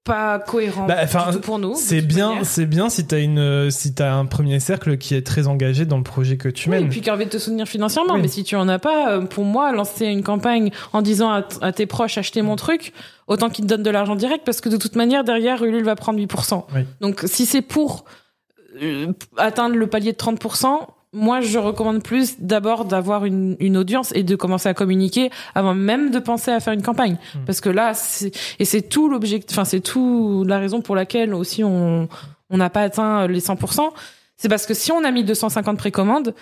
pas 0.04 0.38
cohérent 0.40 0.86
Bah, 0.86 0.96
enfin, 1.02 1.30
du 1.30 1.36
tout 1.36 1.40
pour 1.42 1.58
nous. 1.58 1.74
C'est 1.76 2.00
bien, 2.00 2.42
c'est 2.44 2.66
bien 2.66 2.88
si 2.88 3.06
t'as 3.06 3.20
une, 3.20 3.70
si 3.70 3.94
t'as 3.94 4.12
un 4.14 4.26
premier 4.26 4.58
cercle 4.60 4.98
qui 4.98 5.14
est 5.14 5.24
très 5.24 5.46
engagé 5.46 5.84
dans 5.86 5.96
le 5.98 6.02
projet 6.02 6.36
que 6.36 6.48
tu 6.48 6.68
Oui, 6.70 6.76
et 6.76 6.80
mènes. 6.80 6.88
puis 6.88 7.00
qui 7.00 7.10
a 7.10 7.14
envie 7.14 7.26
de 7.26 7.30
te 7.30 7.38
soutenir 7.38 7.66
financièrement. 7.66 8.14
Oui. 8.14 8.22
Mais 8.22 8.28
si 8.28 8.42
tu 8.44 8.56
en 8.56 8.68
as 8.68 8.78
pas, 8.78 9.12
euh, 9.12 9.20
pour 9.22 9.44
moi, 9.44 9.70
lancer 9.72 10.06
une 10.06 10.22
campagne 10.22 10.70
en 10.92 11.02
disant 11.02 11.30
à, 11.60 11.72
tes 11.72 11.86
proches 11.86 12.18
achetez 12.18 12.42
mon 12.42 12.56
truc, 12.56 12.92
autant 13.28 13.48
qu'ils 13.48 13.64
te 13.64 13.70
donnent 13.70 13.82
de 13.84 13.90
l'argent 13.90 14.16
direct 14.16 14.44
parce 14.44 14.60
que 14.60 14.68
de 14.68 14.76
toute 14.76 14.96
manière, 14.96 15.22
derrière, 15.24 15.62
Ulule 15.62 15.84
va 15.84 15.94
prendre 15.94 16.18
8%. 16.18 16.64
Oui. 16.74 16.80
Donc, 17.00 17.22
si 17.26 17.46
c'est 17.46 17.62
pour 17.62 18.04
euh, 18.82 19.12
atteindre 19.36 19.76
le 19.76 19.86
palier 19.86 20.12
de 20.12 20.16
30%, 20.16 20.78
moi, 21.12 21.40
je 21.40 21.58
recommande 21.58 22.02
plus 22.02 22.40
d'abord 22.40 22.84
d'avoir 22.86 23.24
une, 23.24 23.56
une 23.60 23.76
audience 23.76 24.12
et 24.14 24.22
de 24.22 24.34
commencer 24.34 24.68
à 24.68 24.74
communiquer 24.74 25.30
avant 25.54 25.74
même 25.74 26.10
de 26.10 26.18
penser 26.18 26.50
à 26.50 26.60
faire 26.60 26.72
une 26.72 26.82
campagne. 26.82 27.18
Mm. 27.34 27.44
Parce 27.44 27.60
que 27.60 27.68
là, 27.68 27.92
c'est, 27.94 28.32
et 28.58 28.64
c'est 28.64 28.82
tout 28.82 29.08
l'objectif, 29.08 29.56
enfin, 29.56 29.66
c'est 29.66 29.80
tout 29.80 30.44
la 30.46 30.58
raison 30.58 30.80
pour 30.80 30.96
laquelle 30.96 31.34
aussi 31.34 31.62
on, 31.64 32.08
on 32.48 32.56
n'a 32.56 32.70
pas 32.70 32.82
atteint 32.82 33.26
les 33.26 33.40
100%. 33.40 33.90
C'est 34.36 34.48
parce 34.48 34.66
que 34.66 34.74
si 34.74 34.90
on 34.90 35.04
a 35.04 35.10
mis 35.10 35.22
250 35.24 35.76
précommandes, 35.76 36.34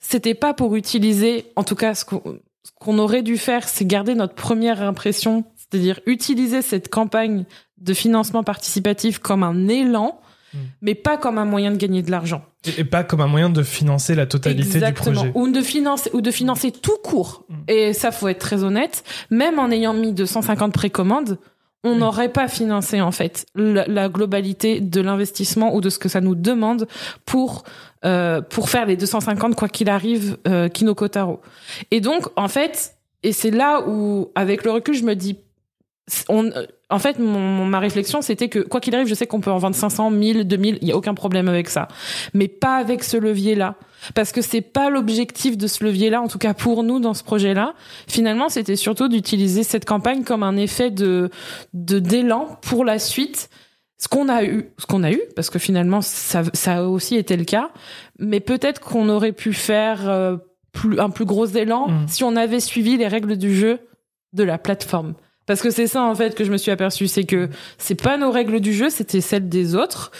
c'était 0.00 0.34
pas 0.34 0.54
pour 0.54 0.76
utiliser, 0.76 1.46
en 1.56 1.64
tout 1.64 1.76
cas, 1.76 1.94
ce 1.94 2.04
qu'on 2.04 2.22
ce 2.66 2.72
qu'on 2.80 2.98
aurait 2.98 3.22
dû 3.22 3.38
faire, 3.38 3.68
c'est 3.68 3.84
garder 3.84 4.16
notre 4.16 4.34
première 4.34 4.82
impression, 4.82 5.44
c'est-à-dire 5.54 6.00
utiliser 6.04 6.62
cette 6.62 6.88
campagne 6.88 7.44
de 7.78 7.94
financement 7.94 8.42
participatif 8.42 9.20
comme 9.20 9.44
un 9.44 9.68
élan 9.68 10.20
Mm. 10.54 10.58
mais 10.80 10.94
pas 10.94 11.16
comme 11.16 11.38
un 11.38 11.44
moyen 11.44 11.70
de 11.72 11.76
gagner 11.76 12.02
de 12.02 12.10
l'argent. 12.10 12.44
Et, 12.64 12.80
et 12.80 12.84
pas 12.84 13.02
comme 13.04 13.20
un 13.20 13.26
moyen 13.26 13.50
de 13.50 13.62
financer 13.62 14.14
la 14.14 14.26
totalité 14.26 14.76
Exactement. 14.76 15.22
du 15.24 15.30
projet. 15.30 15.32
Ou 15.34 15.50
de 15.52 15.60
financer, 15.60 16.10
ou 16.12 16.20
de 16.20 16.30
financer 16.30 16.70
tout 16.70 16.96
court. 17.02 17.44
Mm. 17.48 17.54
Et 17.68 17.92
ça, 17.92 18.12
faut 18.12 18.28
être 18.28 18.38
très 18.38 18.62
honnête. 18.64 19.02
Même 19.30 19.58
en 19.58 19.70
ayant 19.70 19.92
mis 19.92 20.12
250 20.12 20.72
précommandes, 20.72 21.38
on 21.84 21.94
Mm. 21.94 21.98
n'aurait 21.98 22.32
pas 22.32 22.48
financé, 22.48 23.00
en 23.00 23.12
fait, 23.12 23.46
la, 23.54 23.86
la 23.86 24.08
globalité 24.08 24.80
de 24.80 25.00
l'investissement 25.00 25.74
ou 25.74 25.80
de 25.80 25.90
ce 25.90 25.98
que 25.98 26.08
ça 26.08 26.20
nous 26.20 26.34
demande 26.34 26.86
pour, 27.24 27.64
euh, 28.04 28.40
pour 28.40 28.70
faire 28.70 28.86
les 28.86 28.96
250, 28.96 29.54
quoi 29.56 29.68
qu'il 29.68 29.88
arrive, 29.88 30.36
euh, 30.48 30.68
Kinoko 30.68 31.08
Taro. 31.08 31.40
Et 31.90 32.00
donc, 32.00 32.26
en 32.36 32.48
fait, 32.48 32.96
et 33.22 33.32
c'est 33.32 33.50
là 33.50 33.82
où, 33.88 34.30
avec 34.34 34.64
le 34.64 34.70
recul, 34.72 34.94
je 34.94 35.04
me 35.04 35.14
dis, 35.14 35.36
on, 36.28 36.46
euh, 36.46 36.66
en 36.88 36.98
fait, 36.98 37.18
mon, 37.18 37.64
ma 37.64 37.80
réflexion, 37.80 38.22
c'était 38.22 38.48
que, 38.48 38.60
quoi 38.60 38.80
qu'il 38.80 38.94
arrive, 38.94 39.08
je 39.08 39.14
sais 39.14 39.26
qu'on 39.26 39.40
peut 39.40 39.50
en 39.50 39.58
vendre 39.58 39.74
500, 39.74 40.10
1000, 40.10 40.44
2000, 40.44 40.78
il 40.80 40.88
y 40.88 40.92
a 40.92 40.96
aucun 40.96 41.14
problème 41.14 41.48
avec 41.48 41.68
ça. 41.68 41.88
Mais 42.32 42.46
pas 42.46 42.76
avec 42.76 43.02
ce 43.02 43.16
levier-là. 43.16 43.74
Parce 44.14 44.30
que 44.30 44.40
c'est 44.40 44.60
pas 44.60 44.88
l'objectif 44.88 45.58
de 45.58 45.66
ce 45.66 45.82
levier-là, 45.84 46.20
en 46.22 46.28
tout 46.28 46.38
cas 46.38 46.54
pour 46.54 46.84
nous 46.84 47.00
dans 47.00 47.14
ce 47.14 47.24
projet-là. 47.24 47.74
Finalement, 48.06 48.48
c'était 48.48 48.76
surtout 48.76 49.08
d'utiliser 49.08 49.64
cette 49.64 49.84
campagne 49.84 50.22
comme 50.22 50.44
un 50.44 50.56
effet 50.56 50.90
de, 50.90 51.30
de 51.72 51.98
d'élan 51.98 52.58
pour 52.62 52.84
la 52.84 52.98
suite. 53.00 53.50
Ce 53.98 54.08
qu'on 54.08 54.28
a 54.28 54.44
eu, 54.44 54.70
ce 54.78 54.86
qu'on 54.86 55.02
a 55.02 55.10
eu, 55.10 55.22
parce 55.34 55.50
que 55.50 55.58
finalement, 55.58 56.02
ça, 56.02 56.42
ça 56.52 56.76
a 56.76 56.82
aussi 56.82 57.16
été 57.16 57.36
le 57.36 57.44
cas. 57.44 57.70
Mais 58.18 58.40
peut-être 58.40 58.80
qu'on 58.80 59.08
aurait 59.08 59.32
pu 59.32 59.54
faire 59.54 60.08
euh, 60.08 60.36
plus, 60.72 61.00
un 61.00 61.10
plus 61.10 61.24
gros 61.24 61.46
élan 61.46 61.88
Mm. 61.88 62.06
si 62.06 62.22
on 62.22 62.36
avait 62.36 62.60
suivi 62.60 62.96
les 62.96 63.08
règles 63.08 63.36
du 63.36 63.56
jeu 63.56 63.80
de 64.34 64.44
la 64.44 64.58
plateforme. 64.58 65.14
Parce 65.46 65.62
que 65.62 65.70
c'est 65.70 65.86
ça 65.86 66.02
en 66.02 66.14
fait 66.14 66.34
que 66.34 66.44
je 66.44 66.50
me 66.50 66.56
suis 66.56 66.70
aperçu, 66.72 67.06
c'est 67.06 67.24
que 67.24 67.48
c'est 67.78 68.00
pas 68.00 68.16
nos 68.18 68.30
règles 68.32 68.60
du 68.60 68.72
jeu, 68.72 68.90
c'était 68.90 69.20
celles 69.20 69.48
des 69.48 69.74
autres, 69.76 70.10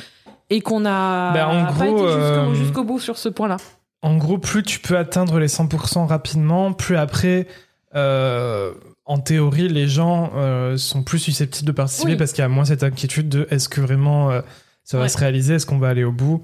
et 0.50 0.60
qu'on 0.60 0.84
a 0.84 1.30
en 1.46 1.64
pas 1.66 1.72
gros, 1.86 1.98
été 1.98 2.06
jusqu'au 2.06 2.20
euh, 2.20 2.54
jusqu'au 2.54 2.84
bout 2.84 3.00
sur 3.00 3.18
ce 3.18 3.28
point-là. 3.28 3.56
En 4.02 4.16
gros, 4.16 4.38
plus 4.38 4.62
tu 4.62 4.78
peux 4.78 4.96
atteindre 4.96 5.38
les 5.40 5.48
100% 5.48 6.06
rapidement, 6.06 6.72
plus 6.72 6.96
après, 6.96 7.48
euh, 7.96 8.72
en 9.04 9.18
théorie, 9.18 9.68
les 9.68 9.88
gens 9.88 10.30
euh, 10.36 10.76
sont 10.76 11.02
plus 11.02 11.18
susceptibles 11.18 11.66
de 11.66 11.72
participer 11.72 12.12
Oui. 12.12 12.16
parce 12.16 12.32
qu'il 12.32 12.42
y 12.42 12.44
a 12.44 12.48
moins 12.48 12.64
cette 12.64 12.82
inquiétude 12.84 13.28
de 13.28 13.48
est-ce 13.50 13.68
que 13.68 13.80
vraiment 13.80 14.30
ça 14.84 14.96
va 14.98 15.04
Ouais. 15.04 15.08
se 15.08 15.18
réaliser, 15.18 15.54
est-ce 15.54 15.66
qu'on 15.66 15.78
va 15.78 15.88
aller 15.88 16.04
au 16.04 16.12
bout. 16.12 16.42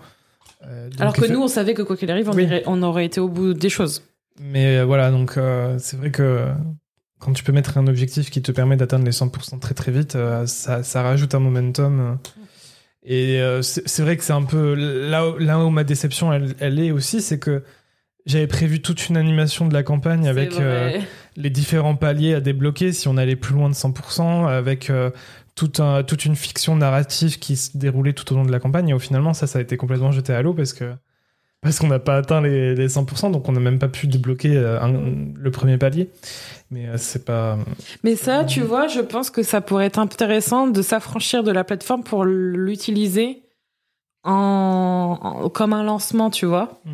Alors 0.99 1.13
que 1.13 1.27
nous, 1.27 1.41
on 1.43 1.49
savait 1.49 1.75
que 1.75 1.83
quoi 1.83 1.97
qu'il 1.97 2.11
arrive, 2.11 2.29
on, 2.29 2.35
Oui. 2.35 2.45
irait- 2.45 2.63
on 2.67 2.83
aurait 2.83 3.05
été 3.05 3.21
au 3.21 3.29
bout 3.29 3.53
des 3.55 3.69
choses. 3.69 4.03
Mais 4.41 4.83
voilà, 4.83 5.11
donc 5.13 5.39
c'est 5.79 5.97
vrai 5.97 6.11
que 6.11 6.47
quand 7.25 7.33
tu 7.33 7.45
peux 7.45 7.53
mettre 7.53 7.79
un 7.79 7.87
objectif 7.87 8.31
qui 8.31 8.43
te 8.43 8.51
permet 8.53 8.77
d'atteindre 8.77 9.05
les 9.05 9.13
100% 9.13 9.59
très 9.61 9.75
très 9.75 9.93
vite, 9.93 10.17
euh, 10.17 10.45
ça, 10.47 10.83
ça 10.83 11.03
rajoute 11.03 11.35
un 11.35 11.39
momentum. 11.41 12.01
euh. 12.01 12.15
Et 13.05 13.41
euh, 13.41 13.63
c'est 13.63 14.03
vrai 14.03 14.17
que 14.17 14.25
c'est 14.25 14.33
un 14.33 14.43
peu 14.45 14.75
là, 14.75 15.29
où- 15.29 15.39
là 15.39 15.59
où 15.59 15.71
ma 15.71 15.83
déception 15.85 16.33
elle, 16.33 16.55
elle 16.61 16.79
est 16.79 16.91
aussi, 16.93 17.21
c'est 17.21 17.39
que 17.39 17.63
j'avais 18.27 18.47
prévu 18.47 18.81
toute 18.81 19.09
une 19.09 19.17
animation 19.17 19.67
de 19.67 19.75
la 19.75 19.83
campagne 19.83 20.29
avec 20.29 20.53
euh, 20.61 20.91
les 21.37 21.51
différents 21.51 21.97
paliers 21.97 22.35
à 22.35 22.41
débloquer 22.41 22.93
si 22.93 23.09
on 23.09 23.17
allait 23.17 23.35
plus 23.37 23.55
loin 23.55 23.69
de 23.69 23.75
100%, 23.75 24.47
avec 24.47 24.91
euh, 24.91 25.11
tout 25.57 25.73
un, 25.81 26.05
toute 26.05 26.25
une 26.25 26.37
fiction 26.37 26.77
narrative 26.77 27.39
qui 27.41 27.57
se 27.57 27.77
déroulait 27.77 28.13
tout 28.13 28.33
au 28.33 28.37
long 28.37 28.45
de 28.45 28.53
la 28.53 28.61
campagne. 28.61 28.89
Et 28.91 28.95
au 28.95 28.99
finalement, 29.01 29.35
ça, 29.35 29.47
ça 29.49 29.59
a 29.59 29.63
été 29.63 29.77
complètement 29.77 30.13
jeté 30.13 30.33
à 30.33 30.41
l'eau 30.43 30.55
parce 30.55 30.73
que 30.73 30.93
parce 31.61 31.79
qu'on 31.79 31.87
n'a 31.87 32.01
pas 32.01 32.17
atteint 32.17 32.41
les, 32.41 32.75
les 32.75 32.89
100%, 32.89 33.31
donc 33.31 33.49
on 33.49 33.53
n'a 33.53 33.61
même 33.61 33.79
pas 33.79 33.87
pu 33.89 34.09
débloquer 34.09 34.57
un- 34.59 34.93
le 35.37 35.51
premier 35.53 35.79
palier. 35.79 36.11
Mais 36.73 36.89
euh, 36.89 36.97
c'est 36.97 37.25
pas. 37.25 37.59
Mais 38.03 38.17
ça, 38.17 38.45
tu 38.45 38.61
vois, 38.63 38.87
je 38.89 39.01
pense 39.01 39.29
que 39.31 39.43
ça 39.43 39.61
pourrait 39.61 39.87
être 39.87 39.99
intéressant 39.99 40.67
de 40.67 40.81
s'affranchir 40.83 41.45
de 41.45 41.53
la 41.53 41.65
plateforme 41.65 42.03
pour 42.03 42.25
l'utiliser 42.25 43.43
en, 44.25 45.19
en- 45.21 45.49
comme 45.49 45.73
un 45.73 45.83
lancement, 45.85 46.31
tu 46.31 46.47
vois. 46.47 46.81
Mm. 46.85 46.91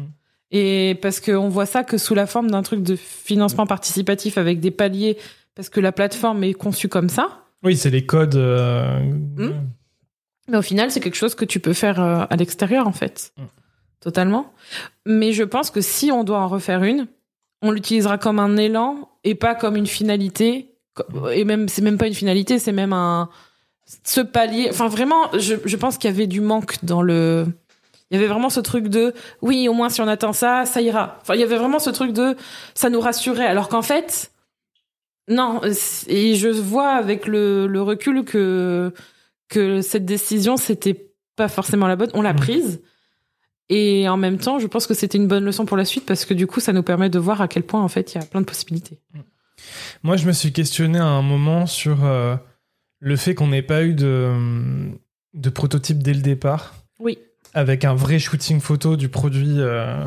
Et 0.51 0.99
parce 1.03 1.21
qu'on 1.21 1.49
voit 1.49 1.67
ça 1.67 1.85
que 1.85 1.99
sous 1.99 2.15
la 2.15 2.27
forme 2.27 2.51
d'un 2.51 2.63
truc 2.63 2.83
de 2.83 2.97
financement 2.97 3.67
participatif 3.67 4.39
avec 4.39 4.61
des 4.61 4.71
paliers, 4.71 5.19
parce 5.55 5.69
que 5.69 5.81
la 5.81 5.93
plateforme 5.93 6.43
est 6.45 6.55
conçue 6.55 6.89
comme 6.89 7.09
ça. 7.09 7.29
Oui, 7.63 7.77
c'est 7.77 7.91
les 7.91 8.05
codes. 8.07 8.37
euh, 8.37 9.01
Mm. 9.37 9.53
Mais 10.51 10.57
au 10.57 10.63
final, 10.63 10.91
c'est 10.91 11.01
quelque 11.01 11.15
chose 11.17 11.35
que 11.35 11.45
tu 11.45 11.61
peux 11.61 11.75
faire 11.75 12.01
euh, 12.01 12.25
à 12.31 12.37
l'extérieur, 12.37 12.89
en 12.89 12.93
fait. 12.93 13.33
Mm. 13.37 13.43
Totalement. 14.01 14.53
Mais 15.07 15.33
je 15.33 15.43
pense 15.45 15.71
que 15.71 15.81
si 15.83 16.11
on 16.11 16.25
doit 16.25 16.39
en 16.41 16.49
refaire 16.49 16.83
une, 16.85 17.07
on 17.63 17.71
l'utilisera 17.73 18.17
comme 18.19 18.39
un 18.39 18.57
élan 18.57 19.08
et 19.25 19.35
pas 19.35 19.55
comme 19.55 19.77
une 19.77 19.87
finalité. 19.87 20.75
Et 21.33 21.45
même, 21.45 21.69
c'est 21.69 21.83
même 21.83 21.99
pas 21.99 22.07
une 22.09 22.15
finalité, 22.15 22.59
c'est 22.59 22.73
même 22.73 22.93
un. 22.93 23.29
Ce 24.05 24.21
palier. 24.21 24.69
Enfin, 24.71 24.89
vraiment, 24.89 25.31
je, 25.39 25.55
je 25.65 25.77
pense 25.77 25.97
qu'il 25.97 26.11
y 26.11 26.13
avait 26.13 26.27
du 26.27 26.41
manque 26.41 26.85
dans 26.85 27.03
le. 27.03 27.47
Il 28.11 28.15
y 28.15 28.19
avait 28.19 28.27
vraiment 28.29 28.51
ce 28.51 28.61
truc 28.61 28.89
de 28.89 29.13
oui, 29.43 29.69
au 29.69 29.75
moins 29.75 29.91
si 29.91 30.01
on 30.01 30.09
atteint 30.09 30.33
ça, 30.33 30.65
ça 30.65 30.81
ira. 30.81 31.19
Enfin, 31.21 31.35
il 31.35 31.41
y 31.41 31.43
avait 31.43 31.57
vraiment 31.59 31.79
ce 31.79 31.91
truc 31.91 32.13
de 32.13 32.37
ça 32.75 32.89
nous 32.91 33.01
rassurait. 33.01 33.47
Alors 33.47 33.69
qu'en 33.69 33.83
fait, 33.83 34.33
non. 35.29 35.61
Et 36.09 36.35
je 36.35 36.49
vois 36.49 36.89
avec 36.91 37.27
le, 37.27 37.67
le 37.67 37.83
recul 37.83 38.25
que 38.25 38.93
que 39.49 39.81
cette 39.83 40.05
décision 40.07 40.57
c'était 40.57 41.11
pas 41.37 41.49
forcément 41.49 41.87
la 41.87 41.97
bonne. 41.97 42.11
On 42.15 42.23
l'a 42.23 42.33
Mhm. 42.33 42.41
prise. 42.41 42.81
Et 43.71 44.09
en 44.09 44.17
même 44.17 44.39
temps, 44.39 44.59
je 44.59 44.67
pense 44.67 44.87
que 44.87 44.95
c'était 44.95 45.19
une 45.19 45.27
bonne 45.27 45.45
leçon 45.45 45.67
pour 45.67 45.77
la 45.77 45.85
suite 45.85 46.07
parce 46.07 46.25
que 46.25 46.33
du 46.35 46.47
coup, 46.47 46.61
ça 46.61 46.73
nous 46.73 46.83
permet 46.83 47.11
de 47.11 47.19
voir 47.19 47.41
à 47.41 47.49
quel 47.49 47.63
point 47.63 47.83
en 47.83 47.89
fait 47.89 48.15
il 48.15 48.19
y 48.19 48.23
a 48.23 48.27
plein 48.27 48.41
de 48.41 48.47
possibilités. 48.47 48.99
Moi, 50.03 50.17
je 50.17 50.27
me 50.27 50.33
suis 50.33 50.53
questionné 50.53 50.99
à 50.99 51.05
un 51.05 51.23
moment 51.23 51.67
sur 51.67 52.05
euh, 52.05 52.37
le 53.01 53.17
fait 53.17 53.35
qu'on 53.35 53.49
n'ait 53.49 53.63
pas 53.63 53.83
eu 53.85 53.95
de, 53.95 54.33
de 55.35 55.51
prototype 55.51 56.03
dès 56.03 56.15
le 56.15 56.21
départ. 56.23 56.75
Oui. 56.99 57.19
Avec 57.55 57.85
un 57.85 57.95
vrai 57.95 58.19
shooting 58.19 58.61
photo 58.61 58.97
du 58.97 59.09
produit. 59.09 59.57
euh, 59.59 60.05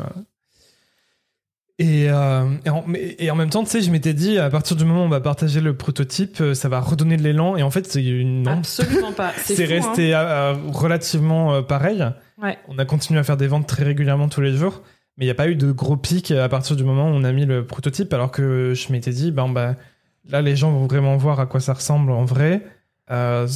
Et, 1.78 2.10
euh, 2.10 2.44
et, 2.64 2.70
en, 2.70 2.84
mais- 2.86 3.16
et 3.18 3.30
en 3.30 3.34
même 3.34 3.50
temps, 3.50 3.64
tu 3.64 3.70
sais, 3.70 3.82
je 3.82 3.90
m'étais 3.90 4.14
dit, 4.14 4.38
à 4.38 4.50
partir 4.50 4.76
du 4.76 4.84
moment 4.84 5.02
où 5.02 5.06
on 5.06 5.08
va 5.08 5.20
partager 5.20 5.60
le 5.60 5.76
prototype, 5.76 6.40
euh, 6.40 6.54
ça 6.54 6.68
va 6.68 6.80
redonner 6.80 7.16
de 7.16 7.22
l'élan. 7.22 7.56
Et 7.56 7.62
en 7.62 7.70
fait, 7.70 7.86
c'est 7.86 8.04
une. 8.04 8.46
Absolument 8.46 9.12
pas. 9.12 9.32
C'est 9.44 9.62
hein. 9.64 9.66
resté 9.68 10.14
euh, 10.14 10.54
relativement 10.72 11.62
pareil. 11.62 12.04
Ouais. 12.42 12.58
On 12.68 12.78
a 12.78 12.84
continué 12.84 13.18
à 13.20 13.24
faire 13.24 13.36
des 13.36 13.46
ventes 13.48 13.66
très 13.66 13.84
régulièrement 13.84 14.28
tous 14.28 14.40
les 14.40 14.54
jours, 14.56 14.82
mais 15.16 15.24
il 15.24 15.28
n'y 15.28 15.32
a 15.32 15.34
pas 15.34 15.48
eu 15.48 15.56
de 15.56 15.72
gros 15.72 15.96
pic 15.96 16.30
à 16.30 16.48
partir 16.48 16.76
du 16.76 16.84
moment 16.84 17.06
où 17.08 17.12
on 17.14 17.24
a 17.24 17.32
mis 17.32 17.46
le 17.46 17.64
prototype, 17.66 18.12
alors 18.12 18.30
que 18.30 18.74
je 18.74 18.92
m'étais 18.92 19.12
dit, 19.12 19.30
ben, 19.30 19.48
bah, 19.48 19.76
là, 20.28 20.42
les 20.42 20.56
gens 20.56 20.70
vont 20.70 20.86
vraiment 20.86 21.16
voir 21.16 21.40
à 21.40 21.46
quoi 21.46 21.60
ça 21.60 21.72
ressemble 21.72 22.10
en 22.12 22.24
vrai. 22.24 22.62
Euh, 23.10 23.46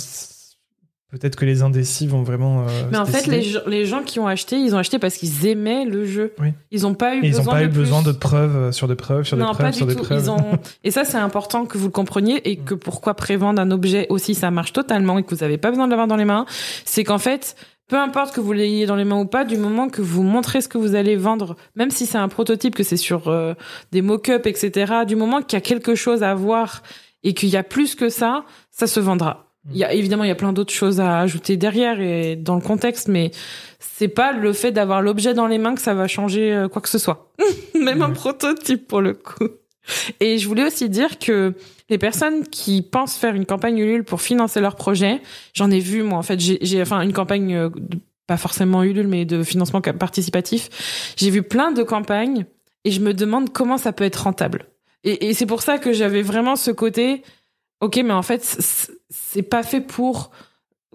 Peut-être 1.11 1.37
que 1.37 1.45
les 1.45 1.62
indécis 1.62 2.07
vont 2.09 2.23
vraiment. 2.25 2.62
euh, 2.62 2.83
Mais 2.90 2.99
en 2.99 3.07
fait, 3.07 3.27
les, 3.29 3.42
gens- 3.42 3.61
les 3.66 3.87
gens 3.87 4.03
qui 4.03 4.19
ont 4.19 4.27
acheté, 4.27 4.57
ils 4.57 4.75
ont 4.75 4.79
acheté 4.79 4.99
parce 4.99 5.16
qu'ils 5.16 5.47
aimaient 5.47 5.85
le 5.85 6.05
jeu. 6.05 6.35
Oui. 6.40 6.49
Ils 6.73 6.83
n'ont 6.83 6.95
pas 6.95 7.14
eu 7.14 7.23
Et 7.23 7.29
ils 7.29 7.31
besoin 7.31 7.45
n'ont 7.45 7.51
pas 7.53 7.61
de 7.61 7.64
eu 7.66 7.69
plus. 7.69 7.79
besoin 7.79 8.03
de 8.03 8.12
preuves 8.12 8.57
euh, 8.57 8.73
sur 8.73 8.88
des 8.88 8.97
preuves, 8.97 9.23
sur 9.25 9.37
non, 9.37 9.47
des 9.47 9.53
preuves, 9.55 9.66
pas 9.66 9.73
sur 9.73 9.87
du 9.87 9.95
des 9.95 9.99
tout. 10.01 10.05
preuves. 10.05 10.21
Ils 10.25 10.31
ont... 10.31 10.59
Et 10.85 10.90
ça, 10.90 11.05
c'est 11.05 11.16
important 11.16 11.64
que 11.64 11.79
vous 11.79 11.87
le 11.87 11.92
compreniez 11.92 12.49
et 12.51 12.57
que 12.57 12.75
pourquoi 12.75 13.14
prévendre 13.14 13.62
un 13.62 13.71
objet 13.71 14.07
aussi, 14.09 14.35
ça 14.35 14.51
marche 14.51 14.73
totalement 14.73 15.19
et 15.19 15.23
que 15.23 15.31
vous 15.35 15.42
n'avez 15.42 15.59
pas 15.59 15.71
besoin 15.71 15.87
de 15.87 15.90
l'avoir 15.90 16.09
dans 16.09 16.16
les 16.16 16.25
mains. 16.25 16.45
C'est 16.85 17.05
qu'en 17.05 17.19
fait, 17.19 17.55
peu 17.88 17.97
importe 17.97 18.35
que 18.35 18.40
vous 18.40 18.53
l'ayez 18.53 18.87
dans 18.87 18.97
les 18.97 19.05
mains 19.05 19.21
ou 19.21 19.27
pas, 19.27 19.45
du 19.45 19.57
moment 19.57 19.88
que 19.88 20.03
vous 20.03 20.25
montrez 20.25 20.61
ce 20.61 20.66
que 20.66 20.77
vous 20.77 20.97
allez 20.97 21.14
vendre, 21.14 21.55
même 21.77 21.90
si 21.90 22.05
c'est 22.07 22.19
un 22.19 22.27
prototype, 22.29 22.75
que 22.75 22.83
c'est 22.83 22.97
sur 22.97 23.29
euh, 23.29 23.55
des 23.92 24.03
mock-ups, 24.03 24.45
etc., 24.45 24.92
du 25.07 25.14
moment 25.14 25.40
qu'il 25.40 25.57
y 25.57 25.59
a 25.59 25.61
quelque 25.61 25.95
chose 25.95 26.25
à 26.25 26.35
voir 26.35 26.83
et 27.23 27.33
qu'il 27.33 27.49
y 27.49 27.57
a 27.57 27.62
plus 27.62 27.95
que 27.95 28.09
ça, 28.09 28.45
ça 28.73 28.88
se 28.88 28.99
vendra. 28.99 29.46
Il 29.73 29.79
y 29.79 29.85
a 29.85 29.93
évidemment 29.93 30.25
il 30.25 30.29
y 30.29 30.33
a 30.33 30.37
plein 30.37 30.53
d'autres 30.53 30.73
choses 30.73 31.01
à 31.01 31.19
ajouter 31.21 31.57
derrière 31.57 32.01
et 32.01 32.37
dans 32.37 32.55
le 32.55 32.61
contexte, 32.61 33.09
mais 33.09 33.31
c'est 33.81 34.09
pas 34.09 34.33
le 34.33 34.53
fait 34.53 34.71
d'avoir 34.73 35.03
l'objet 35.03 35.35
dans 35.35 35.47
les 35.47 35.59
mains 35.59 35.75
que 35.75 35.81
ça 35.81 35.95
va 35.95 36.07
changer 36.07 36.53
euh, 36.53 36.69
quoi 36.69 36.81
que 36.83 36.89
ce 36.89 36.99
soit. 36.99 37.33
Même 37.75 38.03
un 38.03 38.11
prototype 38.11 38.87
pour 38.87 39.01
le 39.01 39.15
coup. 39.15 39.49
Et 40.21 40.39
je 40.39 40.49
voulais 40.49 40.65
aussi 40.65 40.89
dire 40.89 41.19
que 41.19 41.55
les 41.89 41.99
personnes 41.99 42.45
qui 42.49 42.83
pensent 42.83 43.17
faire 43.17 43.35
une 43.35 43.47
campagne 43.47 43.79
Ulule 43.79 44.03
pour 44.05 44.21
financer 44.21 44.61
leur 44.61 44.75
projet, 44.77 45.21
j'en 45.55 45.71
ai 45.71 45.79
vu 45.81 46.03
moi 46.03 46.19
en 46.19 46.23
fait, 46.23 46.41
j'ai 46.41 46.83
enfin 46.83 47.01
une 47.03 47.13
campagne 47.13 47.55
euh, 47.55 47.69
de- 47.77 47.99
pas 48.27 48.37
forcément 48.37 48.83
Ulule 48.83 49.07
mais 49.07 49.25
de 49.25 49.43
financement 49.45 49.81
participatif. 49.81 51.15
J'ai 51.17 51.31
vu 51.31 51.43
plein 51.43 51.71
de 51.73 51.83
campagnes 51.83 52.47
et 52.85 52.91
je 52.91 53.01
me 53.01 53.15
demande 53.15 53.53
comment 53.53 53.79
ça 53.79 53.93
peut 53.93 54.05
être 54.05 54.25
rentable. 54.25 54.67
Et, 55.05 55.29
et 55.29 55.35
c'est 55.35 55.47
pour 55.47 55.63
ça 55.63 55.79
que 55.79 55.93
j'avais 55.93 56.23
vraiment 56.23 56.57
ce 56.57 56.73
côté 56.73 57.23
OK, 57.81 57.97
mais 58.05 58.12
en 58.12 58.23
fait 58.23 58.43
c'est 59.11 59.43
pas 59.43 59.62
fait 59.62 59.81
pour 59.81 60.31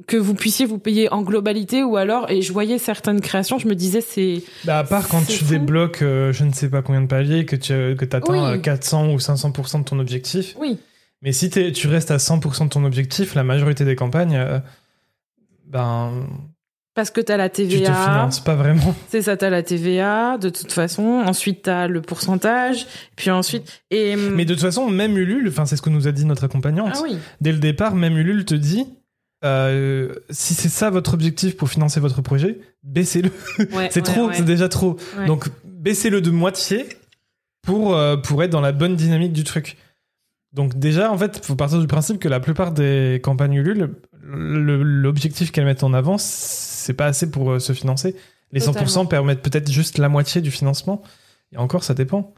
que 0.07 0.17
vous 0.17 0.33
puissiez 0.33 0.65
vous 0.65 0.79
payer 0.79 1.11
en 1.13 1.21
globalité 1.21 1.83
ou 1.83 1.95
alors 1.95 2.29
et 2.31 2.41
je 2.41 2.51
voyais 2.51 2.79
certaines 2.79 3.21
créations, 3.21 3.59
je 3.59 3.67
me 3.67 3.75
disais 3.75 4.01
c'est 4.01 4.41
Bah, 4.65 4.79
à 4.79 4.83
part 4.83 5.07
quand 5.07 5.23
tu 5.25 5.37
fou. 5.43 5.45
débloques 5.45 6.01
euh, 6.01 6.33
je 6.33 6.43
ne 6.43 6.51
sais 6.53 6.69
pas 6.69 6.81
combien 6.81 7.01
de 7.01 7.07
paliers, 7.07 7.45
que 7.45 7.55
tu 7.55 7.95
que 7.95 8.05
atteins 8.05 8.53
Oui. 8.55 8.61
400 8.61 9.11
ou 9.13 9.17
500% 9.17 9.79
de 9.79 9.83
ton 9.83 9.99
objectif. 9.99 10.55
oui, 10.59 10.79
Mais 11.21 11.33
si 11.33 11.49
tu 11.51 11.87
restes 11.87 12.09
à 12.09 12.17
100% 12.17 12.63
de 12.65 12.69
ton 12.69 12.83
objectif, 12.83 13.35
la 13.35 13.43
majorité 13.43 13.85
des 13.85 13.95
campagnes, 13.95 14.35
euh, 14.37 14.59
ben, 15.67 16.25
parce 17.01 17.09
que 17.09 17.21
tu 17.21 17.31
as 17.31 17.37
la 17.37 17.49
tu 17.49 17.67
te 17.67 17.73
TVA. 17.73 17.95
finances 17.95 18.39
pas 18.41 18.53
vraiment. 18.53 18.93
C'est 19.09 19.23
ça, 19.23 19.35
t'as 19.35 19.49
la 19.49 19.63
TVA, 19.63 20.37
de 20.37 20.49
toute 20.49 20.71
façon. 20.71 21.23
Ensuite, 21.25 21.63
t'as 21.63 21.87
le 21.87 21.99
pourcentage. 21.99 22.85
Puis 23.15 23.31
ensuite. 23.31 23.81
Et... 23.89 24.15
Mais 24.15 24.45
de 24.45 24.53
toute 24.53 24.61
façon, 24.61 24.87
même 24.87 25.17
Ulule, 25.17 25.47
enfin, 25.49 25.65
c'est 25.65 25.75
ce 25.75 25.81
que 25.81 25.89
nous 25.89 26.07
a 26.07 26.11
dit 26.11 26.25
notre 26.25 26.43
accompagnante. 26.43 26.93
Ah 26.93 27.01
oui. 27.01 27.17
Dès 27.41 27.53
le 27.53 27.57
départ, 27.57 27.95
même 27.95 28.15
Ulule 28.17 28.45
te 28.45 28.53
dit 28.53 28.85
euh, 29.43 30.13
si 30.29 30.53
c'est 30.53 30.69
ça 30.69 30.91
votre 30.91 31.15
objectif 31.15 31.57
pour 31.57 31.69
financer 31.69 31.99
votre 31.99 32.21
projet, 32.21 32.59
baissez-le. 32.83 33.31
Ouais, 33.57 33.89
c'est 33.91 34.07
ouais, 34.07 34.13
trop, 34.13 34.27
ouais. 34.27 34.35
c'est 34.35 34.45
déjà 34.45 34.69
trop. 34.69 34.97
Donc 35.25 35.47
baissez-le 35.65 36.21
de 36.21 36.29
moitié 36.29 36.85
pour, 37.63 37.95
euh, 37.95 38.15
pour 38.15 38.43
être 38.43 38.51
dans 38.51 38.61
la 38.61 38.73
bonne 38.73 38.95
dynamique 38.95 39.33
du 39.33 39.43
truc. 39.43 39.75
Donc 40.53 40.77
déjà, 40.77 41.11
en 41.11 41.17
fait, 41.17 41.45
faut 41.45 41.55
partir 41.55 41.79
du 41.79 41.87
principe 41.87 42.19
que 42.19 42.27
la 42.27 42.39
plupart 42.39 42.71
des 42.71 43.19
campagnes 43.23 43.53
Ulule, 43.53 43.95
le- 44.21 44.83
l'objectif 44.83 45.51
qu'elles 45.51 45.65
mettent 45.65 45.83
en 45.83 45.93
avant, 45.93 46.17
c'est 46.17 46.93
pas 46.93 47.05
assez 47.05 47.31
pour 47.31 47.51
euh, 47.51 47.59
se 47.59 47.73
financer. 47.73 48.15
Les 48.51 48.59
100% 48.59 48.73
Totalement. 48.73 49.05
permettent 49.05 49.41
peut-être 49.41 49.71
juste 49.71 49.97
la 49.97 50.09
moitié 50.09 50.41
du 50.41 50.51
financement. 50.51 51.01
Et 51.53 51.57
encore, 51.57 51.83
ça 51.85 51.93
dépend. 51.93 52.33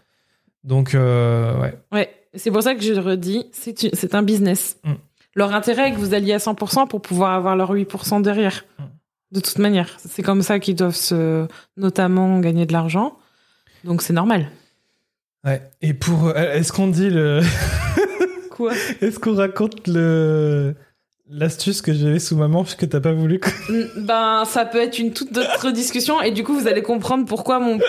Donc, 0.64 0.94
euh, 0.94 1.60
ouais. 1.60 1.78
Ouais, 1.92 2.10
c'est 2.36 2.52
pour 2.52 2.62
ça 2.62 2.76
que 2.76 2.82
je 2.82 2.94
le 2.94 3.00
redis, 3.00 3.48
c'est 3.52 4.14
un 4.16 4.22
business. 4.24 4.78
Mm. 4.84 4.94
Leur 5.36 5.54
intérêt 5.56 5.90
est 5.90 5.94
que 5.94 5.98
vous 5.98 6.14
alliez 6.14 6.34
à 6.34 6.38
100% 6.38 6.88
pour 6.88 7.02
pouvoir 7.02 7.32
avoir 7.34 7.56
leur 7.56 7.72
8% 7.74 8.22
derrière. 8.22 8.64
Mm. 8.78 8.84
De 9.32 9.40
toute 9.40 9.58
manière, 9.58 9.90
c'est 9.98 10.22
comme 10.22 10.44
ça 10.44 10.60
qu'ils 10.60 10.76
doivent 10.76 10.96
se, 10.96 11.48
notamment 11.78 12.40
gagner 12.40 12.68
de 12.68 12.74
l'argent. 12.74 13.18
Donc 13.84 14.04
c'est 14.04 14.14
normal. 14.14 14.48
ouais. 15.44 15.62
Et 15.82 15.96
pour. 15.96 16.28
euh, 16.28 16.54
Est-ce 16.54 16.72
qu'on 16.72 16.88
dit 16.88 17.10
le. 17.10 17.42
Quoi 18.54 18.74
Est-ce 19.02 19.20
qu'on 19.20 19.36
raconte 19.36 19.88
le. 19.88 20.76
L'astuce 21.30 21.82
que 21.82 21.94
j'avais 21.94 22.20
sous 22.20 22.36
maman 22.36 22.64
puisque 22.64 22.88
t'as 22.88 23.00
pas 23.00 23.14
voulu. 23.14 23.40
Ben, 23.98 24.44
ça 24.46 24.66
peut 24.66 24.80
être 24.80 25.00
une 25.00 25.14
toute 25.14 25.36
autre 25.38 25.72
discussion 25.72 26.22
et 26.22 26.32
du 26.32 26.44
coup, 26.44 26.54
vous 26.54 26.68
allez 26.68 26.84
comprendre 26.84 27.26
pourquoi 27.26 27.60
mon. 27.60 27.80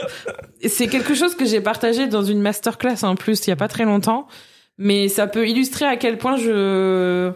C'est 0.64 0.86
quelque 0.86 1.14
chose 1.14 1.34
que 1.34 1.44
j'ai 1.44 1.60
partagé 1.60 2.06
dans 2.06 2.22
une 2.22 2.40
masterclass 2.40 3.02
en 3.02 3.16
plus 3.16 3.46
il 3.46 3.50
y 3.50 3.52
a 3.52 3.56
pas 3.56 3.68
très 3.68 3.84
longtemps, 3.84 4.28
mais 4.78 5.08
ça 5.08 5.26
peut 5.26 5.46
illustrer 5.48 5.84
à 5.84 5.96
quel 5.96 6.16
point 6.16 6.36
je. 6.36 7.32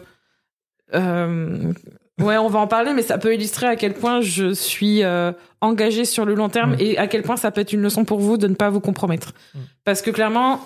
Euh... 0.95 1.73
Ouais, 2.19 2.37
on 2.37 2.47
va 2.47 2.59
en 2.59 2.67
parler, 2.67 2.93
mais 2.93 3.01
ça 3.03 3.17
peut 3.17 3.33
illustrer 3.33 3.67
à 3.67 3.75
quel 3.75 3.93
point 3.93 4.21
je 4.21 4.53
suis 4.53 5.03
euh, 5.03 5.31
engagée 5.61 6.05
sur 6.05 6.25
le 6.25 6.33
long 6.33 6.49
terme 6.49 6.71
Mm. 6.71 6.79
et 6.79 6.97
à 6.97 7.07
quel 7.07 7.21
point 7.21 7.37
ça 7.37 7.51
peut 7.51 7.61
être 7.61 7.71
une 7.73 7.81
leçon 7.81 8.03
pour 8.03 8.19
vous 8.19 8.37
de 8.37 8.47
ne 8.47 8.55
pas 8.55 8.69
vous 8.69 8.81
compromettre. 8.81 9.33
Mm. 9.53 9.59
Parce 9.85 10.01
que 10.01 10.11
clairement, 10.11 10.59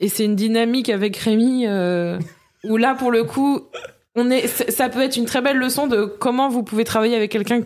et 0.00 0.08
c'est 0.08 0.24
une 0.24 0.36
dynamique 0.36 0.88
avec 0.88 1.16
Rémi 1.16 1.66
euh, 1.66 2.18
où 2.64 2.76
là, 2.76 2.94
pour 2.94 3.10
le 3.10 3.24
coup, 3.24 3.60
on 4.14 4.30
est, 4.30 4.46
ça 4.70 4.88
peut 4.88 5.02
être 5.02 5.16
une 5.16 5.24
très 5.26 5.40
belle 5.40 5.56
leçon 5.58 5.86
de 5.86 6.04
comment 6.04 6.48
vous 6.48 6.62
pouvez 6.62 6.84
travailler 6.84 7.16
avec 7.16 7.30
quelqu'un 7.30 7.60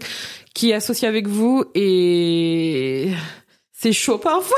qui 0.55 0.71
est 0.71 0.75
associé 0.75 1.09
avec 1.09 1.29
vous 1.29 1.65
et 1.75 3.11
c'est 3.73 3.93
chaud 3.93 4.19
parfois. 4.19 4.57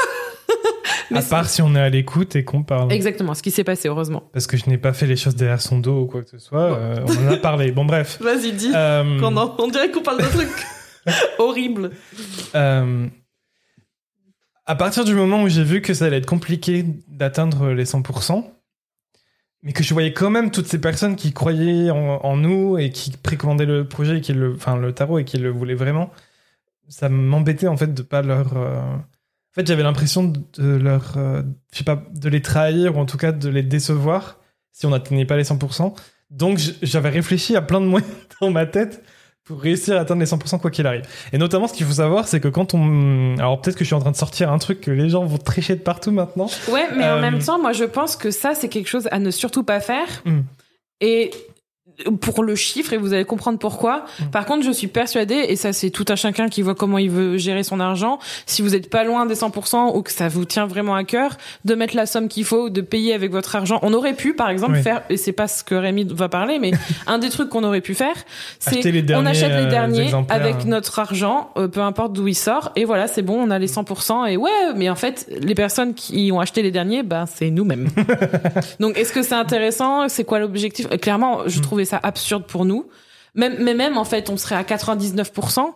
Mais 1.11 1.19
à 1.19 1.23
part 1.23 1.49
si 1.49 1.63
on 1.63 1.75
est 1.75 1.81
à 1.81 1.89
l'écoute 1.89 2.35
et 2.37 2.45
qu'on 2.45 2.63
parle. 2.63 2.93
exactement 2.93 3.35
ce 3.35 3.43
qui 3.43 3.51
s'est 3.51 3.65
passé, 3.65 3.89
heureusement. 3.89 4.29
Parce 4.33 4.47
que 4.47 4.57
je 4.57 4.69
n'ai 4.69 4.79
pas 4.79 4.93
fait 4.93 5.07
les 5.07 5.17
choses 5.17 5.37
derrière 5.37 5.61
son 5.61 5.79
dos 5.79 6.01
ou 6.03 6.07
quoi 6.07 6.23
que 6.23 6.31
ce 6.31 6.39
soit. 6.39 6.69
Bon. 6.71 6.77
euh, 6.79 6.97
on 7.07 7.29
en 7.29 7.33
a 7.33 7.37
parlé. 7.37 7.71
Bon, 7.73 7.85
bref. 7.85 8.19
Vas-y, 8.23 8.53
dis. 8.53 8.71
Euh, 8.75 9.21
en- 9.21 9.55
on 9.59 9.69
dirait 9.69 9.91
qu'on 9.91 10.01
parle 10.03 10.19
de 10.19 10.27
trucs 10.27 10.49
horribles. 11.39 11.91
euh, 12.55 13.07
à 14.67 14.75
partir 14.75 15.05
du 15.05 15.15
moment 15.15 15.43
où 15.43 15.49
j'ai 15.49 15.65
vu 15.65 15.83
que 15.83 15.95
ça 15.95 16.07
allait 16.07 16.19
être 16.19 16.27
compliqué 16.27 16.85
d'atteindre 17.09 17.71
les 17.71 17.85
100%, 17.85 18.45
mais 19.63 19.73
que 19.73 19.83
je 19.83 19.93
voyais 19.95 20.13
quand 20.13 20.31
même 20.31 20.51
toutes 20.51 20.67
ces 20.67 20.81
personnes 20.81 21.17
qui 21.17 21.33
croyaient 21.33 21.91
en, 21.91 22.37
nous 22.37 22.77
et 22.79 22.91
qui 22.91 23.11
précommandaient 23.13 23.67
le 23.67 23.87
projet, 23.89 24.19
et 24.19 24.21
qui 24.21 24.33
le, 24.33 24.55
enfin 24.55 24.77
le 24.77 24.93
tarot 24.93 25.19
et 25.19 25.25
qui 25.25 25.39
le 25.39 25.51
voulaient 25.51 25.75
vraiment, 25.75 26.11
ça 26.89 27.09
m'embêtait 27.09 27.67
en 27.67 27.77
fait 27.77 27.93
de 27.95 28.03
pas 28.03 28.23
leur. 28.23 28.57
euh, 28.57 28.81
En 28.81 29.55
fait, 29.55 29.67
j'avais 29.67 29.83
l'impression 29.83 30.25
de 30.59 30.65
leur, 30.77 31.15
euh, 31.17 31.43
je 31.73 31.79
sais 31.79 31.85
pas, 31.85 32.03
de 32.13 32.29
les 32.29 32.43
trahir 32.43 32.97
ou 32.97 33.01
en 33.01 33.07
tout 33.07 33.17
cas 33.17 33.33
de 33.33 33.49
les 33.49 33.63
décevoir 33.63 34.39
si 34.73 34.85
on 34.87 34.91
n'atteignait 34.91 35.25
pas 35.25 35.37
les 35.37 35.45
100%. 35.45 35.95
Donc 36.31 36.59
j'avais 36.83 37.11
réfléchi 37.11 37.57
à 37.57 37.63
plein 37.63 37.81
de 37.81 37.87
moyens 37.87 38.13
dans 38.41 38.51
ma 38.51 38.67
tête 38.67 39.03
pour 39.45 39.61
réussir 39.61 39.97
à 39.97 40.01
atteindre 40.01 40.21
les 40.21 40.27
100% 40.27 40.59
quoi 40.59 40.71
qu'il 40.71 40.87
arrive. 40.87 41.03
Et 41.33 41.39
notamment, 41.39 41.69
ce 41.69 41.75
qu'il 41.75 41.85
faut 41.87 41.93
savoir, 41.93 42.27
c'est 42.27 42.41
que 42.41 42.49
quand 42.49 42.73
on... 42.75 43.37
Alors 43.39 43.61
peut-être 43.61 43.77
que 43.77 43.85
je 43.85 43.89
suis 43.89 43.95
en 43.95 44.01
train 44.01 44.11
de 44.11 44.17
sortir 44.17 44.51
un 44.51 44.59
truc 44.59 44.81
que 44.81 44.91
les 44.91 45.11
gens 45.11 45.25
vont 45.25 45.37
tricher 45.39 45.75
de 45.75 45.81
partout 45.81 46.11
maintenant. 46.13 46.49
Ouais, 46.69 46.87
mais 46.97 47.05
en 47.05 47.17
Euh, 47.17 47.21
même 47.21 47.39
temps, 47.41 47.61
moi, 47.61 47.73
je 47.73 47.85
pense 47.85 48.17
que 48.17 48.31
ça, 48.31 48.55
c'est 48.55 48.69
quelque 48.69 48.89
chose 48.89 49.07
à 49.11 49.19
ne 49.19 49.31
surtout 49.31 49.63
pas 49.63 49.81
faire. 49.81 50.07
Mm. 50.25 50.41
Et 51.03 51.31
pour 52.21 52.43
le 52.43 52.55
chiffre, 52.55 52.93
et 52.93 52.97
vous 52.97 53.13
allez 53.13 53.25
comprendre 53.25 53.59
pourquoi. 53.59 54.05
Mm. 54.19 54.25
Par 54.33 54.47
contre, 54.47 54.65
je 54.65 54.71
suis 54.73 54.87
persuadée, 54.89 55.47
et 55.49 55.57
ça, 55.57 55.73
c'est 55.73 55.91
tout 55.91 56.05
à 56.09 56.17
chacun 56.17 56.49
qui 56.49 56.63
voit 56.63 56.75
comment 56.75 56.99
il 56.99 57.11
veut 57.11 57.37
gérer 57.39 57.63
son 57.63 57.81
argent. 57.81 58.19
Si 58.47 58.63
vous 58.63 58.75
êtes 58.75 58.91
pas 58.91 59.05
loin 59.05 59.27
des 59.27 59.35
100% 59.35 59.97
ou 59.97 60.03
que 60.03 60.13
ça 60.13 60.29
vous 60.29 60.45
tient 60.45 60.67
vraiment 60.67 60.95
à 60.95 61.05
cœur, 61.05 61.37
de 61.65 61.75
mettre 61.75 61.95
la 61.97 62.07
somme 62.07 62.29
qu'il 62.29 62.45
faut, 62.45 62.71
de 62.71 62.81
payer 62.81 63.15
avec 63.15 63.31
votre 63.31 63.55
argent. 63.57 63.79
On 63.83 63.93
aurait 63.95 64.15
pu, 64.15 64.35
par 64.35 64.51
exemple, 64.51 64.75
Oui. 64.75 64.83
faire, 64.83 65.03
et 65.09 65.17
c'est 65.17 65.33
pas 65.33 65.49
ce 65.49 65.63
que 65.65 65.75
Rémi 65.75 66.05
va 66.11 66.29
parler, 66.29 66.59
mais 66.59 66.73
un 67.07 67.19
des 67.19 67.31
trucs 67.31 67.49
qu'on 67.49 67.65
aurait 67.65 67.81
pu 67.81 67.95
faire, 67.95 68.17
c'est 68.59 68.79
on 69.15 69.27
achète 69.27 69.51
les 69.51 69.67
euh, 69.67 69.71
derniers 69.71 70.11
avec 70.29 70.65
notre 70.65 70.99
argent, 70.99 71.51
euh, 71.57 71.69
peu 71.69 71.81
importe 71.81 72.13
d'où 72.13 72.27
il 72.29 72.35
sort, 72.35 72.73
et 72.77 72.85
voilà, 72.85 73.07
c'est 73.09 73.23
bon, 73.23 73.37
on 73.41 73.51
a 73.51 73.59
les 73.59 73.69
100%, 73.69 74.27
et 74.27 74.37
ouais, 74.37 74.51
mais 74.77 74.91
en 74.91 74.95
fait, 74.95 75.27
les 75.41 75.55
personnes 75.55 75.95
qui 75.95 76.31
ont 76.33 76.41
acheté 76.41 76.63
les 76.63 76.71
derniers, 76.71 77.03
ben, 77.03 77.27
c'est 77.27 77.51
nous-mêmes. 77.51 77.89
Donc, 78.81 78.99
est-ce 78.99 79.13
que 79.13 79.23
c'est 79.23 79.35
intéressant? 79.35 80.09
C'est 80.09 80.25
quoi 80.25 80.39
l'objectif? 80.39 80.89
Clairement, 81.01 81.43
je 81.47 81.61
Mm. 81.61 81.63
Ça 81.85 82.01
absurde 82.03 82.47
pour 82.47 82.65
nous. 82.65 82.89
Même, 83.35 83.57
mais 83.61 83.75
même, 83.75 83.99
en 83.99 84.05
fait, 84.05 84.31
on 84.31 84.37
serait 84.37 84.55
à 84.55 84.63
99%. 84.63 85.75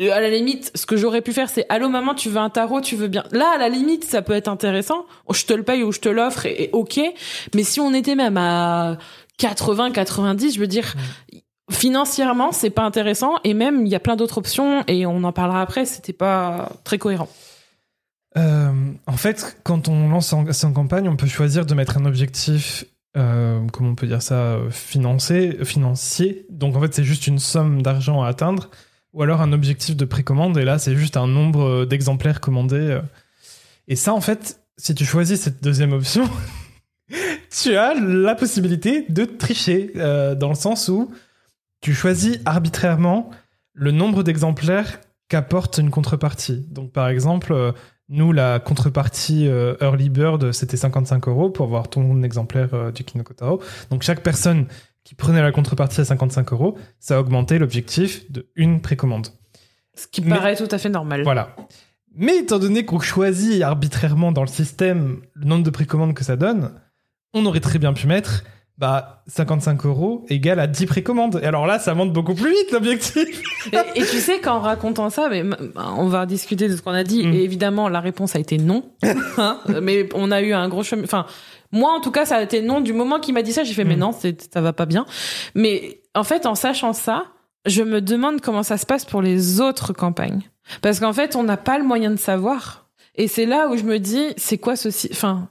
Euh, 0.00 0.12
À 0.12 0.20
la 0.20 0.28
limite, 0.28 0.72
ce 0.74 0.86
que 0.86 0.96
j'aurais 0.96 1.22
pu 1.22 1.32
faire, 1.32 1.48
c'est 1.48 1.64
allô 1.68 1.88
maman, 1.88 2.14
tu 2.14 2.28
veux 2.28 2.38
un 2.38 2.50
tarot, 2.50 2.80
tu 2.80 2.96
veux 2.96 3.08
bien. 3.08 3.24
Là, 3.32 3.52
à 3.54 3.58
la 3.58 3.68
limite, 3.68 4.04
ça 4.04 4.22
peut 4.22 4.32
être 4.32 4.48
intéressant. 4.48 5.06
Oh, 5.26 5.34
Je 5.34 5.46
te 5.46 5.52
le 5.52 5.62
paye 5.62 5.82
ou 5.82 5.92
je 5.92 6.00
te 6.00 6.08
l'offre 6.08 6.46
et, 6.46 6.64
et 6.64 6.70
ok. 6.72 7.00
Mais 7.54 7.62
si 7.62 7.80
on 7.80 7.94
était 7.94 8.14
même 8.16 8.36
à 8.36 8.98
80, 9.38 9.92
90, 9.92 10.54
je 10.54 10.60
veux 10.60 10.66
dire, 10.66 10.94
financièrement, 11.70 12.52
c'est 12.52 12.70
pas 12.70 12.82
intéressant. 12.82 13.36
Et 13.44 13.54
même, 13.54 13.86
il 13.86 13.92
y 13.92 13.94
a 13.94 14.00
plein 14.00 14.16
d'autres 14.16 14.38
options 14.38 14.84
et 14.86 15.06
on 15.06 15.22
en 15.24 15.32
parlera 15.32 15.62
après. 15.62 15.84
C'était 15.86 16.12
pas 16.12 16.72
très 16.84 16.98
cohérent. 16.98 17.28
Euh, 18.36 18.70
en 19.06 19.16
fait, 19.16 19.58
quand 19.64 19.88
on 19.88 20.08
lance 20.08 20.32
en 20.32 20.72
campagne, 20.72 21.08
on 21.08 21.16
peut 21.16 21.26
choisir 21.26 21.66
de 21.66 21.74
mettre 21.74 21.98
un 21.98 22.04
objectif, 22.04 22.84
euh, 23.16 23.66
comment 23.72 23.90
on 23.90 23.94
peut 23.94 24.06
dire 24.06 24.22
ça, 24.22 24.34
euh, 24.34 24.70
financé, 24.70 25.58
financier. 25.64 26.46
Donc 26.50 26.76
en 26.76 26.80
fait, 26.80 26.94
c'est 26.94 27.04
juste 27.04 27.26
une 27.26 27.38
somme 27.38 27.82
d'argent 27.82 28.22
à 28.22 28.28
atteindre, 28.28 28.70
ou 29.12 29.22
alors 29.22 29.40
un 29.40 29.52
objectif 29.52 29.96
de 29.96 30.04
précommande. 30.04 30.56
Et 30.58 30.64
là, 30.64 30.78
c'est 30.78 30.94
juste 30.94 31.16
un 31.16 31.26
nombre 31.26 31.62
euh, 31.62 31.86
d'exemplaires 31.86 32.40
commandés. 32.40 33.00
Et 33.88 33.96
ça, 33.96 34.14
en 34.14 34.20
fait, 34.20 34.60
si 34.76 34.94
tu 34.94 35.04
choisis 35.04 35.40
cette 35.40 35.62
deuxième 35.62 35.92
option, 35.92 36.28
tu 37.50 37.76
as 37.76 37.94
la 37.94 38.34
possibilité 38.34 39.04
de 39.08 39.24
tricher, 39.24 39.92
dans 39.94 40.48
le 40.48 40.54
sens 40.54 40.88
où 40.88 41.10
tu 41.80 41.94
choisis 41.94 42.38
arbitrairement 42.44 43.30
le 43.72 43.90
nombre 43.90 44.22
d'exemplaires 44.22 45.00
qu'apporte 45.28 45.78
une 45.78 45.90
contrepartie. 45.90 46.66
Donc 46.70 46.92
par 46.92 47.08
exemple, 47.08 47.74
nous, 48.10 48.32
la 48.32 48.58
contrepartie 48.58 49.46
euh, 49.46 49.76
Early 49.80 50.08
Bird, 50.10 50.50
c'était 50.52 50.76
55 50.76 51.28
euros 51.28 51.48
pour 51.48 51.66
avoir 51.66 51.88
ton 51.88 52.22
exemplaire 52.22 52.74
euh, 52.74 52.90
du 52.90 53.04
Kinoko 53.04 53.34
Taro. 53.34 53.62
Donc 53.90 54.02
chaque 54.02 54.22
personne 54.22 54.66
qui 55.04 55.14
prenait 55.14 55.40
la 55.40 55.52
contrepartie 55.52 56.00
à 56.00 56.04
55 56.04 56.52
euros, 56.52 56.76
ça 56.98 57.20
augmentait 57.20 57.58
l'objectif 57.58 58.30
de 58.30 58.48
une 58.56 58.80
précommande. 58.80 59.28
Ce 59.94 60.06
qui 60.08 60.22
Mais- 60.22 60.30
paraît 60.30 60.56
tout 60.56 60.68
à 60.70 60.78
fait 60.78 60.88
normal. 60.88 61.22
Voilà. 61.22 61.54
Mais 62.14 62.38
étant 62.38 62.58
donné 62.58 62.84
qu'on 62.84 62.98
choisit 62.98 63.62
arbitrairement 63.62 64.32
dans 64.32 64.42
le 64.42 64.48
système 64.48 65.20
le 65.34 65.44
nombre 65.44 65.62
de 65.62 65.70
précommandes 65.70 66.14
que 66.14 66.24
ça 66.24 66.36
donne, 66.36 66.72
on 67.32 67.46
aurait 67.46 67.60
très 67.60 67.78
bien 67.78 67.92
pu 67.92 68.08
mettre 68.08 68.42
bah, 68.80 69.22
55 69.26 69.84
euros 69.84 70.24
égale 70.28 70.58
à 70.58 70.66
10 70.66 70.86
précommandes. 70.86 71.38
Et 71.42 71.46
alors 71.46 71.66
là, 71.66 71.78
ça 71.78 71.94
monte 71.94 72.12
beaucoup 72.12 72.34
plus 72.34 72.50
vite 72.50 72.72
l'objectif. 72.72 73.42
Et, 73.72 74.00
et 74.00 74.04
tu 74.06 74.18
sais 74.18 74.40
qu'en 74.40 74.58
racontant 74.60 75.10
ça, 75.10 75.28
mais 75.30 75.44
on 75.76 76.06
va 76.06 76.24
discuter 76.26 76.66
de 76.68 76.74
ce 76.76 76.82
qu'on 76.82 76.92
a 76.92 77.04
dit. 77.04 77.26
Mm. 77.26 77.32
Et 77.34 77.42
évidemment, 77.44 77.88
la 77.88 78.00
réponse 78.00 78.34
a 78.34 78.38
été 78.38 78.56
non. 78.58 78.84
Hein, 79.36 79.58
mais 79.82 80.08
on 80.14 80.30
a 80.30 80.40
eu 80.42 80.52
un 80.54 80.68
gros 80.68 80.82
chemin. 80.82 81.04
Enfin, 81.04 81.26
moi, 81.72 81.92
en 81.92 82.00
tout 82.00 82.10
cas, 82.10 82.24
ça 82.24 82.36
a 82.36 82.42
été 82.42 82.62
non. 82.62 82.80
Du 82.80 82.92
moment 82.94 83.20
qu'il 83.20 83.34
m'a 83.34 83.42
dit 83.42 83.52
ça, 83.52 83.62
j'ai 83.64 83.74
fait, 83.74 83.84
mais 83.84 83.96
Mm. 83.96 84.00
non, 84.00 84.12
ça 84.12 84.60
va 84.60 84.72
pas 84.72 84.86
bien. 84.86 85.04
Mais 85.54 86.00
en 86.14 86.24
fait, 86.24 86.46
en 86.46 86.54
sachant 86.54 86.92
ça, 86.94 87.26
je 87.66 87.82
me 87.82 88.00
demande 88.00 88.40
comment 88.40 88.62
ça 88.62 88.78
se 88.78 88.86
passe 88.86 89.04
pour 89.04 89.20
les 89.20 89.60
autres 89.60 89.92
campagnes. 89.92 90.40
Parce 90.80 91.00
qu'en 91.00 91.12
fait, 91.12 91.36
on 91.36 91.42
n'a 91.42 91.58
pas 91.58 91.76
le 91.78 91.84
moyen 91.84 92.10
de 92.10 92.16
savoir. 92.16 92.86
Et 93.16 93.28
c'est 93.28 93.44
là 93.44 93.68
où 93.68 93.76
je 93.76 93.82
me 93.82 93.98
dis, 93.98 94.28
c'est 94.38 94.56
quoi 94.56 94.76
ce... 94.76 94.90
sy- 94.90 95.10
Enfin, 95.12 95.48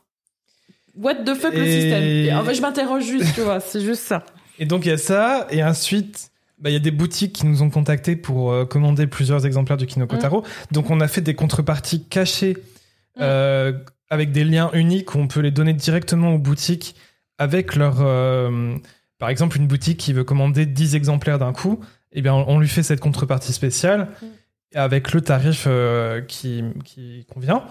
what 0.95 1.15
the 1.25 1.34
fuck 1.36 1.54
le 1.54 1.65
Et- 1.65 1.82
système 1.82 2.04
Et 2.04 2.34
En 2.34 2.43
fait, 2.43 2.54
je 2.56 2.62
m'interroge 2.62 3.04
juste, 3.06 3.34
tu 3.36 3.41
vois, 3.41 3.60
c'est 3.60 3.82
juste 3.82 4.02
ça. 4.04 4.23
Et 4.60 4.65
donc 4.65 4.86
il 4.86 4.89
y 4.89 4.91
a 4.91 4.97
ça, 4.97 5.47
et 5.52 5.63
ensuite, 5.63 6.32
bah, 6.60 6.69
il 6.69 6.73
y 6.73 6.75
a 6.75 6.80
des 6.80 6.91
boutiques 6.91 7.34
qui 7.34 7.45
nous 7.45 7.62
ont 7.63 7.69
contactés 7.69 8.15
pour 8.17 8.52
euh, 8.52 8.65
commander 8.65 9.08
plusieurs 9.08 9.45
exemplaires 9.45 9.78
du 9.78 9.86
Kinoko 9.88 10.15
Mm. 10.17 10.19
Taro. 10.19 10.43
Donc 10.71 10.89
on 10.89 10.99
a 10.99 11.08
fait 11.08 11.21
des 11.21 11.34
contreparties 11.36 12.04
cachées 12.04 12.58
euh, 13.21 13.73
avec 14.10 14.32
des 14.32 14.43
liens 14.43 14.69
uniques 14.73 15.15
où 15.15 15.19
on 15.19 15.28
peut 15.28 15.39
les 15.39 15.52
donner 15.52 15.73
directement 15.73 16.34
aux 16.34 16.38
boutiques 16.39 16.95
avec 17.38 17.75
leur... 17.75 17.97
euh, 18.02 18.75
par 19.17 19.30
exemple, 19.30 19.58
une 19.58 19.67
boutique 19.67 19.97
qui 19.97 20.13
veut 20.13 20.23
commander 20.23 20.65
10 20.65 20.95
exemplaires 20.95 21.39
d'un 21.39 21.54
coup, 21.54 21.80
eh 22.12 22.21
bien, 22.21 22.34
on 22.34 22.60
lui 22.60 22.67
fait 22.69 22.84
cette 22.84 22.99
contrepartie 23.02 23.52
spéciale 23.54 24.08
avec 24.75 25.13
le 25.13 25.21
tarif 25.21 25.67
qui, 26.28 26.63
qui 26.86 27.25
convient. 27.34 27.63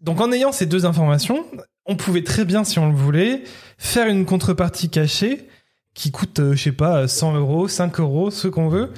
Donc 0.00 0.20
en 0.20 0.30
ayant 0.32 0.52
ces 0.52 0.66
deux 0.66 0.86
informations, 0.86 1.44
on 1.86 1.96
pouvait 1.96 2.22
très 2.24 2.44
bien, 2.44 2.64
si 2.64 2.78
on 2.78 2.88
le 2.88 2.94
voulait, 2.96 3.42
faire 3.78 4.06
une 4.08 4.24
contrepartie 4.24 4.88
cachée 4.90 5.48
qui 5.94 6.10
coûte, 6.10 6.40
euh, 6.40 6.54
je 6.54 6.62
sais 6.64 6.72
pas, 6.72 7.08
100 7.08 7.36
euros, 7.36 7.68
5 7.68 8.00
euros, 8.00 8.30
ce 8.30 8.48
qu'on 8.48 8.68
veut, 8.68 8.90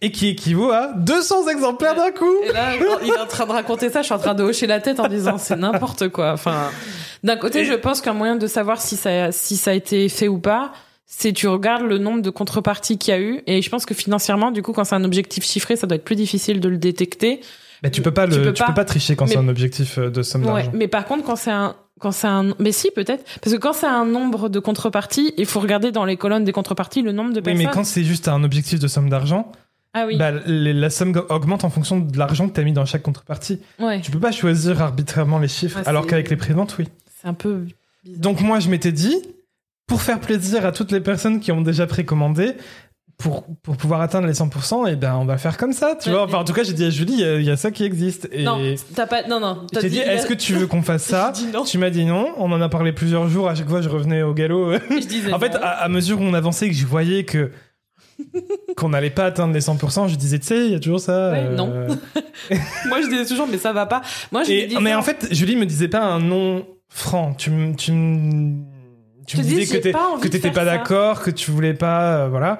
et 0.00 0.10
qui 0.12 0.28
équivaut 0.28 0.70
à 0.70 0.92
200 0.96 1.48
exemplaires 1.48 1.94
d'un 1.94 2.10
coup. 2.12 2.30
Et 2.48 2.52
là, 2.52 2.72
il 3.02 3.08
est 3.08 3.18
en 3.18 3.26
train 3.26 3.46
de 3.46 3.52
raconter 3.52 3.90
ça, 3.90 4.00
je 4.02 4.06
suis 4.06 4.14
en 4.14 4.18
train 4.18 4.34
de 4.34 4.42
hocher 4.42 4.66
la 4.66 4.80
tête 4.80 5.00
en 5.00 5.08
disant 5.08 5.38
c'est 5.38 5.56
n'importe 5.56 6.08
quoi. 6.10 6.32
Enfin, 6.32 6.70
d'un 7.22 7.36
côté, 7.36 7.60
Et- 7.60 7.64
je 7.64 7.72
pense 7.74 8.00
qu'un 8.00 8.12
moyen 8.12 8.36
de 8.36 8.46
savoir 8.46 8.80
si 8.80 8.96
ça, 8.96 9.32
si 9.32 9.56
ça 9.56 9.70
a 9.70 9.74
été 9.74 10.08
fait 10.08 10.28
ou 10.28 10.38
pas, 10.38 10.72
c'est 11.06 11.32
tu 11.32 11.48
regardes 11.48 11.82
le 11.84 11.98
nombre 11.98 12.22
de 12.22 12.30
contreparties 12.30 12.98
qu'il 12.98 13.12
y 13.14 13.16
a 13.16 13.20
eu. 13.20 13.40
Et 13.46 13.62
je 13.62 13.70
pense 13.70 13.86
que 13.86 13.94
financièrement, 13.94 14.50
du 14.50 14.62
coup, 14.62 14.72
quand 14.72 14.84
c'est 14.84 14.94
un 14.94 15.04
objectif 15.04 15.44
chiffré, 15.44 15.76
ça 15.76 15.86
doit 15.86 15.96
être 15.96 16.04
plus 16.04 16.16
difficile 16.16 16.60
de 16.60 16.68
le 16.68 16.76
détecter. 16.78 17.40
Bah, 17.82 17.90
tu 17.90 18.00
peux 18.02 18.10
pas, 18.12 18.26
Tu 18.28 18.36
le, 18.38 18.42
peux 18.42 18.52
tu 18.52 18.62
pas. 18.62 18.68
peux 18.68 18.74
pas 18.74 18.84
tricher 18.84 19.14
quand 19.16 19.26
Mais- 19.26 19.32
c'est 19.32 19.38
un 19.38 19.48
objectif 19.48 19.98
euh, 19.98 20.10
de 20.10 20.22
somme 20.22 20.42
Ouais, 20.44 20.52
d'argent. 20.62 20.70
mais 20.74 20.88
par 20.88 21.04
contre, 21.04 21.24
quand 21.24 21.36
c'est 21.36 21.50
un, 21.50 21.76
quand 22.04 22.12
c'est 22.12 22.26
un, 22.26 22.54
mais 22.58 22.70
si 22.70 22.90
peut-être, 22.94 23.24
parce 23.40 23.54
que 23.56 23.58
quand 23.58 23.72
c'est 23.72 23.86
un 23.86 24.04
nombre 24.04 24.50
de 24.50 24.58
contreparties, 24.58 25.32
il 25.38 25.46
faut 25.46 25.58
regarder 25.58 25.90
dans 25.90 26.04
les 26.04 26.18
colonnes 26.18 26.44
des 26.44 26.52
contreparties 26.52 27.00
le 27.00 27.12
nombre 27.12 27.30
de 27.32 27.38
Oui, 27.38 27.42
personnes. 27.44 27.66
mais 27.66 27.72
quand 27.72 27.82
c'est 27.84 28.04
juste 28.04 28.28
un 28.28 28.44
objectif 28.44 28.78
de 28.78 28.86
somme 28.88 29.08
d'argent, 29.08 29.50
Ah 29.94 30.04
oui. 30.06 30.18
bah, 30.18 30.30
les- 30.46 30.74
la 30.74 30.90
somme 30.90 31.14
augmente 31.30 31.64
en 31.64 31.70
fonction 31.70 31.98
de 31.98 32.18
l'argent 32.18 32.46
que 32.48 32.52
tu 32.54 32.60
as 32.60 32.64
mis 32.64 32.72
dans 32.74 32.84
chaque 32.84 33.02
contrepartie. 33.02 33.58
ouais. 33.80 34.02
Tu 34.02 34.10
peux 34.10 34.20
pas 34.20 34.32
choisir 34.32 34.82
arbitrairement 34.82 35.38
les 35.38 35.48
chiffres, 35.48 35.80
alors 35.86 36.06
qu'avec 36.06 36.28
les 36.28 36.36
préventes, 36.36 36.76
oui. 36.78 36.86
C'est 37.22 37.26
un 37.28 37.32
peu. 37.34 37.66
bizarre. 38.04 38.20
Donc 38.20 38.42
moi, 38.42 38.60
je 38.60 38.68
m'étais 38.68 38.92
dit, 38.92 39.16
pour 39.86 40.02
faire 40.02 40.20
plaisir 40.20 40.66
à 40.66 40.72
toutes 40.72 40.92
les 40.92 41.00
personnes 41.00 41.40
qui 41.40 41.52
ont 41.52 41.62
déjà 41.62 41.86
précommandé, 41.86 42.52
pour, 43.18 43.44
pour 43.62 43.76
pouvoir 43.76 44.00
atteindre 44.00 44.26
les 44.26 44.32
100%, 44.34 44.90
et 44.92 44.96
ben 44.96 45.14
on 45.14 45.24
va 45.24 45.38
faire 45.38 45.56
comme 45.56 45.72
ça, 45.72 45.94
tu 46.00 46.08
Ouais, 46.08 46.14
vois. 46.16 46.24
Enfin, 46.24 46.38
en 46.38 46.44
tout 46.44 46.52
cas, 46.52 46.62
j'ai 46.64 46.72
dit 46.72 46.84
à 46.84 46.90
Julie, 46.90 47.12
il 47.14 47.20
y 47.20 47.24
a- 47.24 47.36
il 47.36 47.44
y, 47.44 47.50
a 47.50 47.56
ça 47.56 47.70
qui 47.70 47.84
existe. 47.84 48.28
Et 48.32 48.42
Non, 48.42 48.58
t'as 48.94 49.06
pas, 49.06 49.22
non, 49.28 49.38
non. 49.40 49.62
je 49.70 49.74
t'as 49.74 49.80
t'ai 49.82 49.88
dit, 49.90 49.98
est-ce 50.00 50.26
que 50.26 50.34
tu 50.34 50.52
veux 50.54 50.66
qu'on 50.66 50.82
fasse 50.82 51.04
ça 51.04 51.32
non. 51.52 51.62
Tu 51.64 51.78
m'as 51.78 51.90
dit 51.90 52.04
non. 52.04 52.28
On 52.38 52.50
en 52.52 52.60
a 52.60 52.68
parlé 52.68 52.92
plusieurs 52.92 53.28
jours. 53.28 53.48
À 53.48 53.54
chaque 53.54 53.68
fois, 53.68 53.80
je 53.82 53.88
revenais 53.88 54.22
au 54.22 54.34
galop. 54.34 54.72
Je 54.90 55.06
disais 55.06 55.32
en 55.32 55.38
fait, 55.38 55.50
non. 55.54 55.60
à, 55.62 55.68
à 55.68 55.88
mesure 55.88 56.20
où 56.20 56.24
on 56.24 56.34
avançait, 56.34 56.68
que 56.68 56.74
je 56.74 56.86
voyais 56.86 57.24
que 57.24 57.50
qu'on 58.76 58.90
n'allait 58.90 59.10
pas 59.10 59.24
atteindre 59.26 59.52
les 59.54 59.60
100%, 59.60 60.08
je 60.08 60.14
disais, 60.16 60.38
tu 60.38 60.46
sais, 60.46 60.66
il 60.66 60.72
y 60.72 60.74
a 60.74 60.80
toujours 60.80 61.00
ça. 61.00 61.30
Ouais, 61.32 61.38
euh, 61.38 61.54
non. 61.56 61.66
Moi, 62.86 63.00
je 63.02 63.08
disais 63.08 63.26
toujours, 63.26 63.46
mais 63.50 63.58
ça 63.58 63.72
va 63.72 63.86
pas. 63.86 64.02
Moi, 64.32 64.44
je 64.44 64.52
Et- 64.52 64.66
disais. 64.66 64.80
mais 64.80 64.94
en 64.94 65.02
fait, 65.02 65.28
Julie 65.32 65.56
me 65.56 65.66
disait 65.66 65.88
pas 65.88 66.02
un 66.02 66.20
non 66.20 66.64
franc. 66.88 67.34
Tu 67.34 67.50
me, 67.50 67.74
tu 67.74 67.90
me, 67.92 68.62
tu 69.26 69.36
me 69.38 69.42
disais 69.42 69.66
que 69.66 69.82
j'ai 69.84 69.92
pas 69.92 70.10
t'étais 70.22 70.50
pas 70.50 70.60
ça. 70.60 70.64
d'accord, 70.66 71.22
que 71.22 71.30
tu 71.30 71.50
voulais 71.50 71.74
pas, 71.74 72.18
euh, 72.18 72.28
voilà. 72.28 72.58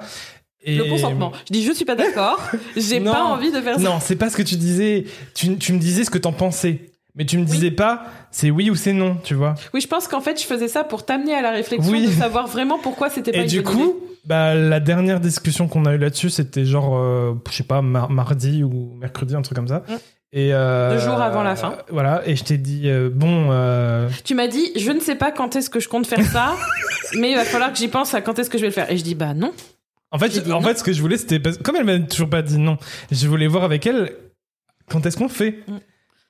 Et... 0.65 0.75
le 0.75 0.85
consentement. 0.85 1.31
Je 1.47 1.53
dis, 1.53 1.63
je 1.63 1.71
suis 1.71 1.85
pas 1.85 1.95
d'accord. 1.95 2.39
J'ai 2.75 2.99
pas 2.99 3.23
envie 3.23 3.51
de 3.51 3.61
faire 3.61 3.75
ça. 3.75 3.81
Non, 3.81 3.99
c'est 4.01 4.15
pas 4.15 4.29
ce 4.29 4.35
que 4.35 4.41
tu 4.43 4.55
disais. 4.55 5.05
Tu, 5.33 5.55
tu 5.57 5.73
me 5.73 5.79
disais 5.79 6.03
ce 6.03 6.09
que 6.09 6.17
t'en 6.17 6.33
pensais. 6.33 6.91
Mais 7.17 7.25
tu 7.25 7.37
me 7.37 7.45
disais 7.45 7.71
pas 7.71 8.07
c'est 8.29 8.51
oui 8.51 8.69
ou 8.69 8.75
c'est 8.75 8.91
non, 8.91 9.15
tu 9.23 9.33
vois. 9.35 9.55
Oui, 9.73 9.79
je 9.79 9.87
pense 9.87 10.09
qu'en 10.09 10.19
fait, 10.19 10.41
je 10.41 10.45
faisais 10.45 10.67
ça 10.67 10.83
pour 10.83 11.05
t'amener 11.05 11.33
à 11.33 11.41
la 11.41 11.51
réflexion 11.51 11.89
Oui. 11.93 12.07
de 12.07 12.11
savoir 12.11 12.47
vraiment 12.47 12.77
pourquoi 12.77 13.09
c'était 13.09 13.31
pas 13.31 13.37
Et 13.37 13.41
une 13.43 13.47
du 13.47 13.61
bonne 13.61 13.73
coup, 13.73 13.95
bah, 14.25 14.53
la 14.53 14.81
dernière 14.81 15.21
discussion 15.21 15.69
qu'on 15.69 15.85
a 15.85 15.93
eue 15.93 15.97
là-dessus, 15.97 16.29
c'était 16.29 16.65
genre, 16.65 16.97
euh, 16.97 17.33
je 17.49 17.55
sais 17.55 17.63
pas, 17.63 17.81
mar- 17.81 18.09
mardi 18.09 18.63
ou 18.63 18.91
mercredi, 18.99 19.33
un 19.33 19.41
truc 19.41 19.55
comme 19.55 19.69
ça. 19.69 19.83
Mm. 19.87 19.93
Et 20.33 20.49
euh, 20.53 20.93
Deux 20.95 20.99
jours 20.99 21.21
avant 21.21 21.43
la 21.43 21.55
fin. 21.55 21.75
Voilà, 21.89 22.21
et 22.25 22.35
je 22.35 22.43
t'ai 22.43 22.57
dit, 22.57 22.89
euh, 22.89 23.09
bon, 23.09 23.47
euh. 23.51 24.09
Tu 24.25 24.35
m'as 24.35 24.47
dit, 24.47 24.73
je 24.75 24.91
ne 24.91 24.99
sais 24.99 25.15
pas 25.15 25.31
quand 25.31 25.55
est-ce 25.55 25.69
que 25.69 25.79
je 25.79 25.87
compte 25.87 26.05
faire 26.07 26.25
ça, 26.25 26.55
mais 27.17 27.31
il 27.31 27.35
va 27.37 27.45
falloir 27.45 27.71
que 27.71 27.77
j'y 27.77 27.87
pense 27.87 28.13
à 28.13 28.19
quand 28.19 28.37
est-ce 28.37 28.49
que 28.49 28.57
je 28.57 28.63
vais 28.63 28.67
le 28.69 28.73
faire. 28.73 28.91
Et 28.91 28.97
je 28.97 29.03
dis, 29.03 29.15
bah 29.15 29.33
non. 29.33 29.53
En 30.15 30.19
fait, 30.19 30.45
en 30.47 30.49
non. 30.49 30.61
fait, 30.61 30.77
ce 30.79 30.83
que 30.83 30.93
je 30.93 31.01
voulais, 31.01 31.17
c'était, 31.17 31.39
parce- 31.39 31.57
comme 31.57 31.75
elle 31.75 31.83
m'a 31.85 31.99
toujours 31.99 32.29
pas 32.29 32.41
dit 32.41 32.57
non, 32.57 32.77
je 33.11 33.27
voulais 33.27 33.47
voir 33.47 33.63
avec 33.63 33.85
elle 33.85 34.11
quand 34.89 35.05
est-ce 35.05 35.17
qu'on 35.17 35.29
fait. 35.29 35.59
Mm. 35.67 35.77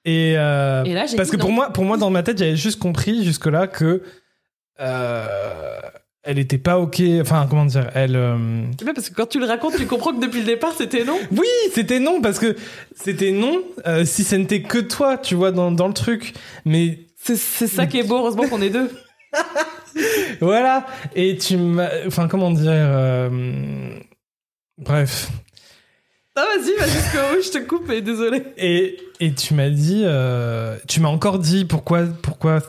Et, 0.08 0.34
euh, 0.38 0.84
Et 0.84 0.94
là, 0.94 1.06
parce 1.18 1.30
que 1.32 1.38
pour 1.38 1.52
moi, 1.52 1.72
pour 1.72 1.84
moi, 1.84 1.98
dans 1.98 2.10
ma 2.12 2.22
tête, 2.24 2.38
j'avais 2.38 2.56
juste 2.56 2.80
compris 2.80 3.24
jusque-là 3.24 3.66
que 3.68 4.04
euh, 4.80 5.80
elle 6.24 6.38
était 6.40 6.58
pas 6.58 6.80
ok. 6.80 7.02
Enfin, 7.22 7.48
comment 7.50 7.66
dire, 7.66 7.90
elle. 7.96 8.16
euh, 8.16 8.64
parce 8.94 9.10
que 9.10 9.16
quand 9.16 9.26
tu 9.28 9.40
le 9.40 9.46
racontes, 9.46 9.76
tu 9.78 9.86
comprends 9.88 10.14
que 10.14 10.24
depuis 10.24 10.40
le 10.42 10.46
départ, 10.46 10.74
c'était 10.78 11.04
non. 11.06 11.18
Oui, 11.32 11.48
c'était 11.74 12.00
non 12.00 12.22
parce 12.22 12.40
que 12.40 12.56
c'était 12.96 13.32
non 13.32 13.64
euh, 13.88 14.06
si 14.06 14.24
ce 14.24 14.36
n'était 14.36 14.62
que 14.62 14.78
toi, 14.80 15.18
tu 15.18 15.36
vois, 15.36 15.52
dans, 15.52 15.72
dans 15.72 15.88
le 15.88 15.94
truc. 15.94 16.34
Mais 16.66 17.00
c'est 17.18 17.36
ça 17.38 17.88
qui 17.88 17.98
est 18.00 18.04
beau, 18.04 18.18
heureusement 18.18 18.48
qu'on 18.48 18.62
est 18.62 18.70
deux. 18.70 18.92
voilà. 20.42 20.86
Et 21.16 21.38
tu 21.38 21.58
m'as. 21.58 21.90
Enfin, 22.08 22.28
comment 22.28 22.52
dire. 22.52 22.70
euh, 22.72 23.98
Bref. 24.78 25.30
Ah, 26.36 26.44
vas-y, 26.58 26.76
vas 26.78 26.86
jusqu'au 26.88 27.18
bout, 27.34 27.42
je 27.42 27.52
te 27.52 27.66
coupe, 27.66 27.90
et 27.92 28.02
désolé. 28.02 28.44
Et, 28.58 28.98
et 29.22 29.34
tu 29.34 29.54
m'as 29.54 29.70
dit. 29.70 30.02
euh, 30.04 30.78
Tu 30.88 31.00
m'as 31.00 31.08
encore 31.10 31.40
dit 31.40 31.64
pourquoi, 31.66 32.06
pourquoi, 32.22 32.60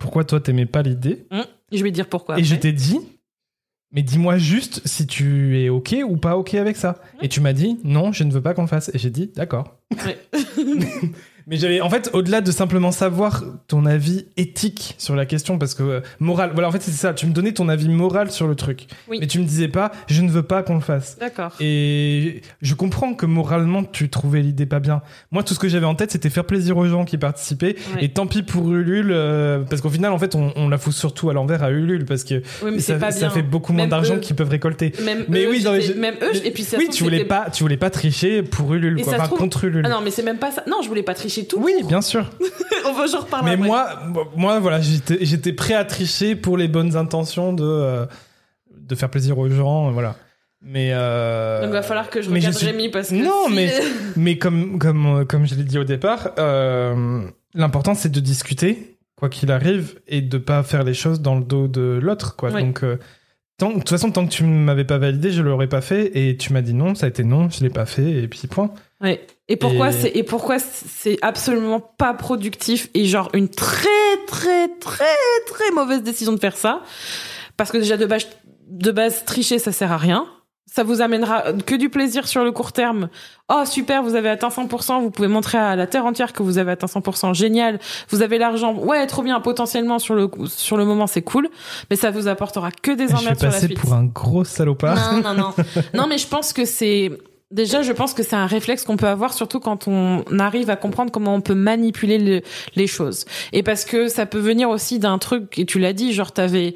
pourquoi 0.00 0.24
toi 0.24 0.40
t'aimais 0.40 0.66
pas 0.66 0.82
l'idée. 0.82 1.26
Je 1.70 1.82
vais 1.84 1.92
dire 1.92 2.08
pourquoi. 2.08 2.38
Et 2.38 2.44
je 2.44 2.56
t'ai 2.56 2.72
dit. 2.72 2.98
Mais 3.94 4.02
dis-moi 4.02 4.38
juste 4.38 4.80
si 4.86 5.06
tu 5.06 5.60
es 5.62 5.68
ok 5.68 5.94
ou 6.08 6.16
pas 6.16 6.36
ok 6.38 6.54
avec 6.54 6.76
ça. 6.78 6.96
Et 7.20 7.28
tu 7.28 7.40
m'as 7.40 7.52
dit 7.52 7.78
non, 7.84 8.10
je 8.10 8.24
ne 8.24 8.32
veux 8.32 8.40
pas 8.40 8.54
qu'on 8.54 8.62
le 8.62 8.68
fasse. 8.68 8.90
Et 8.94 8.98
j'ai 8.98 9.10
dit 9.10 9.30
d'accord. 9.36 9.76
Ouais. 10.04 10.18
Mais 11.46 11.56
j'avais, 11.56 11.80
en 11.80 11.90
fait, 11.90 12.10
au-delà 12.12 12.40
de 12.40 12.50
simplement 12.52 12.92
savoir 12.92 13.44
ton 13.68 13.86
avis 13.86 14.26
éthique 14.36 14.94
sur 14.98 15.16
la 15.16 15.26
question, 15.26 15.58
parce 15.58 15.74
que 15.74 15.82
euh, 15.82 16.00
moral, 16.20 16.50
voilà, 16.52 16.68
en 16.68 16.72
fait, 16.72 16.82
c'est 16.82 16.90
ça. 16.90 17.14
Tu 17.14 17.26
me 17.26 17.32
donnais 17.32 17.52
ton 17.52 17.68
avis 17.68 17.88
moral 17.88 18.30
sur 18.30 18.46
le 18.46 18.54
truc, 18.54 18.86
Oui. 19.08 19.18
mais 19.20 19.26
tu 19.26 19.38
me 19.38 19.44
disais 19.44 19.68
pas, 19.68 19.90
je 20.08 20.22
ne 20.22 20.30
veux 20.30 20.42
pas 20.42 20.62
qu'on 20.62 20.74
le 20.74 20.80
fasse. 20.80 21.18
D'accord. 21.18 21.52
Et 21.60 22.42
je 22.60 22.74
comprends 22.74 23.14
que 23.14 23.26
moralement, 23.26 23.84
tu 23.84 24.08
trouvais 24.08 24.40
l'idée 24.40 24.66
pas 24.66 24.80
bien. 24.80 25.02
Moi, 25.30 25.42
tout 25.42 25.54
ce 25.54 25.58
que 25.58 25.68
j'avais 25.68 25.86
en 25.86 25.94
tête, 25.94 26.10
c'était 26.12 26.30
faire 26.30 26.44
plaisir 26.44 26.76
aux 26.76 26.86
gens 26.86 27.04
qui 27.04 27.18
participaient. 27.18 27.76
Ouais. 27.96 28.04
Et 28.04 28.08
tant 28.10 28.26
pis 28.26 28.42
pour 28.42 28.70
Ulule, 28.72 29.10
euh, 29.12 29.60
parce 29.68 29.82
qu'au 29.82 29.90
final, 29.90 30.12
en 30.12 30.18
fait, 30.18 30.34
on, 30.34 30.52
on 30.56 30.68
la 30.68 30.78
fout 30.78 30.92
surtout 30.92 31.30
à 31.30 31.32
l'envers 31.32 31.62
à 31.62 31.70
Ulule, 31.70 32.04
parce 32.04 32.24
que 32.24 32.42
Oui, 32.64 32.80
ça, 32.80 32.98
fait 33.30 33.42
beaucoup 33.42 33.72
moins 33.72 33.86
d'argent 33.86 34.18
qu'ils 34.18 34.36
peuvent 34.36 34.48
récolter. 34.50 34.92
Même 35.04 35.24
Mais 35.28 35.44
eux, 35.44 35.50
oui, 35.50 35.62
non, 35.64 35.72
mais 35.72 35.80
je- 35.80 35.92
même 35.94 36.14
eux, 36.22 36.36
et 36.44 36.50
puis 36.50 36.62
ça 36.64 36.76
oui, 36.78 36.88
tu 36.92 37.02
voulais 37.04 37.24
pas, 37.24 37.48
tu 37.52 37.62
voulais 37.62 37.76
pas 37.76 37.90
tricher 37.90 38.42
pour 38.42 38.74
Ulule, 38.74 39.02
quoi. 39.02 39.14
Enfin, 39.14 39.24
trouve- 39.24 39.38
contre 39.38 39.64
Ulule. 39.64 39.84
Ah 39.86 39.88
non, 39.90 40.00
mais 40.04 40.10
c'est 40.10 40.22
même 40.22 40.38
pas 40.38 40.50
ça. 40.50 40.62
Non, 40.68 40.78
je 40.82 40.88
voulais 40.88 41.02
pas 41.02 41.14
tricher 41.14 41.31
tout. 41.46 41.58
oui, 41.62 41.72
bien 41.88 42.00
sûr. 42.00 42.30
On 42.86 42.92
va, 42.92 43.06
j'en 43.06 43.20
reparle 43.20 43.44
Mais 43.44 43.52
après. 43.52 43.66
moi, 43.66 43.88
moi, 44.36 44.58
voilà, 44.60 44.80
j'étais 44.80 45.52
prêt 45.52 45.74
à 45.74 45.84
tricher 45.84 46.36
pour 46.36 46.56
les 46.56 46.68
bonnes 46.68 46.96
intentions 46.96 47.52
de, 47.52 47.64
euh, 47.64 48.06
de 48.76 48.94
faire 48.94 49.10
plaisir 49.10 49.38
aux 49.38 49.48
gens, 49.48 49.88
euh, 49.88 49.92
voilà. 49.92 50.16
Mais, 50.64 50.90
euh, 50.92 51.60
Donc, 51.60 51.70
il 51.70 51.72
va 51.72 51.82
falloir 51.82 52.08
que 52.10 52.22
je 52.22 52.30
mais 52.30 52.40
je 52.40 52.46
regarde 52.46 52.56
suis- 52.58 52.66
Rémi 52.66 52.88
parce 52.88 53.08
que. 53.10 53.14
Non, 53.16 53.46
si- 53.48 53.54
mais- 53.54 53.72
mais 54.16 54.38
comme, 54.38 54.78
comme, 54.78 55.06
euh, 55.06 55.24
comme 55.24 55.46
je 55.46 55.54
l'ai 55.56 55.64
dit 55.64 55.78
au 55.78 55.84
départ, 55.84 56.30
euh, 56.38 57.22
l'important 57.54 57.94
c'est 57.94 58.10
de 58.12 58.20
discuter, 58.20 58.96
quoi 59.16 59.28
qu'il 59.28 59.50
arrive, 59.50 60.00
et 60.08 60.20
de 60.20 60.38
pas 60.38 60.62
faire 60.62 60.84
les 60.84 60.94
choses 60.94 61.20
dans 61.20 61.36
le 61.36 61.44
dos 61.44 61.66
de 61.68 61.98
l'autre, 62.02 62.36
quoi. 62.36 62.50
Oui. 62.52 62.62
Donc, 62.62 62.84
tant- 63.58 63.70
de 63.70 63.78
toute 63.78 63.88
façon, 63.90 64.10
tant 64.12 64.24
que 64.26 64.32
tu 64.32 64.44
m'avais 64.44 64.84
pas 64.84 64.98
validé, 64.98 65.30
je 65.32 65.42
l'aurais 65.42 65.68
pas 65.68 65.80
fait, 65.80 66.10
et 66.16 66.36
tu 66.36 66.52
m'as 66.52 66.62
dit 66.62 66.74
non, 66.74 66.94
ça 66.94 67.06
a 67.06 67.08
été 67.08 67.24
non, 67.24 67.48
je 67.50 67.62
l'ai 67.62 67.70
pas 67.70 67.86
fait, 67.86 68.10
et 68.10 68.28
puis 68.28 68.46
point. 68.48 68.70
Ouais. 69.02 69.26
Et 69.48 69.56
pourquoi 69.56 69.88
Et- 69.88 69.92
c'est 69.92 70.08
et 70.14 70.22
pourquoi 70.22 70.58
c'est 70.58 71.18
absolument 71.22 71.80
pas 71.80 72.14
productif 72.14 72.88
et 72.94 73.04
genre 73.04 73.28
une 73.34 73.48
très 73.48 73.88
très 74.28 74.68
très 74.80 75.04
très 75.46 75.70
mauvaise 75.74 76.02
décision 76.02 76.32
de 76.32 76.38
faire 76.40 76.56
ça? 76.56 76.80
Parce 77.56 77.70
que 77.72 77.78
déjà 77.78 77.96
de 77.96 78.06
base 78.06 78.26
de 78.68 78.90
base 78.92 79.24
tricher 79.24 79.58
ça 79.58 79.72
sert 79.72 79.90
à 79.92 79.96
rien. 79.98 80.26
Ça 80.74 80.84
vous 80.84 81.02
amènera 81.02 81.52
que 81.66 81.74
du 81.74 81.90
plaisir 81.90 82.26
sur 82.26 82.44
le 82.44 82.50
court 82.52 82.72
terme. 82.72 83.10
Oh 83.52 83.62
super, 83.66 84.02
vous 84.02 84.14
avez 84.14 84.30
atteint 84.30 84.48
100%, 84.48 85.02
vous 85.02 85.10
pouvez 85.10 85.28
montrer 85.28 85.58
à 85.58 85.76
la 85.76 85.86
terre 85.86 86.06
entière 86.06 86.32
que 86.32 86.42
vous 86.42 86.56
avez 86.56 86.70
atteint 86.72 86.86
100%, 86.86 87.34
génial. 87.34 87.78
Vous 88.08 88.22
avez 88.22 88.38
l'argent, 88.38 88.72
ouais, 88.74 89.06
trop 89.06 89.20
bien, 89.22 89.38
potentiellement 89.40 89.98
sur 89.98 90.14
le 90.14 90.30
sur 90.46 90.78
le 90.78 90.86
moment 90.86 91.06
c'est 91.06 91.20
cool, 91.20 91.50
mais 91.90 91.96
ça 91.96 92.10
vous 92.10 92.26
apportera 92.26 92.70
que 92.70 92.92
des 92.92 93.04
Je 93.08 93.12
vais 93.12 93.18
emmerdes 93.18 93.38
sur 93.38 93.46
la 93.48 93.52
passer 93.52 93.66
suite. 93.66 93.80
pour 93.80 93.92
un 93.92 94.04
gros 94.04 94.44
salopard. 94.44 95.12
Non, 95.12 95.20
non, 95.20 95.34
non. 95.34 95.54
Non, 95.94 96.06
mais 96.06 96.16
je 96.16 96.26
pense 96.28 96.54
que 96.54 96.64
c'est. 96.64 97.10
Déjà, 97.52 97.82
je 97.82 97.92
pense 97.92 98.14
que 98.14 98.22
c'est 98.22 98.34
un 98.36 98.46
réflexe 98.46 98.84
qu'on 98.84 98.96
peut 98.96 99.06
avoir, 99.06 99.34
surtout 99.34 99.60
quand 99.60 99.86
on 99.86 100.24
arrive 100.38 100.70
à 100.70 100.76
comprendre 100.76 101.12
comment 101.12 101.34
on 101.34 101.40
peut 101.40 101.54
manipuler 101.54 102.18
le- 102.18 102.40
les 102.76 102.86
choses. 102.86 103.26
Et 103.52 103.62
parce 103.62 103.84
que 103.84 104.08
ça 104.08 104.26
peut 104.26 104.38
venir 104.40 104.70
aussi 104.70 104.98
d'un 104.98 105.18
truc, 105.18 105.58
et 105.58 105.66
tu 105.66 105.78
l'as 105.78 105.92
dit, 105.92 106.12
genre 106.12 106.32
t'avais. 106.32 106.74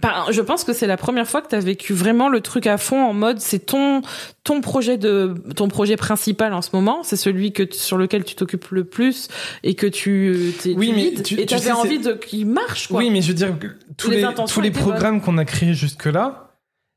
Ben, 0.00 0.26
je 0.30 0.40
pense 0.40 0.62
que 0.62 0.72
c'est 0.72 0.86
la 0.86 0.96
première 0.96 1.26
fois 1.28 1.42
que 1.42 1.48
tu 1.48 1.56
as 1.56 1.60
vécu 1.60 1.92
vraiment 1.92 2.28
le 2.28 2.40
truc 2.40 2.68
à 2.68 2.78
fond 2.78 3.04
en 3.04 3.12
mode 3.12 3.40
c'est 3.40 3.58
ton 3.58 4.00
ton 4.44 4.60
projet 4.60 4.96
de 4.96 5.34
ton 5.56 5.66
projet 5.66 5.96
principal 5.96 6.54
en 6.54 6.62
ce 6.62 6.70
moment, 6.72 7.02
c'est 7.02 7.16
celui 7.16 7.52
que 7.52 7.64
sur 7.72 7.98
lequel 7.98 8.22
tu 8.22 8.36
t'occupes 8.36 8.68
le 8.70 8.84
plus 8.84 9.26
et 9.64 9.74
que 9.74 9.88
tu 9.88 10.52
t'es 10.62 10.72
Oui, 10.76 10.90
tu 10.90 10.94
mais 10.94 11.22
tu- 11.24 11.34
et 11.34 11.38
tu 11.38 11.46
t'avais 11.46 11.62
sais, 11.62 11.72
envie 11.72 11.98
de 11.98 12.12
qu'il 12.12 12.46
marche 12.46 12.86
quoi. 12.86 13.00
Oui, 13.00 13.10
mais 13.10 13.22
je 13.22 13.28
veux 13.28 13.34
dire, 13.34 13.56
tous 13.96 14.08
Les 14.12 14.24
tous 14.46 14.60
les 14.60 14.70
programmes 14.70 15.20
qu'on 15.20 15.36
a 15.36 15.44
créés 15.44 15.74
jusque-là, 15.74 16.52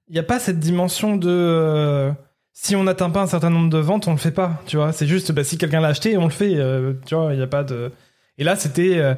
il 0.07 0.13
n'y 0.13 0.19
a 0.19 0.23
pas 0.23 0.37
cette 0.37 0.59
dimension 0.59 1.17
de. 1.17 2.11
Si 2.53 2.75
on 2.75 2.83
n'atteint 2.83 3.09
pas 3.09 3.21
un 3.21 3.27
certain 3.27 3.49
nombre 3.49 3.69
de 3.69 3.77
ventes, 3.79 4.07
on 4.07 4.11
le 4.11 4.17
fait 4.17 4.31
pas. 4.31 4.61
Tu 4.67 4.77
vois, 4.77 4.91
c'est 4.91 5.07
juste, 5.07 5.31
bah, 5.31 5.43
si 5.43 5.57
quelqu'un 5.57 5.81
l'a 5.81 5.89
acheté, 5.89 6.17
on 6.17 6.25
le 6.25 6.29
fait. 6.31 6.55
euh, 6.55 6.93
tu 7.05 7.15
vois, 7.15 7.33
il 7.33 7.37
n'y 7.37 7.43
a 7.43 7.47
pas 7.47 7.63
de. 7.63 7.91
Et 8.37 8.43
là, 8.43 8.55
c'était. 8.55 8.97
euh, 8.97 9.15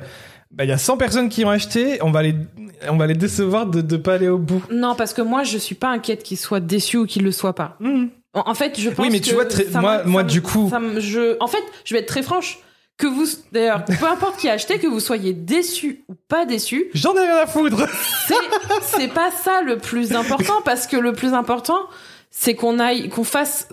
bah, 0.51 0.65
il 0.65 0.69
y 0.69 0.73
a 0.73 0.77
100 0.77 0.97
personnes 0.97 1.29
qui 1.29 1.43
ont 1.45 1.49
acheté, 1.49 1.97
on 2.03 2.11
va 2.11 2.21
les, 2.21 2.35
on 2.87 2.95
va 2.97 3.07
les 3.07 3.15
décevoir 3.15 3.65
de 3.65 3.81
ne 3.81 3.97
pas 3.97 4.13
aller 4.15 4.27
au 4.29 4.37
bout. 4.37 4.61
Non, 4.71 4.93
parce 4.93 5.11
que 5.13 5.23
moi 5.23 5.41
je 5.43 5.57
suis 5.57 5.73
pas 5.73 5.89
inquiète 5.89 6.21
qu'ils 6.21 6.37
soient 6.37 6.59
déçus 6.59 6.97
ou 6.97 7.05
qu'ils 7.07 7.23
le 7.23 7.31
soient 7.31 7.55
pas. 7.55 7.75
Mhm. 7.79 8.09
En 8.35 8.43
en 8.51 8.53
fait, 8.53 8.79
je 8.79 8.89
pense 8.91 9.03
Oui, 9.03 9.11
mais 9.11 9.19
tu 9.19 9.31
que 9.31 9.35
vois, 9.35 9.45
très- 9.45 9.65
moi- 9.81 10.03
moi, 10.05 10.23
du 10.23 10.43
coup- 10.43 10.71
je, 10.99 11.37
en 11.41 11.47
fait, 11.47 11.63
je 11.85 11.95
vais 11.95 12.01
être 12.01 12.07
très 12.07 12.21
franche. 12.21 12.59
que 12.97 13.07
vous, 13.07 13.25
d'ailleurs, 13.51 13.83
peu 13.99 14.05
importe 14.05 14.37
qui 14.37 14.47
a 14.47 14.53
acheté, 14.53 14.77
que 14.77 14.85
vous 14.85 14.99
soyez 14.99 15.33
déçu 15.33 16.03
ou 16.07 16.13
pas 16.27 16.45
déçu, 16.45 16.85
J'en 16.93 17.15
ai 17.15 17.21
rien 17.21 17.37
à 17.37 17.47
foutre. 17.47 17.87
c'est 18.83 19.07
pas 19.11 19.31
ça 19.31 19.61
le 19.65 19.77
plus 19.79 20.13
important 20.13 20.61
parce 20.63 20.85
que 20.85 20.97
le 20.97 21.13
plus 21.13 21.33
important 21.33 21.79
c'est 22.35 22.55
qu'on 22.55 22.79
aille 22.79 23.07
qu'on 23.09 23.23
fasse 23.23 23.69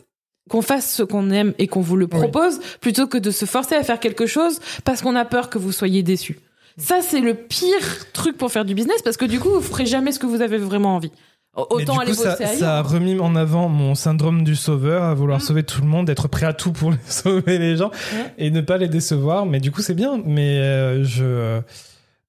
qu'on 0.49 0.63
fasse 0.63 0.93
ce 0.93 1.03
qu'on 1.03 1.31
aime 1.31 1.55
et 1.59 1.67
qu'on 1.67 1.81
vous 1.81 1.97
le 1.97 2.07
propose 2.09 2.61
plutôt 2.81 3.07
que 3.07 3.19
de 3.19 3.31
se 3.31 3.45
forcer 3.45 3.75
à 3.77 3.83
faire 3.85 4.01
quelque 4.01 4.27
chose 4.27 4.59
parce 4.85 5.01
qu'on 5.01 5.17
a 5.17 5.25
peur 5.25 5.49
que 5.49 5.59
vous 5.59 5.73
soyez 5.73 6.03
déçu. 6.03 6.39
Ça 6.77 7.01
c'est 7.03 7.21
le 7.21 7.35
pire 7.35 8.13
truc 8.13 8.37
pour 8.37 8.51
faire 8.53 8.65
du 8.65 8.75
business 8.75 9.01
parce 9.03 9.17
que 9.17 9.25
du 9.25 9.39
coup 9.41 9.49
vous 9.51 9.61
ferez 9.61 9.87
jamais 9.87 10.13
ce 10.13 10.19
que 10.19 10.27
vous 10.27 10.43
avez 10.43 10.59
vraiment 10.59 10.95
envie. 10.97 11.13
Mais 11.57 11.63
Autant 11.71 11.95
du 11.95 12.01
aller 12.03 12.13
coup, 12.13 12.23
ça, 12.23 12.37
ça 12.37 12.79
a 12.79 12.83
remis 12.83 13.19
en 13.19 13.35
avant 13.35 13.69
mon 13.69 13.97
syndrome 13.97 14.45
du 14.45 14.55
sauveur, 14.55 15.03
à 15.03 15.15
vouloir 15.15 15.39
Mm. 15.39 15.43
sauver 15.43 15.63
tout 15.65 15.81
le 15.81 15.89
monde, 15.89 16.09
être 16.09 16.29
prêt 16.29 16.47
à 16.47 16.53
tout 16.53 16.71
pour 16.73 16.93
sauver 17.09 17.59
les 17.59 17.77
gens 17.77 17.91
et 18.39 18.51
ne 18.53 18.61
pas 18.61 18.77
les 18.77 18.87
décevoir. 18.89 19.47
Mais 19.47 19.59
du 19.59 19.73
coup, 19.73 19.83
c'est 19.83 19.95
bien. 19.95 20.23
Mais 20.25 20.59
euh, 20.61 21.03
je. 21.03 21.61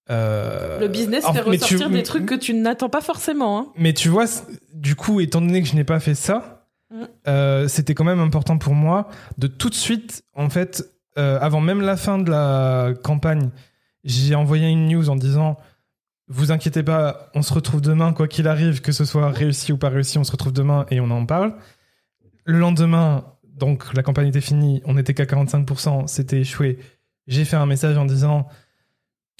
Euh, 0.09 0.79
Le 0.79 0.87
business 0.87 1.25
en- 1.25 1.33
fait 1.33 1.43
tu- 1.43 1.49
ressortir 1.49 1.89
des 1.89 2.03
trucs 2.03 2.25
que 2.25 2.35
tu 2.35 2.53
n'attends 2.53 2.89
pas 2.89 3.01
forcément. 3.01 3.59
Hein. 3.59 3.67
Mais 3.77 3.93
tu 3.93 4.09
vois, 4.09 4.25
du 4.73 4.95
coup, 4.95 5.19
étant 5.21 5.41
donné 5.41 5.61
que 5.61 5.67
je 5.67 5.75
n'ai 5.75 5.83
pas 5.83 5.99
fait 5.99 6.15
ça, 6.15 6.67
Mm. 6.91 7.03
euh, 7.27 7.67
c'était 7.69 7.93
quand 7.93 8.03
même 8.03 8.19
important 8.19 8.57
pour 8.57 8.73
moi 8.73 9.07
de 9.37 9.47
tout 9.47 9.69
de 9.69 9.75
suite, 9.75 10.23
en 10.35 10.49
fait, 10.49 10.83
euh, 11.17 11.39
avant 11.39 11.61
même 11.61 11.81
la 11.81 11.95
fin 11.95 12.17
de 12.17 12.29
la 12.29 12.93
campagne, 13.03 13.49
j'ai 14.03 14.35
envoyé 14.35 14.67
une 14.69 14.87
news 14.87 15.09
en 15.09 15.15
disant 15.15 15.57
Vous 16.33 16.53
inquiétez 16.53 16.81
pas, 16.83 17.29
on 17.35 17.41
se 17.41 17.53
retrouve 17.53 17.81
demain, 17.81 18.13
quoi 18.13 18.25
qu'il 18.27 18.47
arrive, 18.47 18.79
que 18.79 18.93
ce 18.93 19.03
soit 19.03 19.29
réussi 19.31 19.73
ou 19.73 19.77
pas 19.77 19.89
réussi, 19.89 20.17
on 20.17 20.23
se 20.23 20.31
retrouve 20.31 20.53
demain 20.53 20.85
et 20.89 21.01
on 21.01 21.11
en 21.11 21.25
parle. 21.25 21.55
Le 22.45 22.57
lendemain, 22.57 23.25
donc 23.43 23.93
la 23.93 24.01
campagne 24.01 24.27
était 24.29 24.39
finie, 24.39 24.81
on 24.85 24.93
n'était 24.93 25.13
qu'à 25.13 25.25
45%, 25.25 26.07
c'était 26.07 26.39
échoué. 26.39 26.79
J'ai 27.27 27.43
fait 27.43 27.57
un 27.57 27.65
message 27.65 27.97
en 27.97 28.05
disant 28.05 28.47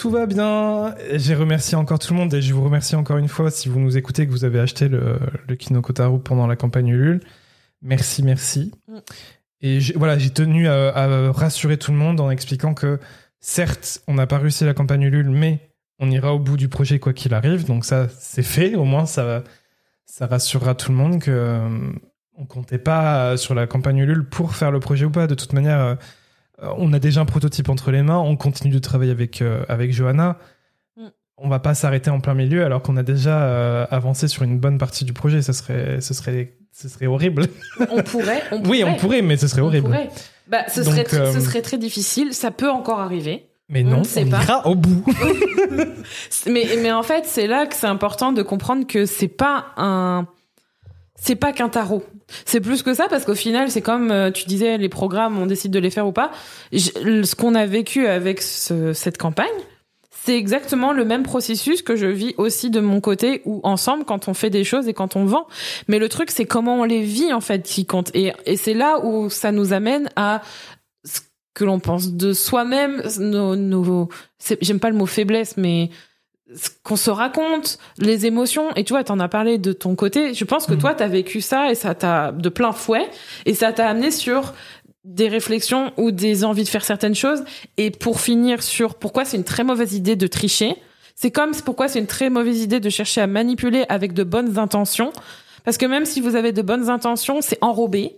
tout 0.02 0.10
va 0.10 0.26
bien. 0.26 0.96
J'ai 1.14 1.36
remercié 1.36 1.78
encore 1.78 2.00
tout 2.00 2.12
le 2.14 2.20
monde 2.20 2.34
et 2.34 2.42
je 2.42 2.56
vous 2.56 2.64
remercie 2.64 2.96
encore 2.96 3.18
une 3.18 3.28
fois 3.28 3.52
si 3.52 3.70
vous 3.70 3.80
nous 3.80 3.98
écoutez 3.98 4.26
que 4.26 4.32
vous 4.32 4.46
avez 4.46 4.60
acheté 4.60 4.88
le, 4.88 5.20
le 5.48 5.56
Kino 5.56 5.80
Kotaro 5.80 6.18
pendant 6.18 6.48
la 6.48 6.56
campagne 6.56 6.88
Ulule. 6.88 7.20
Merci, 7.84 8.24
merci. 8.24 8.72
Mm. 8.88 8.98
Et 9.62 9.80
voilà, 9.96 10.18
j'ai 10.18 10.32
tenu 10.32 10.68
à, 10.68 10.88
à 10.88 11.32
rassurer 11.32 11.78
tout 11.78 11.92
le 11.92 11.98
monde 11.98 12.20
en 12.20 12.32
expliquant 12.32 12.74
que 12.74 13.00
certes, 13.42 14.02
on 14.08 14.16
n'a 14.16 14.26
pas 14.26 14.40
réussi 14.40 14.66
la 14.66 14.74
campagne 14.74 15.04
Ulule, 15.04 15.30
mais 15.30 15.70
on 16.00 16.10
ira 16.10 16.34
au 16.34 16.40
bout 16.40 16.58
du 16.58 16.68
projet 16.68 16.98
quoi 16.98 17.14
qu'il 17.14 17.36
arrive. 17.36 17.66
Donc 17.66 17.86
ça, 17.86 18.08
c'est 18.10 18.42
fait. 18.42 18.74
Au 18.74 18.86
moins, 18.86 19.06
ça, 19.06 19.44
ça 20.08 20.26
rassurera 20.26 20.74
tout 20.74 20.92
le 20.92 20.98
monde 20.98 21.20
que 21.20 21.30
euh, 21.30 21.70
on 22.40 22.48
comptait 22.48 22.80
pas 22.80 23.38
sur 23.38 23.54
la 23.54 23.68
campagne 23.68 24.00
Ulule 24.00 24.28
pour 24.28 24.56
faire 24.56 24.72
le 24.72 24.80
projet 24.80 25.06
ou 25.06 25.12
pas. 25.12 25.28
De 25.28 25.36
toute 25.36 25.54
manière, 25.54 25.80
euh, 25.80 25.96
on 26.60 26.94
a 26.94 27.00
déjà 27.00 27.22
un 27.22 27.26
prototype 27.26 27.70
entre 27.70 27.92
les 27.92 28.02
mains. 28.04 28.20
On 28.20 28.36
continue 28.38 28.74
de 28.74 28.80
travailler 28.80 29.12
avec 29.12 29.42
euh, 29.42 29.64
avec 29.70 29.92
Johanna. 29.94 30.38
Mm. 30.98 31.08
On 31.38 31.50
va 31.50 31.60
pas 31.60 31.74
s'arrêter 31.74 32.10
en 32.10 32.20
plein 32.20 32.34
milieu 32.34 32.64
alors 32.66 32.82
qu'on 32.84 32.98
a 32.98 33.04
déjà 33.04 33.42
euh, 33.44 33.86
avancé 33.90 34.28
sur 34.28 34.44
une 34.44 34.60
bonne 34.60 34.78
partie 34.78 35.06
du 35.06 35.14
projet. 35.14 35.42
Ce 35.42 35.54
serait, 35.54 36.02
ce 36.02 36.14
serait, 36.14 36.54
ce 36.72 36.88
serait 36.90 37.08
horrible. 37.08 37.48
On 37.90 38.02
pourrait. 38.04 38.44
On 38.52 38.64
oui, 38.70 38.84
on 38.86 38.96
pourrait. 38.96 39.22
mais 39.22 39.38
ce 39.38 39.48
serait 39.48 39.62
On 39.62 39.66
horrible. 39.68 39.88
pourrait. 39.88 40.10
Bah, 40.48 40.66
ce, 40.68 40.82
Donc, 40.82 40.94
serait, 40.94 41.04
tr- 41.04 41.16
euh, 41.16 41.32
ce 41.34 41.40
serait 41.40 41.62
très 41.62 41.78
difficile. 41.78 42.34
Ça 42.34 42.52
peut 42.52 42.70
encore 42.70 43.00
arriver. 43.00 43.48
Mais 43.70 43.84
On 43.86 43.90
non, 43.90 44.04
sait 44.04 44.26
on 44.26 44.30
pas. 44.30 44.44
ira 44.44 44.68
au 44.68 44.76
bout. 44.76 45.04
Mais, 46.48 46.66
mais 46.82 46.92
en 46.92 47.04
fait, 47.04 47.24
c'est 47.26 47.48
là 47.48 47.66
que 47.66 47.74
c'est 47.76 47.88
important 47.88 48.32
de 48.34 48.42
comprendre 48.42 48.86
que 48.86 49.06
c'est 49.06 49.28
pas 49.30 49.68
un, 49.78 50.28
c'est 51.24 51.36
pas 51.36 51.54
qu'un 51.54 51.70
tarot. 51.70 52.04
C'est 52.46 52.62
plus 52.62 52.82
que 52.82 52.94
ça 52.94 53.08
parce 53.10 53.26
qu'au 53.26 53.36
final, 53.36 53.70
c'est 53.70 53.82
comme 53.82 54.10
euh, 54.10 54.32
tu 54.32 54.46
disais, 54.46 54.78
les 54.78 54.90
programmes, 54.90 55.38
on 55.38 55.46
décide 55.46 55.72
de 55.72 55.80
les 55.80 55.92
faire 55.92 56.08
ou 56.08 56.12
pas. 56.12 56.32
Ce 56.74 57.36
qu'on 57.36 57.54
a 57.56 57.66
vécu 57.66 58.08
avec 58.08 58.42
ce- 58.42 58.94
cette 58.94 59.18
campagne, 59.18 59.48
c'est 60.24 60.38
exactement 60.38 60.94
le 60.94 61.04
même 61.06 61.24
processus 61.24 61.82
que 61.82 61.96
je 61.96 62.06
vis 62.08 62.34
aussi 62.38 62.70
de 62.70 62.80
mon 62.80 63.02
côté 63.02 63.42
ou 63.46 63.60
ensemble 63.64 64.06
quand 64.06 64.28
on 64.28 64.34
fait 64.34 64.50
des 64.50 64.64
choses 64.64 64.88
et 64.88 64.94
quand 64.94 65.16
on 65.16 65.26
vend. 65.26 65.48
Mais 65.88 66.00
le 66.00 66.10
truc, 66.10 66.32
c'est 66.32 66.46
comment 66.46 66.80
on 66.80 66.84
les 66.84 67.02
vit 67.02 67.34
en 67.34 67.42
fait 67.42 67.64
qui 67.64 67.86
compte. 67.86 68.10
Et, 68.16 68.34
et 68.46 68.56
c'est 68.58 68.74
là 68.74 69.04
où 69.04 69.30
ça 69.30 69.52
nous 69.52 69.74
amène 69.74 70.10
à 70.16 70.42
ce 71.04 71.20
que 71.54 71.66
l'on 71.66 71.80
pense 71.80 72.14
de 72.14 72.34
soi-même, 72.34 73.04
nos, 73.20 73.56
nos 73.56 74.10
j'aime 74.62 74.80
pas 74.80 74.90
le 74.90 74.96
mot 74.96 75.06
faiblesse, 75.06 75.56
mais 75.58 75.90
ce 76.56 76.70
qu'on 76.84 76.96
se 76.96 77.10
raconte, 77.10 77.78
les 77.98 78.26
émotions. 78.26 78.70
Et 78.76 78.84
tu 78.84 78.94
vois, 78.94 79.04
t'en 79.04 79.20
as 79.20 79.28
parlé 79.30 79.58
de 79.58 79.74
ton 79.74 79.96
côté. 79.96 80.34
Je 80.34 80.44
pense 80.46 80.66
que 80.66 80.74
Mhm. 80.74 80.80
toi, 80.80 80.94
t'as 80.94 81.08
vécu 81.08 81.42
ça 81.42 81.72
et 81.72 81.76
ça 81.76 81.96
t'a 81.96 82.32
de 82.32 82.50
plein 82.50 82.72
fouet 82.72 83.08
et 83.46 83.54
ça 83.54 83.72
t'a 83.74 83.88
amené 83.88 84.12
sur 84.12 84.54
des 85.04 85.28
réflexions 85.28 85.92
ou 85.98 86.12
des 86.12 86.44
envies 86.46 86.64
de 86.64 86.70
faire 86.70 86.84
certaines 86.86 87.16
choses. 87.16 87.44
Et 87.78 87.90
pour 87.92 88.20
finir 88.20 88.62
sur 88.62 88.96
pourquoi 88.96 89.26
c'est 89.26 89.38
une 89.38 89.44
très 89.44 89.64
mauvaise 89.64 89.94
idée 89.94 90.16
de 90.16 90.28
tricher, 90.28 90.76
c'est 91.16 91.32
comme 91.32 91.52
pourquoi 91.66 91.88
c'est 91.88 92.00
une 92.00 92.08
très 92.08 92.30
mauvaise 92.30 92.62
idée 92.62 92.80
de 92.80 92.90
chercher 92.90 93.22
à 93.22 93.28
manipuler 93.28 93.86
avec 93.90 94.14
de 94.14 94.24
bonnes 94.24 94.58
intentions. 94.60 95.12
Parce 95.64 95.78
que 95.78 95.86
même 95.86 96.06
si 96.06 96.22
vous 96.22 96.36
avez 96.36 96.52
de 96.52 96.62
bonnes 96.62 96.90
intentions, 96.90 97.42
c'est 97.42 97.58
enrobé. 97.62 98.16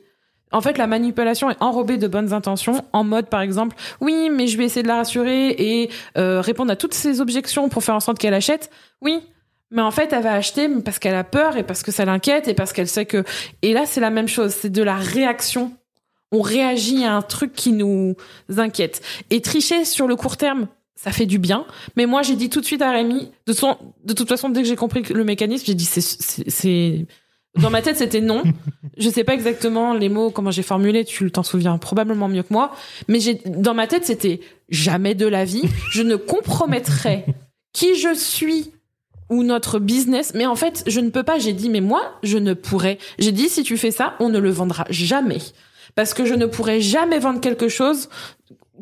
En 0.53 0.61
fait, 0.61 0.77
la 0.77 0.87
manipulation 0.87 1.49
est 1.49 1.57
enrobée 1.59 1.97
de 1.97 2.07
bonnes 2.07 2.31
intentions, 2.31 2.85
en 2.93 3.03
mode, 3.03 3.27
par 3.27 3.41
exemple, 3.41 3.75
oui, 3.99 4.29
mais 4.31 4.47
je 4.47 4.57
vais 4.57 4.65
essayer 4.65 4.83
de 4.83 4.87
la 4.87 4.97
rassurer 4.97 5.49
et 5.49 5.89
euh, 6.17 6.39
répondre 6.41 6.71
à 6.71 6.75
toutes 6.75 6.93
ses 6.93 7.19
objections 7.21 7.67
pour 7.69 7.83
faire 7.83 7.95
en 7.95 7.99
sorte 7.99 8.19
qu'elle 8.19 8.33
achète. 8.35 8.69
Oui, 9.01 9.19
mais 9.71 9.81
en 9.81 9.91
fait, 9.91 10.13
elle 10.13 10.23
va 10.23 10.33
acheter 10.33 10.69
parce 10.85 10.99
qu'elle 10.99 11.15
a 11.15 11.23
peur 11.23 11.57
et 11.57 11.63
parce 11.63 11.81
que 11.83 11.91
ça 11.91 12.05
l'inquiète 12.05 12.47
et 12.47 12.53
parce 12.53 12.71
qu'elle 12.71 12.87
sait 12.87 13.05
que. 13.07 13.23
Et 13.63 13.73
là, 13.73 13.85
c'est 13.87 13.99
la 14.01 14.11
même 14.11 14.27
chose. 14.27 14.51
C'est 14.51 14.69
de 14.69 14.83
la 14.83 14.95
réaction. 14.95 15.71
On 16.31 16.41
réagit 16.41 17.03
à 17.03 17.15
un 17.15 17.21
truc 17.23 17.53
qui 17.53 17.71
nous 17.71 18.15
inquiète. 18.57 19.01
Et 19.31 19.41
tricher 19.41 19.85
sur 19.85 20.07
le 20.07 20.15
court 20.15 20.37
terme, 20.37 20.67
ça 20.95 21.11
fait 21.11 21.25
du 21.25 21.39
bien. 21.39 21.65
Mais 21.95 22.05
moi, 22.05 22.21
j'ai 22.21 22.35
dit 22.35 22.49
tout 22.49 22.61
de 22.61 22.65
suite 22.65 22.81
à 22.83 22.91
Rémi, 22.91 23.31
de, 23.47 23.53
de 24.05 24.13
toute 24.13 24.29
façon, 24.29 24.49
dès 24.49 24.61
que 24.61 24.67
j'ai 24.67 24.75
compris 24.75 25.01
le 25.11 25.23
mécanisme, 25.23 25.65
j'ai 25.65 25.73
dit 25.75 25.85
c'est- 25.85 27.05
dans 27.61 27.69
ma 27.69 27.81
tête, 27.81 27.97
c'était 27.97 28.21
non. 28.21 28.43
Je 28.97 29.09
sais 29.09 29.23
pas 29.23 29.33
exactement 29.33 29.93
les 29.93 30.09
mots, 30.09 30.31
comment 30.31 30.51
j'ai 30.51 30.63
formulé, 30.63 31.05
tu 31.05 31.31
t'en 31.31 31.43
souviens 31.43 31.77
probablement 31.77 32.27
mieux 32.27 32.43
que 32.43 32.53
moi. 32.53 32.71
Mais 33.07 33.19
j'ai, 33.19 33.35
dans 33.45 33.73
ma 33.73 33.87
tête, 33.87 34.05
c'était 34.05 34.39
jamais 34.69 35.15
de 35.15 35.27
la 35.27 35.45
vie. 35.45 35.63
Je 35.91 36.01
ne 36.01 36.15
compromettrai 36.15 37.25
qui 37.73 37.95
je 37.95 38.13
suis 38.13 38.71
ou 39.29 39.43
notre 39.43 39.79
business. 39.79 40.33
Mais 40.35 40.45
en 40.45 40.55
fait, 40.55 40.83
je 40.87 40.99
ne 40.99 41.09
peux 41.09 41.23
pas. 41.23 41.39
J'ai 41.39 41.53
dit, 41.53 41.69
mais 41.69 41.81
moi, 41.81 42.03
je 42.23 42.37
ne 42.37 42.53
pourrais. 42.53 42.97
J'ai 43.19 43.31
dit, 43.31 43.49
si 43.49 43.63
tu 43.63 43.77
fais 43.77 43.91
ça, 43.91 44.15
on 44.19 44.29
ne 44.29 44.39
le 44.39 44.49
vendra 44.49 44.85
jamais. 44.89 45.39
Parce 45.95 46.13
que 46.13 46.25
je 46.25 46.33
ne 46.33 46.45
pourrais 46.45 46.81
jamais 46.81 47.19
vendre 47.19 47.39
quelque 47.39 47.67
chose 47.67 48.09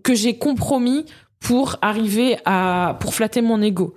que 0.03 0.13
j'ai 0.13 0.37
compromis 0.37 1.05
pour 1.39 1.77
arriver 1.81 2.37
à, 2.45 2.97
pour 2.99 3.13
flatter 3.13 3.41
mon 3.41 3.61
ego. 3.61 3.95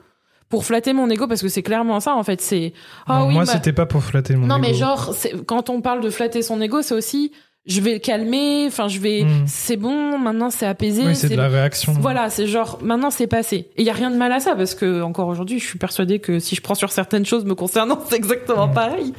Pour 0.48 0.64
flatter 0.64 0.92
mon 0.92 1.08
ego, 1.10 1.26
parce 1.26 1.42
que 1.42 1.48
c'est 1.48 1.62
clairement 1.62 1.98
ça, 2.00 2.14
en 2.14 2.22
fait. 2.22 2.40
C'est, 2.40 2.72
ah 3.06 3.20
Non, 3.20 3.26
oui, 3.28 3.34
moi, 3.34 3.44
bah- 3.44 3.52
c'était 3.52 3.72
pas 3.72 3.86
pour 3.86 4.02
flatter 4.04 4.36
mon 4.36 4.46
non, 4.46 4.56
ego. 4.58 4.66
mais 4.68 4.74
genre, 4.74 5.14
quand 5.46 5.70
on 5.70 5.80
parle 5.80 6.00
de 6.00 6.10
flatter 6.10 6.42
son 6.42 6.60
ego, 6.60 6.82
c'est 6.82 6.94
aussi, 6.94 7.32
je 7.66 7.80
vais 7.80 7.94
le 7.94 7.98
calmer, 7.98 8.66
enfin, 8.68 8.86
je 8.88 9.00
vais, 9.00 9.24
Mm. 9.24 9.44
c'est 9.46 9.76
bon, 9.76 10.18
maintenant 10.18 10.50
c'est 10.50 10.66
apaisé. 10.66 11.02
oui, 11.06 11.16
c'est 11.16 11.30
de 11.30 11.34
la 11.36 11.48
réaction. 11.48 11.92
Voilà, 11.98 12.28
c'est 12.30 12.46
genre, 12.46 12.78
maintenant 12.82 13.10
c'est 13.10 13.26
passé. 13.26 13.68
Et 13.76 13.82
il 13.82 13.84
y 13.86 13.90
a 13.90 13.94
rien 13.94 14.10
de 14.10 14.16
mal 14.16 14.30
à 14.32 14.38
ça, 14.38 14.54
parce 14.54 14.74
que, 14.74 15.00
encore 15.02 15.28
aujourd'hui, 15.28 15.58
je 15.58 15.64
suis 15.66 15.78
persuadée 15.78 16.18
que 16.20 16.38
si 16.38 16.54
je 16.54 16.60
prends 16.60 16.74
sur 16.74 16.92
certaines 16.92 17.24
choses 17.26 17.44
me 17.46 17.54
concernant, 17.54 17.98
c'est 18.08 18.16
exactement 18.16 18.68
Mm. 18.68 18.74
pareil. 18.74 19.12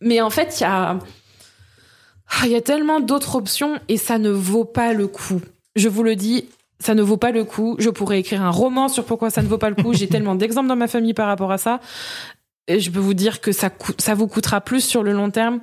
Mais 0.00 0.20
en 0.22 0.30
fait, 0.30 0.56
il 0.60 0.62
y 0.62 0.66
a, 0.66 0.98
ah, 2.30 2.46
il 2.46 2.52
y 2.52 2.56
a 2.56 2.60
tellement 2.60 3.00
d'autres 3.00 3.34
options 3.36 3.78
et 3.88 3.96
ça 3.96 4.18
ne 4.18 4.30
vaut 4.30 4.64
pas 4.64 4.92
le 4.92 5.08
coup. 5.08 5.40
Je 5.76 5.88
vous 5.88 6.02
le 6.04 6.14
dis, 6.16 6.46
ça 6.80 6.94
ne 6.94 7.02
vaut 7.02 7.16
pas 7.18 7.30
le 7.30 7.44
coup. 7.44 7.76
Je 7.78 7.90
pourrais 7.90 8.18
écrire 8.20 8.42
un 8.42 8.50
roman 8.50 8.88
sur 8.88 9.04
pourquoi 9.04 9.30
ça 9.30 9.42
ne 9.42 9.48
vaut 9.48 9.58
pas 9.58 9.70
le 9.70 9.76
coup. 9.76 9.92
J'ai 9.94 10.08
tellement 10.14 10.34
d'exemples 10.34 10.68
dans 10.68 10.76
ma 10.76 10.88
famille 10.88 11.14
par 11.14 11.26
rapport 11.28 11.52
à 11.52 11.58
ça. 11.58 11.80
Et 12.66 12.80
je 12.80 12.90
peux 12.90 12.98
vous 13.00 13.14
dire 13.14 13.40
que 13.40 13.52
ça, 13.52 13.68
coûte- 13.70 14.00
ça 14.00 14.14
vous 14.14 14.26
coûtera 14.28 14.60
plus 14.60 14.82
sur 14.84 15.02
le 15.02 15.12
long 15.12 15.30
terme 15.30 15.60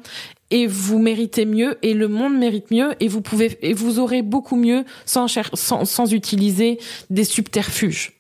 et 0.52 0.68
vous 0.68 1.00
méritez 1.00 1.46
mieux 1.46 1.78
et 1.82 1.94
le 1.94 2.08
monde 2.08 2.38
mérite 2.38 2.72
mieux 2.72 2.96
et 3.00 3.08
vous 3.08 3.22
pouvez 3.22 3.58
et 3.62 3.74
vous 3.74 4.00
aurez 4.00 4.22
beaucoup 4.22 4.56
mieux 4.56 4.84
sans, 5.06 5.28
cher- 5.28 5.50
sans, 5.54 5.86
sans 5.86 6.14
utiliser 6.14 6.80
des 7.10 7.24
subterfuges. 7.24 8.14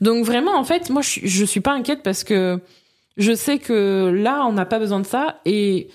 Donc 0.00 0.24
vraiment, 0.24 0.54
en 0.56 0.64
fait, 0.64 0.90
moi, 0.90 1.02
je, 1.02 1.08
suis- 1.08 1.28
je 1.28 1.44
suis 1.44 1.60
pas 1.60 1.72
inquiète 1.72 2.02
parce 2.02 2.24
que 2.24 2.60
je 3.16 3.32
sais 3.34 3.58
que 3.58 4.10
là, 4.14 4.44
on 4.46 4.52
n'a 4.52 4.64
pas 4.66 4.78
besoin 4.78 5.00
de 5.00 5.06
ça 5.06 5.40
et 5.44 5.88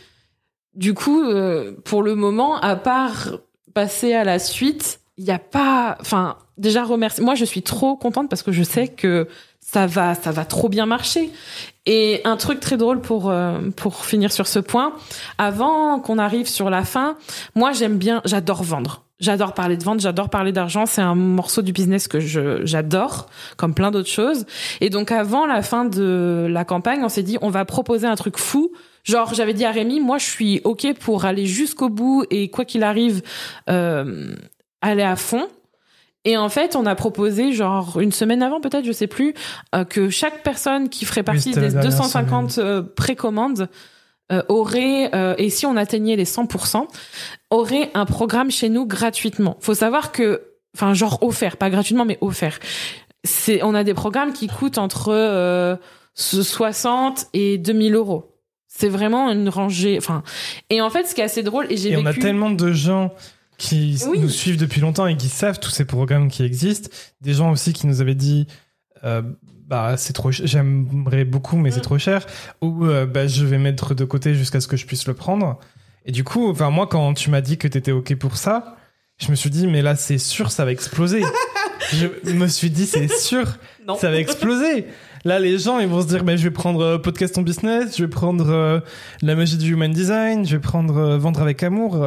du 0.75 0.93
coup, 0.93 1.23
euh, 1.23 1.71
pour 1.85 2.03
le 2.03 2.15
moment, 2.15 2.57
à 2.59 2.75
part 2.75 3.37
passer 3.73 4.13
à 4.13 4.23
la 4.23 4.39
suite, 4.39 4.99
il 5.17 5.23
n'y 5.23 5.31
a 5.31 5.39
pas, 5.39 5.97
enfin, 6.01 6.37
déjà 6.57 6.83
remercier. 6.83 7.23
Moi, 7.23 7.35
je 7.35 7.45
suis 7.45 7.61
trop 7.61 7.95
contente 7.95 8.29
parce 8.29 8.43
que 8.43 8.51
je 8.51 8.63
sais 8.63 8.87
que 8.87 9.27
ça 9.61 9.87
va, 9.87 10.13
ça 10.13 10.31
va 10.31 10.45
trop 10.45 10.69
bien 10.69 10.85
marcher. 10.85 11.31
Et 11.85 12.21
un 12.23 12.37
truc 12.37 12.59
très 12.59 12.77
drôle 12.77 13.01
pour 13.01 13.29
euh, 13.29 13.59
pour 13.75 14.05
finir 14.05 14.31
sur 14.31 14.47
ce 14.47 14.59
point, 14.59 14.93
avant 15.37 15.99
qu'on 15.99 16.17
arrive 16.17 16.47
sur 16.47 16.69
la 16.69 16.83
fin, 16.83 17.17
moi 17.55 17.71
j'aime 17.73 17.97
bien, 17.97 18.21
j'adore 18.25 18.63
vendre. 18.63 19.03
J'adore 19.19 19.53
parler 19.53 19.77
de 19.77 19.83
vente, 19.83 20.01
j'adore 20.01 20.29
parler 20.29 20.51
d'argent, 20.51 20.85
c'est 20.85 21.01
un 21.01 21.15
morceau 21.15 21.61
du 21.61 21.71
business 21.71 22.07
que 22.07 22.19
je 22.19 22.65
j'adore, 22.65 23.27
comme 23.55 23.73
plein 23.73 23.89
d'autres 23.89 24.09
choses. 24.09 24.45
Et 24.81 24.89
donc 24.89 25.11
avant 25.11 25.45
la 25.45 25.61
fin 25.61 25.85
de 25.85 26.47
la 26.49 26.65
campagne, 26.65 27.01
on 27.03 27.09
s'est 27.09 27.23
dit 27.23 27.37
on 27.41 27.49
va 27.49 27.65
proposer 27.65 28.07
un 28.07 28.15
truc 28.15 28.37
fou. 28.37 28.71
Genre 29.03 29.33
j'avais 29.33 29.53
dit 29.53 29.65
à 29.65 29.71
Rémi, 29.71 29.99
moi 29.99 30.17
je 30.17 30.25
suis 30.25 30.61
ok 30.63 30.93
pour 30.99 31.25
aller 31.25 31.45
jusqu'au 31.45 31.89
bout 31.89 32.25
et 32.29 32.49
quoi 32.49 32.65
qu'il 32.65 32.83
arrive, 32.83 33.21
euh, 33.69 34.35
aller 34.89 35.03
à 35.03 35.15
fond. 35.15 35.47
Et 36.23 36.37
en 36.37 36.49
fait, 36.49 36.75
on 36.75 36.85
a 36.87 36.95
proposé, 36.95 37.53
genre 37.53 37.99
une 37.99 38.11
semaine 38.11 38.41
avant 38.41 38.59
peut-être, 38.59 38.85
je 38.85 38.91
sais 38.91 39.07
plus, 39.07 39.35
euh, 39.75 39.83
que 39.83 40.09
chaque 40.09 40.41
personne 40.41 40.89
qui 40.89 41.05
ferait 41.05 41.21
partie 41.21 41.53
la 41.53 41.61
des 41.61 41.67
dernière 41.69 41.83
250 41.83 42.57
euh, 42.57 42.81
précommandes 42.81 43.69
euh, 44.31 44.41
aurait, 44.49 45.13
euh, 45.13 45.35
et 45.37 45.51
si 45.51 45.67
on 45.67 45.77
atteignait 45.77 46.15
les 46.15 46.25
100%, 46.25 46.87
aurait 47.51 47.91
un 47.93 48.05
programme 48.05 48.49
chez 48.49 48.69
nous 48.69 48.87
gratuitement. 48.87 49.55
Faut 49.59 49.75
savoir 49.75 50.11
que, 50.11 50.41
enfin, 50.75 50.95
genre 50.95 51.21
offert, 51.21 51.57
pas 51.57 51.69
gratuitement, 51.69 52.05
mais 52.05 52.17
offert. 52.21 52.57
C'est, 53.23 53.61
on 53.61 53.75
a 53.75 53.83
des 53.83 53.93
programmes 53.93 54.33
qui 54.33 54.47
coûtent 54.47 54.79
entre 54.79 55.09
euh, 55.09 55.75
60 56.15 57.27
et 57.33 57.59
2000 57.59 57.93
euros. 57.93 58.31
C'est 58.67 58.89
vraiment 58.89 59.29
une 59.29 59.47
rangée. 59.47 59.95
Enfin, 59.99 60.23
et 60.71 60.81
en 60.81 60.89
fait, 60.89 61.03
ce 61.05 61.13
qui 61.13 61.21
est 61.21 61.25
assez 61.25 61.43
drôle, 61.43 61.67
et 61.69 61.77
j'ai 61.77 61.91
vécu. 61.91 62.01
on 62.01 62.05
a 62.07 62.13
tellement 62.13 62.49
de 62.49 62.71
gens 62.71 63.13
qui 63.57 63.97
Oui. 64.09 64.19
nous 64.19 64.29
suivent 64.29 64.57
depuis 64.57 64.81
longtemps 64.81 65.07
et 65.07 65.15
qui 65.17 65.29
savent 65.29 65.59
tous 65.59 65.69
ces 65.71 65.85
programmes 65.85 66.29
qui 66.29 66.43
existent. 66.43 66.89
Des 67.21 67.33
gens 67.33 67.51
aussi 67.51 67.73
qui 67.73 67.87
nous 67.87 68.01
avaient 68.01 68.15
dit 68.15 68.47
euh, 69.03 69.21
bah 69.67 69.95
c'est 69.97 70.13
trop 70.13 70.31
j'aimerais 70.31 71.25
beaucoup 71.25 71.57
mais 71.57 71.71
c'est 71.71 71.79
Mm. 71.79 71.83
trop 71.83 71.97
cher 71.97 72.25
ou 72.61 72.85
euh, 72.85 73.05
bah 73.05 73.27
je 73.27 73.45
vais 73.45 73.57
mettre 73.57 73.93
de 73.95 74.05
côté 74.05 74.35
jusqu'à 74.35 74.61
ce 74.61 74.67
que 74.67 74.77
je 74.77 74.85
puisse 74.85 75.07
le 75.07 75.13
prendre. 75.13 75.59
Et 76.05 76.11
du 76.11 76.23
coup, 76.23 76.49
enfin 76.49 76.69
moi 76.69 76.87
quand 76.87 77.13
tu 77.13 77.29
m'as 77.29 77.41
dit 77.41 77.57
que 77.57 77.67
t'étais 77.67 77.91
OK 77.91 78.13
pour 78.15 78.37
ça, 78.37 78.75
je 79.17 79.31
me 79.31 79.35
suis 79.35 79.49
dit 79.49 79.67
mais 79.67 79.81
là 79.81 79.95
c'est 79.95 80.17
sûr 80.19 80.51
ça 80.51 80.65
va 80.65 80.71
exploser. 80.71 81.23
je 81.93 82.31
me 82.33 82.47
suis 82.47 82.69
dit 82.69 82.85
c'est 82.85 83.07
sûr 83.11 83.57
Non. 83.87 83.95
ça 83.97 84.09
va 84.11 84.17
exploser. 84.17 84.85
Là, 85.23 85.39
les 85.39 85.57
gens, 85.57 85.79
ils 85.79 85.87
vont 85.87 86.03
se 86.03 86.07
dire, 86.07 86.23
bah, 86.23 86.35
je 86.35 86.43
vais 86.43 86.51
prendre 86.51 86.81
euh, 86.81 86.97
podcast 86.99 87.35
en 87.39 87.41
business, 87.41 87.97
je 87.97 88.03
vais 88.03 88.09
prendre 88.09 88.47
euh, 88.47 88.79
la 89.23 89.33
magie 89.33 89.57
du 89.57 89.73
human 89.73 89.91
design, 89.91 90.45
je 90.45 90.55
vais 90.55 90.61
prendre 90.61 90.95
euh, 90.97 91.17
vendre 91.17 91.41
avec 91.41 91.63
amour. 91.63 92.05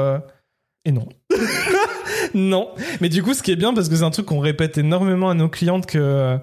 et 0.84 0.92
non. 0.92 1.08
non. 2.34 2.70
Mais 3.00 3.08
du 3.08 3.22
coup, 3.22 3.34
ce 3.34 3.42
qui 3.42 3.50
est 3.52 3.56
bien, 3.56 3.74
parce 3.74 3.88
que 3.88 3.96
c'est 3.96 4.02
un 4.04 4.10
truc 4.10 4.26
qu'on 4.26 4.40
répète 4.40 4.78
énormément 4.78 5.30
à 5.30 5.34
nos 5.34 5.48
clientes, 5.48 5.86
que 5.86 5.98
euh, 5.98 6.36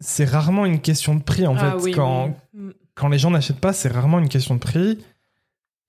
c'est 0.00 0.24
rarement 0.24 0.66
une 0.66 0.80
question 0.80 1.14
de 1.14 1.22
prix, 1.22 1.46
en 1.46 1.56
Ah 1.58 1.72
fait. 1.72 1.76
oui, 1.84 1.92
quand, 1.92 2.36
oui. 2.54 2.72
quand 2.94 3.08
les 3.08 3.18
gens 3.18 3.30
n'achètent 3.30 3.60
pas, 3.60 3.72
c'est 3.72 3.88
rarement 3.92 4.18
une 4.18 4.28
question 4.28 4.54
de 4.54 4.60
prix. 4.60 4.98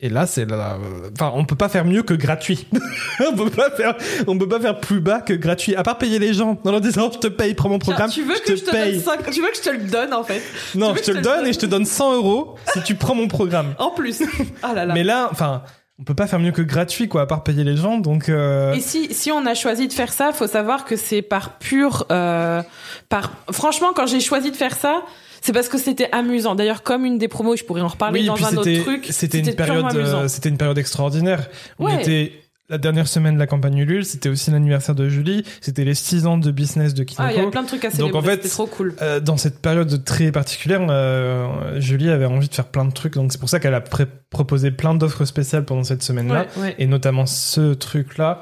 Et 0.03 0.09
là, 0.09 0.25
c'est 0.25 0.45
la... 0.49 0.79
Enfin, 1.13 1.31
on 1.35 1.45
peut 1.45 1.55
pas 1.55 1.69
faire 1.69 1.85
mieux 1.85 2.01
que 2.01 2.15
gratuit. 2.15 2.65
on 3.19 3.35
peut 3.35 3.51
pas 3.51 3.69
faire, 3.69 3.95
on 4.25 4.35
peut 4.35 4.47
pas 4.49 4.59
faire 4.59 4.79
plus 4.79 4.99
bas 4.99 5.21
que 5.21 5.33
gratuit. 5.33 5.75
À 5.75 5.83
part 5.83 5.99
payer 5.99 6.17
les 6.17 6.33
gens 6.33 6.57
en 6.63 6.71
leur 6.71 6.81
disant, 6.81 7.11
je 7.13 7.19
te 7.19 7.27
paye, 7.27 7.53
prends 7.53 7.69
mon 7.69 7.77
Tiens, 7.77 7.93
programme. 7.93 8.09
tu 8.09 8.23
veux 8.23 8.33
que 8.43 8.55
je 8.55 8.63
te 8.63 8.71
paye. 8.71 8.93
donne 8.93 9.01
5... 9.03 9.29
Tu 9.29 9.41
veux 9.43 9.49
que 9.49 9.57
je 9.57 9.61
te 9.61 9.69
le 9.69 9.83
donne 9.87 10.11
en 10.15 10.23
fait? 10.23 10.41
Non, 10.73 10.95
je 10.95 11.01
te 11.03 11.11
le 11.11 11.17
te 11.17 11.17
le 11.17 11.21
donne 11.23 11.45
et 11.45 11.53
je 11.53 11.59
te 11.59 11.65
donne? 11.67 11.85
100 11.85 12.15
euros 12.15 12.55
si 12.73 12.81
tu 12.81 12.95
prends 12.95 13.13
mon 13.13 13.27
programme. 13.27 13.75
En 13.77 13.91
plus. 13.91 14.23
Ah 14.63 14.73
là 14.73 14.85
là. 14.85 14.93
Mais 14.95 15.03
là, 15.03 15.27
enfin, 15.31 15.61
on 16.01 16.03
peut 16.03 16.15
pas 16.15 16.25
faire 16.25 16.39
mieux 16.39 16.51
que 16.51 16.63
gratuit, 16.63 17.07
quoi, 17.07 17.21
à 17.21 17.25
part 17.27 17.43
payer 17.43 17.63
les 17.63 17.77
gens. 17.77 17.99
Donc, 17.99 18.27
euh, 18.27 18.73
Et 18.73 18.79
si, 18.79 19.13
si 19.13 19.31
on 19.31 19.45
a 19.45 19.53
choisi 19.53 19.87
de 19.87 19.93
faire 19.93 20.11
ça, 20.11 20.33
faut 20.33 20.47
savoir 20.47 20.83
que 20.83 20.95
c'est 20.95 21.21
par 21.21 21.59
pur, 21.59 22.07
euh, 22.11 22.63
par. 23.07 23.33
Franchement, 23.51 23.89
quand 23.95 24.07
j'ai 24.07 24.19
choisi 24.19 24.49
de 24.49 24.55
faire 24.55 24.75
ça, 24.75 25.03
c'est 25.41 25.53
parce 25.53 25.69
que 25.69 25.77
c'était 25.77 26.09
amusant. 26.11 26.55
D'ailleurs, 26.55 26.81
comme 26.81 27.05
une 27.05 27.19
des 27.19 27.27
promos, 27.27 27.55
je 27.55 27.63
pourrais 27.63 27.81
en 27.81 27.87
reparler 27.87 28.21
oui, 28.21 28.25
dans 28.25 28.43
un 28.43 28.57
autre 28.57 28.81
truc. 28.81 29.07
c'était 29.11 29.39
une 29.39 29.53
période, 29.53 29.95
euh, 29.95 30.27
c'était 30.27 30.49
une 30.49 30.57
période 30.57 30.77
extraordinaire. 30.79 31.47
On 31.77 31.85
Ouais. 31.85 32.01
était 32.01 32.31
la 32.71 32.77
dernière 32.79 33.07
semaine 33.07 33.35
de 33.35 33.39
la 33.39 33.45
campagne 33.47 33.77
Ulule, 33.77 34.05
c'était 34.05 34.29
aussi 34.29 34.49
l'anniversaire 34.49 34.95
de 34.95 35.07
Julie, 35.09 35.43
c'était 35.61 35.83
les 35.83 35.93
6 35.93 36.25
ans 36.25 36.37
de 36.37 36.49
business 36.51 36.93
de 36.95 37.03
Kinoko. 37.03 37.23
Ah, 37.27 37.31
il 37.33 37.37
y 37.37 37.41
avait 37.41 37.51
plein 37.51 37.61
de 37.63 37.67
trucs 37.67 37.85
à 37.85 37.89
Donc, 37.89 37.97
célébrer. 37.97 38.17
en 38.19 38.21
fait, 38.23 38.37
trop 38.49 38.65
cool. 38.65 38.95
Euh, 39.01 39.19
dans 39.19 39.37
cette 39.37 39.61
période 39.61 40.03
très 40.05 40.31
particulière, 40.31 40.81
euh, 40.89 41.79
Julie 41.79 42.09
avait 42.09 42.25
envie 42.25 42.47
de 42.49 42.53
faire 42.53 42.65
plein 42.67 42.85
de 42.85 42.91
trucs, 42.93 43.13
donc 43.15 43.31
c'est 43.31 43.39
pour 43.39 43.49
ça 43.49 43.59
qu'elle 43.59 43.75
a 43.75 43.81
proposé 44.29 44.71
plein 44.71 44.95
d'offres 44.95 45.25
spéciales 45.25 45.65
pendant 45.65 45.83
cette 45.83 46.01
semaine-là, 46.01 46.47
Ouais, 46.57 46.63
ouais. 46.63 46.75
et 46.79 46.87
notamment 46.87 47.25
ce 47.25 47.73
truc-là, 47.73 48.41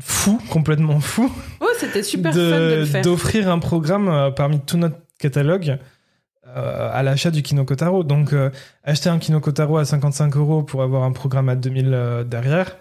fou, 0.00 0.38
complètement 0.50 1.00
fou, 1.00 1.32
Oh, 1.60 1.66
c'était 1.78 2.02
super 2.02 2.32
fun 2.32 2.38
de 2.38 2.84
faire. 2.84 3.02
d'offrir 3.02 3.48
un 3.50 3.58
programme 3.58 4.08
euh, 4.08 4.30
parmi 4.30 4.60
tout 4.60 4.76
notre 4.76 4.96
catalogue 5.18 5.78
euh, 6.54 6.90
à 6.92 7.02
l'achat 7.02 7.30
du 7.30 7.42
Kinokotaro. 7.42 8.04
Donc, 8.04 8.32
euh, 8.32 8.50
acheter 8.84 9.08
un 9.08 9.18
Kinokotaro 9.18 9.78
à 9.78 9.84
55 9.84 10.36
euros 10.36 10.62
pour 10.62 10.82
avoir 10.82 11.04
un 11.04 11.12
programme 11.12 11.48
à 11.48 11.54
2000 11.56 11.90
euh, 11.94 12.24
derrière, 12.24 12.76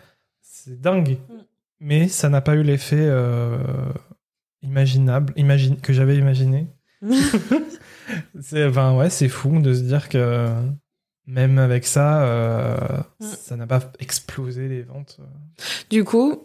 c'est 0.63 0.79
dingue. 0.79 1.17
Mm. 1.29 1.33
Mais 1.79 2.07
ça 2.07 2.29
n'a 2.29 2.41
pas 2.41 2.55
eu 2.55 2.63
l'effet 2.63 2.97
euh, 2.99 3.57
imaginable, 4.61 5.33
imagine, 5.35 5.77
que 5.81 5.93
j'avais 5.93 6.17
imaginé. 6.17 6.67
C'est, 8.41 8.65
enfin, 8.65 8.95
ouais, 8.97 9.09
c'est 9.09 9.29
fou 9.29 9.61
de 9.61 9.73
se 9.73 9.81
dire 9.81 10.09
que 10.09 10.49
même 11.27 11.57
avec 11.59 11.85
ça, 11.85 12.23
euh, 12.23 12.77
Mm. 13.19 13.25
ça 13.39 13.55
n'a 13.55 13.67
pas 13.67 13.79
explosé 13.99 14.67
les 14.67 14.81
ventes. 14.81 15.19
Du 15.89 16.03
coup, 16.03 16.43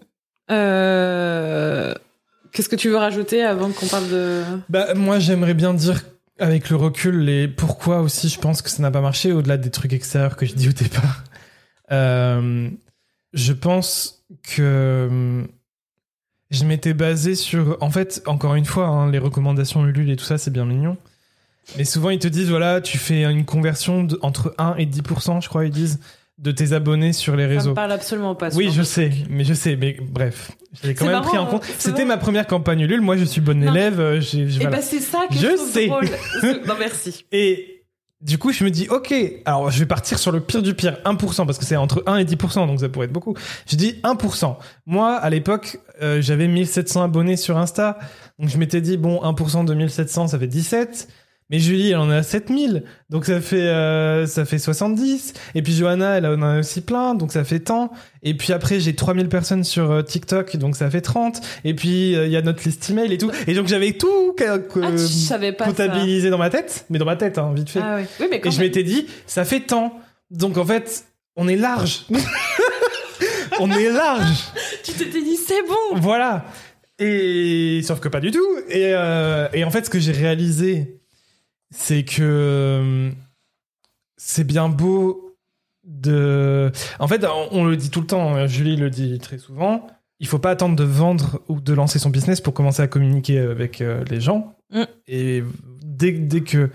euh, 0.51 1.93
qu'est-ce 2.53 2.69
que 2.69 2.77
tu 2.77 2.89
veux 2.89 2.97
rajouter 2.97 3.43
avant 3.43 3.71
qu'on 3.73 3.87
parle 3.87 4.09
de. 4.09 4.43
Bah, 4.69 4.95
moi, 4.95 5.19
j'aimerais 5.19 5.55
bien 5.55 5.75
dire, 5.75 6.03
avec 6.39 6.71
le 6.71 6.77
recul, 6.77 7.19
les 7.19 7.49
pourquoi 7.49 8.01
aussi 8.01 8.29
je 8.29 8.39
pense 8.39 8.62
que 8.62 8.71
ça 8.71 8.83
n'a 8.83 8.91
pas 8.91 9.01
marché, 9.01 9.33
au-delà 9.33 9.57
des 9.57 9.71
trucs 9.71 9.93
extérieurs 9.93 10.37
que 10.37 10.47
je 10.47 10.55
dis 10.55 10.69
au 10.69 10.73
départ. 10.73 11.25
Euh, 11.91 12.71
je 13.37 13.53
pense 13.53 14.24
que 14.43 15.07
hum, 15.09 15.49
je 16.51 16.64
m'étais 16.64 16.95
basé 16.95 17.34
sur. 17.34 17.76
En 17.80 17.91
fait, 17.91 18.22
encore 18.26 18.55
une 18.57 18.64
fois, 18.64 18.87
hein, 18.89 19.11
les 19.11 19.18
recommandations 19.18 19.87
Ulule 19.87 20.11
et 20.11 20.16
tout 20.16 20.24
ça, 20.24 20.39
c'est 20.39 20.51
bien 20.53 20.64
mignon. 20.64 20.97
Mais 21.76 21.84
souvent, 21.84 22.11
ils 22.11 22.18
te 22.20 22.28
disent 22.28 22.49
voilà, 22.51 22.80
tu 22.80 22.97
fais 22.99 23.24
une 23.24 23.45
conversion 23.45 24.05
de- 24.05 24.18
entre 24.22 24.55
1 24.59 24.76
et 24.76 24.87
10%, 24.87 25.41
je 25.41 25.49
crois, 25.49 25.64
ils 25.64 25.70
disent, 25.72 25.99
de 26.39 26.53
tes 26.53 26.72
abonnés 26.74 27.12
sur 27.12 27.34
les 27.34 27.43
Ça 27.45 27.49
réseaux. 27.49 27.70
me 27.70 27.74
parle 27.74 27.91
absolument 27.93 28.34
pas. 28.37 28.55
Oui, 28.55 28.70
je 28.72 28.82
sais, 28.82 29.11
mais 29.28 29.43
je 29.43 29.55
sais, 29.55 29.74
mais 29.74 29.97
bref, 30.01 30.53
j'ai 30.84 30.95
quand 30.95 31.07
même 31.07 31.14
marrant, 31.14 31.28
pris 31.28 31.39
en 31.39 31.47
compte. 31.47 31.64
C'était 31.78 32.05
ma 32.05 32.18
première 32.18 32.47
campagne 32.47 32.80
Ulule, 32.82 33.01
moi 33.01 33.16
je 33.16 33.24
suis 33.24 33.41
bonne 33.41 33.64
Non, 33.64 33.72
élève, 33.72 33.99
euh, 33.99 34.20
j'ai, 34.20 34.43
Et 34.43 34.47
voilà. 34.47 34.70
bah, 34.76 34.82
c'est 34.82 35.01
ça 35.01 35.22
que 35.28 35.34
Je 35.34 35.41
je, 35.41 35.47
trouve 35.57 35.68
sais. 35.72 35.87
drôle. 35.89 36.05
non, 36.68 36.74
merci. 36.78 37.24
Et 37.32 37.76
du 38.23 38.39
coup, 38.39 38.51
je 38.53 38.64
me 38.64 38.71
dis, 38.71 38.89
ok, 38.89 39.14
alors 39.45 39.71
je 39.71 39.79
vais 39.79 39.87
partir 39.87 40.19
sur 40.19 40.33
le 40.33 40.41
pire 40.41 40.62
du 40.62 40.75
pire, 40.75 40.99
1%, 41.05 41.45
parce 41.45 41.59
que 41.59 41.64
c'est 41.64 41.77
entre 41.77 42.03
1 42.07 42.17
et 42.17 42.25
10%, 42.25 42.67
donc 42.67 42.81
ça 42.81 42.89
pourrait 42.89 43.07
être 43.07 43.12
beaucoup. 43.12 43.35
Je 43.69 43.77
dis 43.77 44.01
1%. 44.03 44.57
Moi, 44.87 45.14
à 45.14 45.29
l'époque, 45.29 45.79
euh, 46.03 46.23
j'avais 46.23 46.49
1700 46.49 47.03
abonnés 47.03 47.37
sur 47.37 47.59
Insta, 47.59 47.99
donc 48.39 48.49
je 48.49 48.57
m'étais 48.57 48.81
dit, 48.81 48.97
bon, 48.97 49.21
1% 49.23 49.64
de 49.67 49.75
1700, 49.75 50.29
ça 50.29 50.39
fait 50.39 50.47
17. 50.47 51.09
Mais 51.49 51.61
Julie, 51.61 51.90
elle 51.90 51.99
en 51.99 52.11
a 52.11 52.24
7000, 52.24 52.82
donc 53.09 53.24
ça 53.24 53.40
fait 53.40 53.68
euh, 53.68 54.26
ça 54.26 54.44
fait 54.44 54.59
70. 54.59 55.32
Et 55.55 55.62
puis 55.62 55.72
Johanna, 55.74 56.18
elle 56.18 56.26
en 56.26 56.42
a 56.42 56.59
aussi 56.59 56.80
plein, 56.80 57.14
donc 57.14 57.30
ça 57.30 57.44
fait 57.44 57.61
tant. 57.61 57.92
Et 58.24 58.34
puis 58.36 58.53
après, 58.53 58.80
j'ai 58.80 58.97
3000 58.97 59.28
personnes 59.28 59.62
sur 59.62 59.92
euh, 59.92 60.03
TikTok, 60.03 60.57
donc 60.57 60.74
ça 60.74 60.90
fait 60.90 61.03
30. 61.03 61.40
Et 61.64 61.74
puis 61.74 62.16
euh, 62.16 62.26
il 62.26 62.32
y 62.32 62.36
a 62.36 62.42
notre 62.42 62.64
liste 62.64 62.90
email 62.90 63.12
et 63.12 63.18
tout. 63.18 63.30
Et 63.47 63.55
donc 63.55 63.68
j'avais 63.68 63.92
tout 63.92 64.34
euh, 64.40 64.59
Ah, 64.82 64.99
ça. 64.99 65.38
comptabilisé 65.53 66.30
dans 66.30 66.38
ma 66.38 66.51
tête, 66.51 66.84
mais 66.90 66.99
dans 66.99 67.05
ma 67.05 67.14
tête, 67.14 67.38
hein, 67.38 67.53
vite 67.55 67.70
fait. 67.70 67.80
Ah, 67.80 67.99
oui. 68.01 68.07
oui, 68.18 68.26
mais 68.28 68.40
quand 68.40 68.49
Et 68.49 68.53
je 68.53 68.59
m'étais 68.59 68.82
dit, 68.82 69.07
ça 69.28 69.44
fait 69.44 69.61
tant. 69.61 70.01
Donc 70.32 70.57
en 70.59 70.64
fait, 70.64 71.05
on 71.36 71.47
est 71.47 71.55
large. 71.55 72.07
on 73.61 73.70
est 73.70 73.88
large. 73.88 74.49
Tu 74.82 74.90
t'étais 74.94 75.22
dit, 75.22 75.36
c'est 75.36 75.62
bon. 75.62 76.01
Voilà. 76.01 76.44
Et 76.99 77.82
sauf 77.84 78.01
que 78.01 78.09
pas 78.09 78.20
du 78.20 78.32
tout. 78.32 78.49
Et, 78.68 78.94
et 79.53 79.64
en 79.64 79.70
fait, 79.70 79.84
ce 79.84 79.90
que 79.90 80.01
j'ai 80.01 80.12
réalisé, 80.12 80.95
c'est 81.71 82.05
que 82.05 82.23
euh, 82.23 83.11
c'est 84.17 84.45
bien 84.45 84.69
beau 84.69 85.37
de. 85.85 86.71
En 86.99 87.09
fait, 87.09 87.25
on, 87.25 87.49
on 87.53 87.64
le 87.64 87.77
dit 87.77 87.91
tout 87.91 88.01
le 88.01 88.07
temps. 88.07 88.35
hein, 88.35 88.47
Julie 88.47 88.77
le 88.77 88.91
dit 88.91 89.19
très 89.19 89.39
souvent. 89.39 89.87
Il 90.19 90.27
faut 90.27 90.39
pas 90.39 90.51
attendre 90.51 90.77
de 90.77 90.85
vendre 90.85 91.43
ou 91.49 91.61
de 91.61 91.73
lancer 91.75 91.99
son 91.99 92.11
business 92.11 92.41
pour 92.41 92.55
commencer 92.55 92.83
à 92.83 92.89
communiquer 92.89 93.39
avec 93.39 93.81
euh, 93.81 94.03
les 94.11 94.21
gens. 94.21 94.57
Mm. 94.73 94.83
Et 95.09 95.45
dès, 95.83 96.12
dès 96.12 96.41
que 96.41 96.71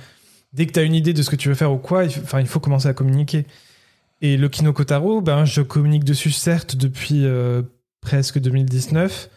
dès 0.53 0.67
que 0.67 0.73
tu 0.73 0.79
as 0.79 0.83
une 0.83 0.93
idée 0.93 1.13
de 1.13 1.21
ce 1.21 1.29
que 1.29 1.35
tu 1.35 1.49
veux 1.49 1.55
faire 1.55 1.71
ou 1.71 1.77
quoi, 1.77 2.05
il 2.05 2.09
enfin, 2.09 2.39
il 2.39 2.47
faut 2.47 2.59
commencer 2.59 2.87
à 2.87 2.93
communiquer. 2.93 3.45
Et 4.21 4.37
le 4.37 4.49
Kinokotaro, 4.49 5.21
ben, 5.21 5.45
je 5.45 5.61
communique 5.61 6.03
dessus 6.03 6.31
certes 6.31 6.75
depuis 6.75 7.25
euh, 7.25 7.63
presque 8.01 8.39
2019, 8.39 9.29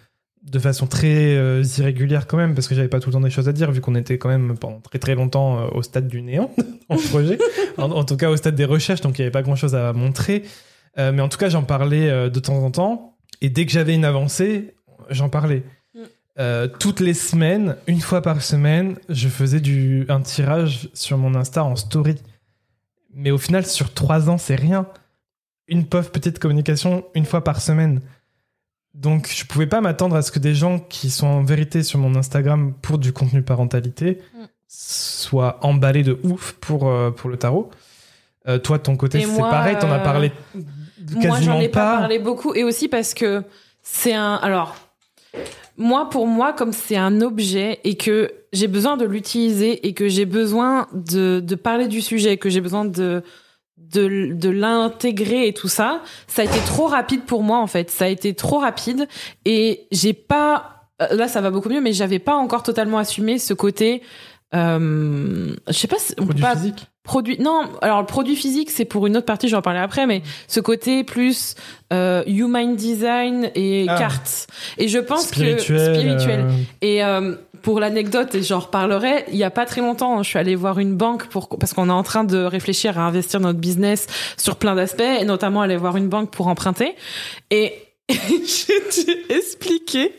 de 0.44 0.58
façon 0.58 0.86
très 0.86 1.36
euh, 1.36 1.64
irrégulière 1.78 2.26
quand 2.26 2.36
même, 2.36 2.54
parce 2.54 2.68
que 2.68 2.74
j'avais 2.74 2.88
pas 2.88 3.00
tout 3.00 3.08
le 3.08 3.14
temps 3.14 3.20
des 3.20 3.30
choses 3.30 3.48
à 3.48 3.52
dire, 3.52 3.72
vu 3.72 3.80
qu'on 3.80 3.94
était 3.94 4.18
quand 4.18 4.28
même 4.28 4.58
pendant 4.58 4.80
très 4.80 4.98
très 4.98 5.14
longtemps 5.14 5.58
euh, 5.58 5.66
au 5.72 5.82
stade 5.82 6.06
du 6.06 6.20
néant 6.22 6.50
en 6.88 6.96
projet, 6.96 7.38
en, 7.78 7.90
en 7.90 8.04
tout 8.04 8.16
cas 8.16 8.30
au 8.30 8.36
stade 8.36 8.54
des 8.54 8.66
recherches, 8.66 9.00
donc 9.00 9.18
il 9.18 9.22
n'y 9.22 9.24
avait 9.24 9.32
pas 9.32 9.42
grand 9.42 9.56
chose 9.56 9.74
à 9.74 9.92
montrer. 9.92 10.44
Euh, 10.98 11.12
mais 11.12 11.22
en 11.22 11.28
tout 11.28 11.38
cas, 11.38 11.48
j'en 11.48 11.62
parlais 11.62 12.30
de 12.30 12.40
temps 12.40 12.62
en 12.62 12.70
temps, 12.70 13.16
et 13.40 13.48
dès 13.48 13.66
que 13.66 13.72
j'avais 13.72 13.94
une 13.94 14.04
avancée, 14.04 14.74
j'en 15.10 15.28
parlais. 15.28 15.64
Mm. 15.94 16.68
Toutes 16.78 17.00
les 17.00 17.14
semaines, 17.14 17.76
une 17.86 18.00
fois 18.00 18.20
par 18.20 18.42
semaine, 18.42 18.96
je 19.08 19.28
faisais 19.28 19.60
du, 19.60 20.04
un 20.08 20.20
tirage 20.20 20.88
sur 20.92 21.16
mon 21.18 21.34
Insta 21.34 21.64
en 21.64 21.74
story. 21.74 22.16
Mais 23.12 23.30
au 23.30 23.38
final, 23.38 23.64
sur 23.64 23.92
trois 23.92 24.28
ans, 24.28 24.38
c'est 24.38 24.56
rien. 24.56 24.86
Une 25.68 25.86
pauvre 25.86 26.10
petite 26.10 26.38
communication 26.38 27.04
une 27.14 27.24
fois 27.24 27.42
par 27.42 27.60
semaine. 27.60 28.00
Donc, 28.94 29.28
je 29.34 29.44
pouvais 29.44 29.66
pas 29.66 29.80
m'attendre 29.80 30.14
à 30.16 30.22
ce 30.22 30.30
que 30.30 30.38
des 30.38 30.54
gens 30.54 30.78
qui 30.78 31.10
sont 31.10 31.26
en 31.26 31.42
vérité 31.42 31.82
sur 31.82 31.98
mon 31.98 32.14
Instagram 32.14 32.72
pour 32.80 32.98
du 32.98 33.12
contenu 33.12 33.42
parentalité 33.42 34.18
Mm. 34.34 34.44
soient 34.68 35.58
emballés 35.62 36.02
de 36.02 36.18
ouf 36.22 36.52
pour, 36.60 36.88
euh, 36.88 37.10
pour 37.10 37.28
le 37.30 37.36
tarot. 37.36 37.70
Euh, 38.46 38.58
toi, 38.58 38.78
de 38.78 38.82
ton 38.82 38.96
côté, 38.96 39.20
c'est 39.20 39.26
moi, 39.26 39.50
pareil, 39.50 39.76
t'en 39.80 39.90
as 39.90 40.00
euh, 40.00 40.04
parlé 40.04 40.32
Moi, 40.54 41.22
quasiment 41.22 41.54
j'en 41.54 41.60
ai 41.60 41.68
pas 41.68 41.92
pas. 41.94 41.98
parlé 42.00 42.18
beaucoup. 42.18 42.54
Et 42.54 42.62
aussi 42.64 42.88
parce 42.88 43.14
que 43.14 43.42
c'est 43.82 44.14
un. 44.14 44.34
Alors. 44.34 44.76
moi, 45.76 46.08
pour 46.10 46.26
moi, 46.26 46.52
comme 46.52 46.72
c'est 46.72 46.96
un 46.96 47.20
objet 47.20 47.80
et 47.84 47.96
que 47.96 48.30
j'ai 48.52 48.68
besoin 48.68 48.96
de 48.96 49.04
l'utiliser 49.04 49.86
et 49.86 49.92
que 49.94 50.08
j'ai 50.08 50.26
besoin 50.26 50.86
de, 50.92 51.40
de 51.40 51.54
parler 51.56 51.88
du 51.88 52.00
sujet, 52.00 52.36
que 52.36 52.48
j'ai 52.50 52.60
besoin 52.60 52.84
de 52.84 53.22
de, 53.92 54.32
de 54.32 54.48
l'intégrer 54.50 55.48
et 55.48 55.52
tout 55.52 55.68
ça, 55.68 56.00
ça 56.26 56.42
a 56.42 56.44
été 56.44 56.58
trop 56.66 56.86
rapide 56.86 57.22
pour 57.24 57.42
moi 57.42 57.58
en 57.58 57.66
fait. 57.66 57.90
Ça 57.90 58.04
a 58.06 58.08
été 58.08 58.34
trop 58.34 58.58
rapide 58.58 59.08
et 59.44 59.86
j'ai 59.92 60.12
pas 60.12 60.86
euh, 61.02 61.14
là 61.16 61.28
ça 61.28 61.40
va 61.40 61.50
beaucoup 61.50 61.68
mieux, 61.68 61.80
mais 61.80 61.92
j'avais 61.92 62.18
pas 62.18 62.34
encore 62.34 62.62
totalement 62.62 62.98
assumé 62.98 63.38
ce 63.38 63.54
côté. 63.54 64.02
Euh, 64.54 65.52
je 65.66 65.72
sais 65.72 65.88
pas, 65.88 65.98
si 65.98 66.12
on 66.18 66.22
peut 66.22 66.26
Produit 66.28 66.42
pas 66.42 66.54
physique. 66.54 66.86
produit. 67.02 67.36
Non, 67.40 67.62
alors 67.82 68.00
le 68.00 68.06
produit 68.06 68.36
physique 68.36 68.70
c'est 68.70 68.84
pour 68.84 69.06
une 69.08 69.16
autre 69.16 69.26
partie, 69.26 69.48
j'en 69.48 69.62
parler 69.62 69.80
après, 69.80 70.06
mais 70.06 70.22
ce 70.46 70.60
côté 70.60 71.02
plus 71.02 71.56
euh, 71.92 72.22
human 72.26 72.76
design 72.76 73.50
et 73.56 73.86
Ah. 73.88 73.98
cartes. 73.98 74.46
Et 74.78 74.86
je 74.86 74.98
pense 74.98 75.26
Spirituel. 75.26 75.56
que 75.56 75.94
spirituel. 75.96 76.40
euh, 76.46 76.50
Et 76.82 77.02
pour 77.64 77.80
l'anecdote, 77.80 78.34
et 78.34 78.42
j'en 78.42 78.60
reparlerai, 78.60 79.24
il 79.28 79.36
y 79.36 79.42
a 79.42 79.50
pas 79.50 79.64
très 79.64 79.80
longtemps, 79.80 80.22
je 80.22 80.28
suis 80.28 80.38
allée 80.38 80.54
voir 80.54 80.78
une 80.78 80.94
banque 80.94 81.26
pour 81.28 81.48
parce 81.48 81.72
qu'on 81.72 81.88
est 81.88 81.92
en 81.92 82.02
train 82.02 82.22
de 82.22 82.44
réfléchir 82.44 82.98
à 82.98 83.02
investir 83.02 83.40
notre 83.40 83.58
business 83.58 84.06
sur 84.36 84.56
plein 84.56 84.74
d'aspects, 84.74 85.00
et 85.00 85.24
notamment 85.24 85.62
aller 85.62 85.76
voir 85.76 85.96
une 85.96 86.08
banque 86.08 86.30
pour 86.30 86.46
emprunter. 86.46 86.94
Et 87.50 87.74
j'ai 88.08 89.04
dû 89.04 89.34
expliquer 89.34 90.12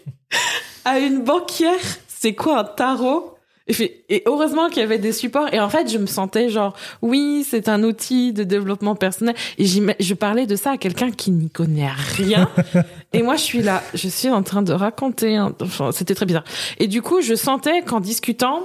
à 0.83 0.99
une 0.99 1.23
banquière 1.23 1.79
c'est 2.07 2.33
quoi 2.33 2.59
un 2.59 2.63
tarot? 2.63 3.34
Et, 3.67 4.23
heureusement 4.27 4.69
qu'il 4.69 4.79
y 4.79 4.83
avait 4.83 4.99
des 4.99 5.11
supports. 5.11 5.51
Et 5.53 5.59
en 5.59 5.69
fait, 5.69 5.91
je 5.91 5.97
me 5.97 6.05
sentais 6.05 6.49
genre, 6.49 6.75
oui, 7.01 7.45
c'est 7.49 7.67
un 7.67 7.83
outil 7.83 8.31
de 8.31 8.43
développement 8.43 8.95
personnel. 8.95 9.35
Et 9.57 9.65
je 9.65 10.13
parlais 10.13 10.45
de 10.45 10.55
ça 10.55 10.71
à 10.71 10.77
quelqu'un 10.77 11.11
qui 11.11 11.31
n'y 11.31 11.49
connaît 11.49 11.89
rien. 11.89 12.49
et 13.13 13.23
moi, 13.23 13.35
je 13.35 13.41
suis 13.41 13.61
là, 13.63 13.81
je 13.93 14.07
suis 14.07 14.29
en 14.29 14.43
train 14.43 14.61
de 14.61 14.73
raconter. 14.73 15.35
un- 15.35 15.53
Enfin, 15.61 15.91
c'était 15.91 16.13
très 16.15 16.25
bizarre. 16.25 16.43
Et 16.77 16.87
du 16.87 17.01
coup, 17.01 17.21
je 17.21 17.33
sentais 17.33 17.81
qu'en 17.81 17.99
discutant, 17.99 18.61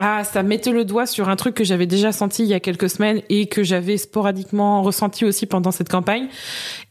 ah, 0.00 0.22
ça 0.24 0.42
mettait 0.42 0.72
le 0.72 0.84
doigt 0.84 1.06
sur 1.06 1.28
un 1.28 1.36
truc 1.36 1.54
que 1.54 1.64
j'avais 1.64 1.86
déjà 1.86 2.12
senti 2.12 2.42
il 2.42 2.48
y 2.48 2.54
a 2.54 2.60
quelques 2.60 2.90
semaines 2.90 3.22
et 3.28 3.46
que 3.46 3.62
j'avais 3.62 3.96
sporadiquement 3.96 4.82
ressenti 4.82 5.24
aussi 5.24 5.46
pendant 5.46 5.70
cette 5.70 5.88
campagne. 5.88 6.28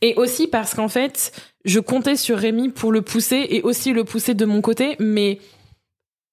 Et 0.01 0.16
aussi 0.16 0.47
parce 0.47 0.74
qu'en 0.74 0.88
fait, 0.88 1.32
je 1.66 1.80
comptais 1.80 2.16
sur 2.16 2.38
Rémi 2.38 2.70
pour 2.70 2.91
le 2.91 3.01
pousser 3.01 3.45
et 3.49 3.61
aussi 3.61 3.93
le 3.93 4.03
pousser 4.03 4.34
de 4.34 4.45
mon 4.45 4.61
côté, 4.61 4.95
mais 4.99 5.39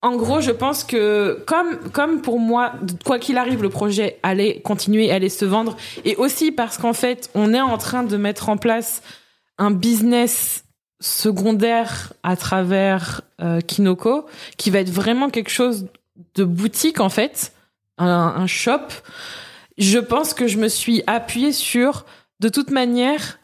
en 0.02 0.16
gros, 0.16 0.40
je 0.40 0.50
pense 0.50 0.82
que 0.82 1.42
comme 1.46 1.90
comme 1.90 2.22
pour 2.22 2.38
moi, 2.38 2.72
quoi 3.04 3.18
qu'il 3.18 3.36
arrive, 3.36 3.62
le 3.62 3.68
projet 3.68 4.18
allait 4.22 4.60
continuer, 4.60 5.10
allait 5.10 5.28
se 5.28 5.44
vendre, 5.44 5.76
et 6.04 6.16
aussi 6.16 6.52
parce 6.52 6.78
qu'en 6.78 6.94
fait, 6.94 7.30
on 7.34 7.52
est 7.52 7.60
en 7.60 7.76
train 7.76 8.02
de 8.02 8.16
mettre 8.16 8.48
en 8.48 8.56
place 8.56 9.02
un 9.58 9.70
business 9.70 10.64
secondaire 11.00 12.12
à 12.22 12.36
travers 12.36 13.22
euh, 13.42 13.60
Kinoko, 13.60 14.26
qui 14.56 14.70
va 14.70 14.80
être 14.80 14.90
vraiment 14.90 15.28
quelque 15.28 15.50
chose 15.50 15.86
de 16.34 16.44
boutique 16.44 17.00
en 17.00 17.08
fait, 17.08 17.52
un, 17.98 18.46
shop. 18.46 18.80
Je 19.76 19.98
pense 19.98 20.32
que 20.32 20.46
je 20.46 20.58
me 20.58 20.68
suis 20.68 21.02
appuyée 21.06 21.52
sur, 21.52 22.06
de 22.40 22.48
toute 22.48 22.70
manière, 22.70 23.38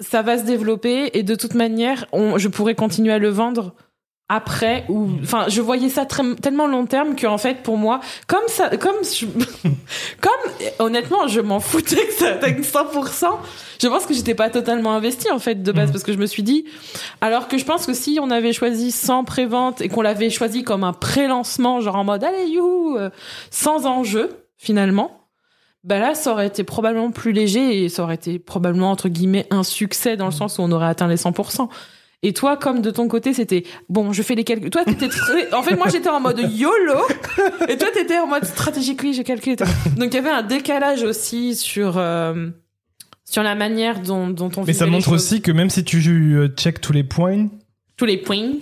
ça 0.00 0.22
va 0.22 0.38
se 0.38 0.42
développer 0.42 1.10
et 1.14 1.22
de 1.22 1.34
toute 1.36 1.54
manière, 1.54 2.06
je 2.12 2.48
pourrais 2.48 2.74
continuer 2.74 3.12
à 3.12 3.18
le 3.18 3.28
vendre 3.28 3.74
après 4.28 4.84
ou 4.88 5.08
enfin 5.22 5.44
je 5.48 5.60
voyais 5.60 5.88
ça 5.88 6.04
très, 6.04 6.34
tellement 6.36 6.66
long 6.66 6.84
terme 6.86 7.14
que 7.14 7.26
en 7.28 7.38
fait 7.38 7.62
pour 7.62 7.76
moi 7.76 8.00
comme 8.26 8.42
ça 8.48 8.76
comme 8.76 8.96
je- 9.04 9.26
comme 10.20 10.52
honnêtement 10.80 11.28
je 11.28 11.40
m'en 11.40 11.60
foutais 11.60 12.04
que 12.06 12.12
ça 12.12 12.30
atteigne 12.30 12.60
100% 12.62 13.26
je 13.80 13.86
pense 13.86 14.04
que 14.06 14.14
j'étais 14.14 14.34
pas 14.34 14.50
totalement 14.50 14.92
investie 14.94 15.30
en 15.30 15.38
fait 15.38 15.62
de 15.62 15.70
base 15.70 15.86
Mhm. 15.86 15.92
parce 15.92 16.02
que 16.04 16.12
je 16.12 16.18
me 16.18 16.26
suis 16.26 16.42
dit 16.42 16.64
alors 17.20 17.46
que 17.46 17.56
je 17.56 17.64
pense 17.64 17.86
que 17.86 17.92
si 17.94 18.18
on 18.20 18.30
avait 18.30 18.52
choisi 18.52 18.90
sans 18.90 19.22
prévente 19.22 19.80
et 19.80 19.88
qu'on 19.88 20.02
l'avait 20.02 20.30
choisi 20.30 20.64
comme 20.64 20.82
un 20.82 20.92
pré-lancement 20.92 21.80
genre 21.80 21.96
en 21.96 22.04
mode 22.04 22.24
allez 22.24 22.46
youhou 22.48 22.96
euh, 22.96 23.10
sans 23.52 23.86
enjeu 23.86 24.30
finalement 24.56 25.20
bah 25.84 26.00
là 26.00 26.16
ça 26.16 26.32
aurait 26.32 26.48
été 26.48 26.64
probablement 26.64 27.12
plus 27.12 27.30
léger 27.30 27.84
et 27.84 27.88
ça 27.88 28.02
aurait 28.02 28.16
été 28.16 28.40
probablement 28.40 28.90
entre 28.90 29.08
guillemets 29.08 29.46
un 29.50 29.62
succès 29.62 30.16
dans 30.16 30.26
le 30.26 30.32
sens 30.32 30.58
où 30.58 30.62
on 30.62 30.72
aurait 30.72 30.86
atteint 30.88 31.06
les 31.06 31.16
100% 31.16 31.68
et 32.22 32.32
toi, 32.32 32.56
comme 32.56 32.80
de 32.82 32.90
ton 32.90 33.08
côté, 33.08 33.32
c'était 33.34 33.64
bon, 33.88 34.12
je 34.12 34.22
fais 34.22 34.34
les 34.34 34.44
calculs. 34.44 34.70
Toi, 34.70 34.84
t'étais 34.84 35.08
très... 35.08 35.52
En 35.52 35.62
fait, 35.62 35.76
moi, 35.76 35.88
j'étais 35.88 36.08
en 36.08 36.20
mode 36.20 36.38
YOLO, 36.38 37.06
et 37.68 37.76
toi, 37.76 37.88
t'étais 37.92 38.18
en 38.18 38.26
mode 38.26 38.44
stratégique. 38.44 39.00
Oui, 39.02 39.12
j'ai 39.12 39.24
calculé. 39.24 39.56
Donc, 39.56 40.12
il 40.12 40.14
y 40.14 40.18
avait 40.18 40.30
un 40.30 40.42
décalage 40.42 41.02
aussi 41.02 41.54
sur 41.54 41.98
euh, 41.98 42.48
sur 43.24 43.42
la 43.42 43.54
manière 43.54 44.00
dont 44.00 44.28
dont 44.28 44.50
on. 44.56 44.64
Mais 44.64 44.72
ça 44.72 44.86
montre 44.86 45.04
choses. 45.04 45.14
aussi 45.14 45.42
que 45.42 45.52
même 45.52 45.70
si 45.70 45.84
tu 45.84 45.98
euh, 46.08 46.48
check 46.48 46.80
tous 46.80 46.92
les 46.92 47.04
points, 47.04 47.48
tous 47.96 48.06
les 48.06 48.16
points. 48.16 48.54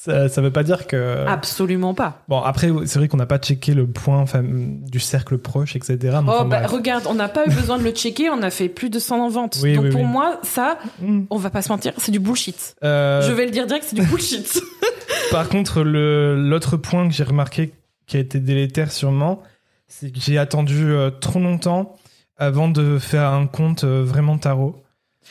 Ça, 0.00 0.28
ça 0.28 0.40
veut 0.40 0.50
pas 0.52 0.62
dire 0.62 0.86
que. 0.86 1.24
Absolument 1.26 1.94
pas. 1.94 2.22
Bon, 2.28 2.40
après, 2.40 2.70
c'est 2.86 2.98
vrai 2.98 3.08
qu'on 3.08 3.16
n'a 3.16 3.26
pas 3.26 3.38
checké 3.38 3.74
le 3.74 3.86
point 3.86 4.24
du 4.42 5.00
cercle 5.00 5.38
proche, 5.38 5.76
etc. 5.76 5.96
mais 6.02 6.08
Oh, 6.14 6.30
enfin, 6.30 6.44
bah, 6.44 6.58
bref. 6.60 6.70
regarde, 6.72 7.04
on 7.08 7.14
n'a 7.14 7.28
pas 7.28 7.44
eu 7.46 7.50
besoin 7.50 7.78
de 7.78 7.82
le 7.84 7.90
checker. 7.90 8.30
On 8.30 8.42
a 8.42 8.50
fait 8.50 8.68
plus 8.68 8.90
de 8.90 8.98
100 8.98 9.20
en 9.24 9.28
vente. 9.28 9.58
Oui, 9.62 9.74
Donc, 9.74 9.84
oui, 9.84 9.90
pour 9.90 10.00
oui. 10.02 10.06
moi, 10.06 10.40
ça, 10.42 10.78
Hmm. 11.00 11.22
on 11.30 11.36
va 11.36 11.50
pas 11.50 11.62
se 11.62 11.68
mentir, 11.70 11.92
c'est 11.98 12.12
du 12.12 12.18
bullshit. 12.20 12.76
Euh, 12.84 13.22
Je 13.22 13.32
vais 13.32 13.44
le 13.44 13.50
dire 13.50 13.66
direct, 13.66 13.84
c'est 13.88 13.96
du 13.96 14.06
bullshit. 14.06 14.60
Par 15.30 15.48
contre, 15.48 15.82
l'autre 15.82 16.76
point 16.76 17.08
que 17.08 17.14
j'ai 17.14 17.24
remarqué 17.24 17.72
qui 18.06 18.16
a 18.16 18.20
été 18.20 18.40
délétère 18.40 18.90
sûrement, 18.92 19.42
c'est 19.86 20.10
que 20.10 20.18
j'ai 20.20 20.38
attendu 20.38 20.84
euh, 20.90 21.10
trop 21.10 21.38
longtemps 21.40 21.96
avant 22.36 22.68
de 22.68 22.98
faire 22.98 23.24
un 23.32 23.46
compte 23.46 23.84
euh, 23.84 24.02
vraiment 24.04 24.38
tarot, 24.38 24.76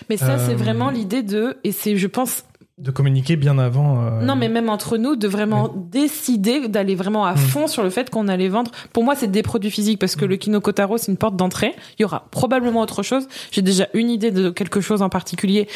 Mais 0.09 0.17
ça, 0.17 0.37
c'est 0.39 0.53
vraiment 0.55 0.89
l'idée 0.91 1.23
de, 1.23 1.57
et 1.63 1.71
c'est, 1.71 1.95
je 1.97 2.07
pense, 2.07 2.43
de 2.77 2.91
communiquer 2.91 3.37
bien 3.37 3.57
avant. 3.57 4.03
euh, 4.05 4.21
Non, 4.21 4.35
mais 4.35 4.49
même 4.49 4.69
entre 4.69 4.97
nous, 4.97 5.15
de 5.15 5.27
vraiment 5.27 5.67
décider 5.75 6.67
d'aller 6.67 6.93
vraiment 6.93 7.25
à 7.25 7.33
Mm. 7.33 7.37
fond 7.37 7.67
sur 7.67 7.81
le 7.81 7.89
fait 7.89 8.11
qu'on 8.11 8.27
allait 8.27 8.49
vendre. 8.49 8.69
Pour 8.93 9.03
moi, 9.03 9.15
c'est 9.15 9.31
des 9.31 9.41
produits 9.41 9.71
physiques 9.71 9.97
parce 9.99 10.15
que 10.15 10.25
Mm. 10.25 10.29
le 10.29 10.35
Kinoko 10.37 10.71
Taro, 10.73 10.97
c'est 10.99 11.11
une 11.11 11.17
porte 11.17 11.35
d'entrée. 11.35 11.73
Il 11.97 12.03
y 12.03 12.05
aura 12.05 12.27
probablement 12.29 12.81
autre 12.81 13.01
chose. 13.01 13.27
J'ai 13.51 13.63
déjà 13.63 13.87
une 13.95 14.11
idée 14.11 14.29
de 14.29 14.51
quelque 14.51 14.79
chose 14.79 15.01
en 15.01 15.09
particulier 15.09 15.67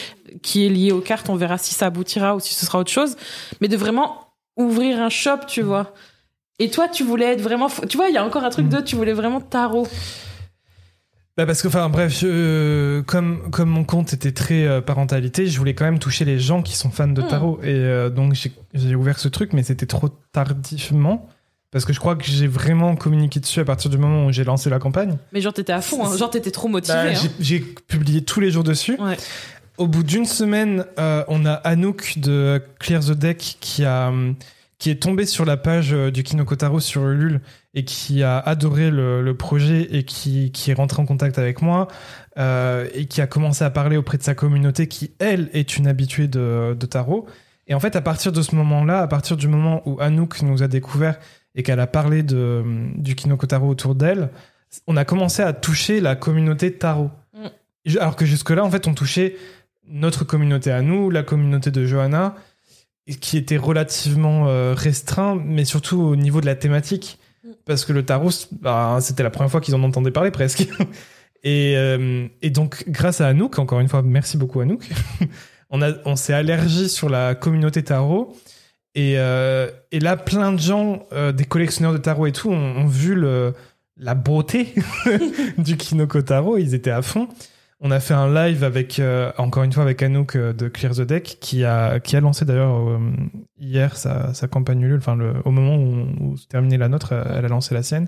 qui 0.43 0.63
est 0.65 0.69
lié 0.69 0.91
aux 0.91 1.01
cartes. 1.01 1.27
On 1.29 1.35
verra 1.35 1.57
si 1.57 1.73
ça 1.73 1.87
aboutira 1.87 2.35
ou 2.35 2.39
si 2.39 2.53
ce 2.53 2.67
sera 2.67 2.77
autre 2.77 2.91
chose. 2.91 3.15
Mais 3.61 3.67
de 3.67 3.77
vraiment 3.77 4.27
ouvrir 4.55 5.01
un 5.01 5.09
shop, 5.09 5.39
tu 5.47 5.63
vois. 5.63 5.93
Et 6.59 6.69
toi, 6.69 6.87
tu 6.87 7.03
voulais 7.03 7.25
être 7.33 7.41
vraiment. 7.41 7.67
Tu 7.89 7.97
vois, 7.97 8.09
il 8.09 8.13
y 8.13 8.17
a 8.17 8.23
encore 8.23 8.43
un 8.43 8.51
truc 8.51 8.67
Mm. 8.67 8.69
de. 8.69 8.81
Tu 8.81 8.95
voulais 8.95 9.13
vraiment 9.13 9.41
tarot. 9.41 9.87
Bah 11.41 11.47
parce 11.47 11.63
que, 11.63 11.67
enfin 11.69 11.89
bref, 11.89 12.21
comme, 13.07 13.49
comme 13.49 13.69
mon 13.69 13.83
compte 13.83 14.13
était 14.13 14.31
très 14.31 14.63
euh, 14.67 14.79
parentalité, 14.79 15.47
je 15.47 15.57
voulais 15.57 15.73
quand 15.73 15.85
même 15.85 15.97
toucher 15.97 16.23
les 16.23 16.39
gens 16.39 16.61
qui 16.61 16.75
sont 16.77 16.91
fans 16.91 17.07
de 17.07 17.19
Mm. 17.23 17.27
tarot. 17.27 17.59
Et 17.63 17.69
euh, 17.69 18.09
donc 18.11 18.35
j'ai- 18.75 18.93
ouvert 18.95 19.17
ce 19.17 19.27
truc, 19.27 19.53
mais 19.53 19.63
c'était 19.63 19.87
trop 19.87 20.09
tardivement. 20.31 21.27
Parce 21.71 21.83
que 21.85 21.93
je 21.93 21.99
crois 21.99 22.15
que 22.15 22.25
j'ai 22.25 22.45
vraiment 22.45 22.95
communiqué 22.95 23.39
dessus 23.39 23.59
à 23.59 23.65
partir 23.65 23.89
du 23.89 23.97
moment 23.97 24.27
où 24.27 24.31
j'ai 24.31 24.43
lancé 24.43 24.69
la 24.69 24.77
campagne. 24.77 25.17
Mais 25.33 25.41
genre, 25.41 25.51
t'étais 25.53 25.73
à 25.73 25.81
fond. 25.81 26.05
hein. 26.05 26.15
Genre, 26.15 26.29
t'étais 26.29 26.51
trop 26.51 26.67
motivé. 26.67 26.93
Bah, 26.95 27.09
hein. 27.15 27.29
j'ai- 27.39 27.61
publié 27.87 28.21
tous 28.23 28.39
les 28.39 28.51
jours 28.51 28.63
dessus. 28.63 28.97
Ouais. 28.99 29.17
Au 29.79 29.87
bout 29.87 30.03
d'une 30.03 30.25
semaine, 30.25 30.85
euh, 30.99 31.23
on 31.27 31.43
a 31.47 31.53
Anouk 31.53 32.19
de 32.19 32.61
Clear 32.79 33.01
the 33.03 33.13
Deck 33.13 33.57
qui 33.61 33.83
a 33.83 34.09
hum, 34.09 34.35
qui 34.77 34.91
est 34.91 35.01
tombé 35.01 35.25
sur 35.25 35.45
la 35.45 35.57
page 35.57 35.91
du 35.91 36.21
Kinokotaro 36.23 36.79
sur 36.79 37.07
Ulule 37.07 37.41
et 37.73 37.85
qui 37.85 38.23
a 38.23 38.37
adoré 38.37 38.91
le, 38.91 39.21
le 39.21 39.37
projet 39.37 39.87
et 39.91 40.03
qui, 40.03 40.51
qui 40.51 40.71
est 40.71 40.73
rentré 40.73 41.01
en 41.01 41.05
contact 41.05 41.37
avec 41.37 41.61
moi 41.61 41.87
euh, 42.37 42.87
et 42.93 43.05
qui 43.05 43.21
a 43.21 43.27
commencé 43.27 43.63
à 43.63 43.69
parler 43.69 43.97
auprès 43.97 44.17
de 44.17 44.23
sa 44.23 44.35
communauté 44.35 44.87
qui, 44.87 45.11
elle, 45.19 45.49
est 45.53 45.77
une 45.77 45.87
habituée 45.87 46.27
de, 46.27 46.75
de 46.77 46.85
tarot. 46.85 47.25
Et 47.67 47.73
en 47.73 47.79
fait, 47.79 47.95
à 47.95 48.01
partir 48.01 48.31
de 48.31 48.41
ce 48.41 48.55
moment-là, 48.55 49.01
à 49.01 49.07
partir 49.07 49.37
du 49.37 49.47
moment 49.47 49.81
où 49.85 49.99
Anouk 50.01 50.41
nous 50.41 50.63
a 50.63 50.67
découvert 50.67 51.17
et 51.55 51.63
qu'elle 51.63 51.79
a 51.79 51.87
parlé 51.87 52.23
de, 52.23 52.63
du 52.95 53.15
Kinokotaro 53.15 53.67
autour 53.67 53.95
d'elle, 53.95 54.29
on 54.87 54.97
a 54.97 55.05
commencé 55.05 55.41
à 55.41 55.53
toucher 55.53 56.01
la 56.01 56.15
communauté 56.15 56.73
tarot. 56.73 57.11
Mm. 57.33 57.97
Alors 57.99 58.15
que 58.15 58.25
jusque-là, 58.25 58.63
en 58.65 58.71
fait, 58.71 58.87
on 58.87 58.93
touchait 58.93 59.35
notre 59.87 60.25
communauté 60.25 60.71
à 60.71 60.81
nous, 60.81 61.09
la 61.09 61.23
communauté 61.23 61.71
de 61.71 61.85
Johanna, 61.85 62.35
qui 63.19 63.37
était 63.37 63.57
relativement 63.57 64.47
euh, 64.47 64.73
restreint, 64.73 65.35
mais 65.43 65.65
surtout 65.65 66.01
au 66.01 66.15
niveau 66.15 66.41
de 66.41 66.45
la 66.45 66.55
thématique. 66.55 67.19
Parce 67.65 67.85
que 67.85 67.93
le 67.93 68.03
tarot, 68.05 68.29
bah, 68.61 68.97
c'était 69.01 69.23
la 69.23 69.29
première 69.29 69.51
fois 69.51 69.61
qu'ils 69.61 69.75
en 69.75 69.83
entendaient 69.83 70.11
parler 70.11 70.31
presque. 70.31 70.67
Et, 71.43 71.73
euh, 71.75 72.27
et 72.41 72.49
donc, 72.49 72.83
grâce 72.87 73.21
à 73.21 73.27
Anouk, 73.27 73.57
encore 73.57 73.79
une 73.79 73.87
fois, 73.87 74.01
merci 74.01 74.37
beaucoup 74.37 74.59
Anouk, 74.59 74.87
on, 75.71 76.15
s'est 76.15 76.33
allergi 76.33 76.89
sur 76.89 77.09
la 77.09 77.35
communauté 77.35 77.83
tarot. 77.83 78.35
Et, 78.93 79.15
euh, 79.17 79.71
là, 79.91 80.17
plein 80.17 80.51
de 80.51 80.59
gens, 80.59 81.07
euh, 81.13 81.31
des 81.31 81.45
collectionneurs 81.45 81.93
de 81.93 81.97
tarot 81.97 82.27
et 82.27 82.31
tout, 82.31 82.51
ont, 82.51 82.85
vu 82.85 83.19
la 83.97 84.13
beauté 84.13 84.73
du 85.57 85.77
Kinoko 85.77 86.21
Tarot. 86.21 86.57
Ils 86.57 86.75
étaient 86.75 86.91
à 86.91 87.01
fond. 87.01 87.27
On 87.83 87.89
a 87.89 87.99
fait 87.99 88.13
un 88.13 88.31
live 88.31 88.63
avec, 88.63 88.99
euh, 88.99 89.31
encore 89.39 89.63
une 89.63 89.73
fois, 89.73 89.81
avec 89.81 90.03
Anouk 90.03 90.35
euh, 90.35 90.53
de 90.53 90.67
Clear 90.67 90.93
the 90.93 91.01
Deck, 91.01 91.39
qui 91.41 91.65
a, 91.65 91.99
qui 91.99 92.15
a 92.15 92.21
lancé 92.21 92.45
d'ailleurs 92.45 92.77
euh, 92.77 92.99
hier 93.57 93.97
sa, 93.97 94.35
sa 94.35 94.47
campagne 94.47 94.81
Ulule. 94.81 94.99
Enfin, 94.99 95.17
au 95.45 95.49
moment 95.49 95.77
où, 95.77 96.05
où 96.19 96.37
se 96.37 96.45
terminait 96.45 96.77
la 96.77 96.89
nôtre, 96.89 97.11
elle 97.13 97.43
a 97.43 97.47
lancé 97.47 97.73
la 97.73 97.81
sienne. 97.81 98.07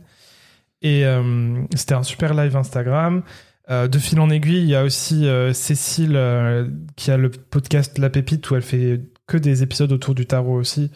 Et 0.84 1.06
euh, 1.06 1.64
c'était 1.74 1.96
un 1.96 2.04
super 2.04 2.36
live 2.36 2.56
Instagram. 2.56 3.24
De 3.70 3.98
fil 3.98 4.20
en 4.20 4.30
aiguille, 4.30 4.60
il 4.60 4.68
y 4.68 4.76
a 4.76 4.84
aussi 4.84 5.26
Cécile 5.54 6.20
qui 6.98 7.12
a 7.12 7.18
le 7.18 7.30
podcast 7.30 7.98
La 7.98 8.10
Pépite 8.10 8.52
où 8.52 8.56
elle 8.56 8.62
fait 8.62 9.00
que 9.26 9.38
des 9.38 9.64
épisodes 9.64 9.94
autour 9.94 10.14
du 10.16 10.26
tarot 10.26 10.56
aussi, 10.56 10.92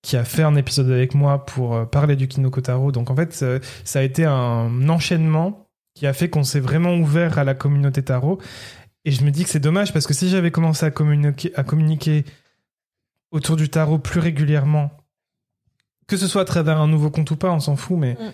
qui 0.00 0.16
a 0.16 0.24
fait 0.24 0.42
un 0.42 0.56
épisode 0.56 0.90
avec 0.90 1.14
moi 1.14 1.44
pour 1.44 1.90
parler 1.90 2.16
du 2.16 2.26
Kinoko 2.26 2.62
Tarot. 2.62 2.90
Donc 2.90 3.10
en 3.10 3.16
fait, 3.16 3.34
ça 3.34 3.98
a 3.98 4.02
été 4.02 4.24
un 4.24 4.88
enchaînement 4.88 5.65
qui 5.96 6.06
a 6.06 6.12
fait 6.12 6.28
qu'on 6.28 6.44
s'est 6.44 6.60
vraiment 6.60 6.94
ouvert 6.94 7.38
à 7.38 7.44
la 7.44 7.54
communauté 7.54 8.02
tarot. 8.02 8.38
Et 9.06 9.10
je 9.12 9.24
me 9.24 9.30
dis 9.30 9.44
que 9.44 9.48
c'est 9.50 9.60
dommage 9.60 9.92
parce 9.94 10.06
que 10.06 10.12
si 10.14 10.28
j'avais 10.28 10.50
commencé 10.50 10.84
à 10.84 10.90
communiquer, 10.90 11.50
à 11.56 11.64
communiquer 11.64 12.24
autour 13.30 13.56
du 13.56 13.68
tarot 13.70 13.98
plus 13.98 14.20
régulièrement, 14.20 14.90
que 16.06 16.16
ce 16.18 16.26
soit 16.26 16.42
à 16.42 16.44
travers 16.44 16.78
un 16.80 16.86
nouveau 16.86 17.10
compte 17.10 17.30
ou 17.30 17.36
pas, 17.36 17.50
on 17.50 17.60
s'en 17.60 17.76
fout, 17.76 17.98
mais 17.98 18.12
Mm. 18.14 18.32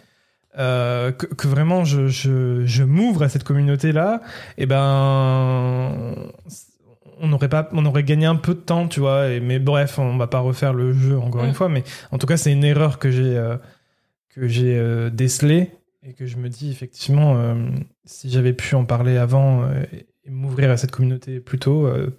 euh, 0.59 1.13
que, 1.13 1.27
que 1.27 1.47
vraiment 1.49 1.85
je, 1.85 2.09
je, 2.09 2.67
je 2.67 2.83
m'ouvre 2.85 3.23
à 3.23 3.29
cette 3.29 3.45
communauté-là, 3.45 4.21
et 4.59 4.67
ben 4.67 6.15
on 7.21 7.33
aurait 7.33 7.49
pas, 7.49 7.69
on 7.73 7.87
aurait 7.87 8.03
gagné 8.03 8.27
un 8.27 8.35
peu 8.37 8.55
de 8.55 8.61
temps, 8.61 8.89
tu 8.89 8.99
vois. 9.01 9.29
Et, 9.29 9.41
mais 9.41 9.59
bref, 9.61 9.99
on 9.99 10.17
va 10.17 10.27
pas 10.27 10.41
refaire 10.41 10.75
le 10.75 10.93
jeu 10.93 11.17
encore 11.19 11.45
Mm. 11.45 11.49
une 11.49 11.55
fois, 11.55 11.69
mais 11.69 11.85
en 12.11 12.19
tout 12.19 12.27
cas 12.27 12.37
c'est 12.37 12.53
une 12.53 12.65
erreur 12.65 12.99
que 12.99 13.11
j'ai 13.11 13.37
euh, 13.37 13.57
que 14.35 14.49
j'ai 14.49 14.77
euh, 14.77 15.11
décelée 15.11 15.71
et 16.03 16.15
que 16.15 16.27
je 16.27 16.37
me 16.37 16.49
dis 16.49 16.71
effectivement 16.71 17.37
euh, 17.37 17.55
si 18.05 18.31
j'avais 18.31 18.53
pu 18.53 18.75
en 18.75 18.85
parler 18.85 19.17
avant 19.17 19.63
euh, 19.63 19.83
et 20.25 20.31
m'ouvrir 20.31 20.71
à 20.71 20.77
cette 20.77 20.91
communauté 20.91 21.41
plus 21.41 21.59
tôt, 21.59 21.87
euh, 21.87 22.17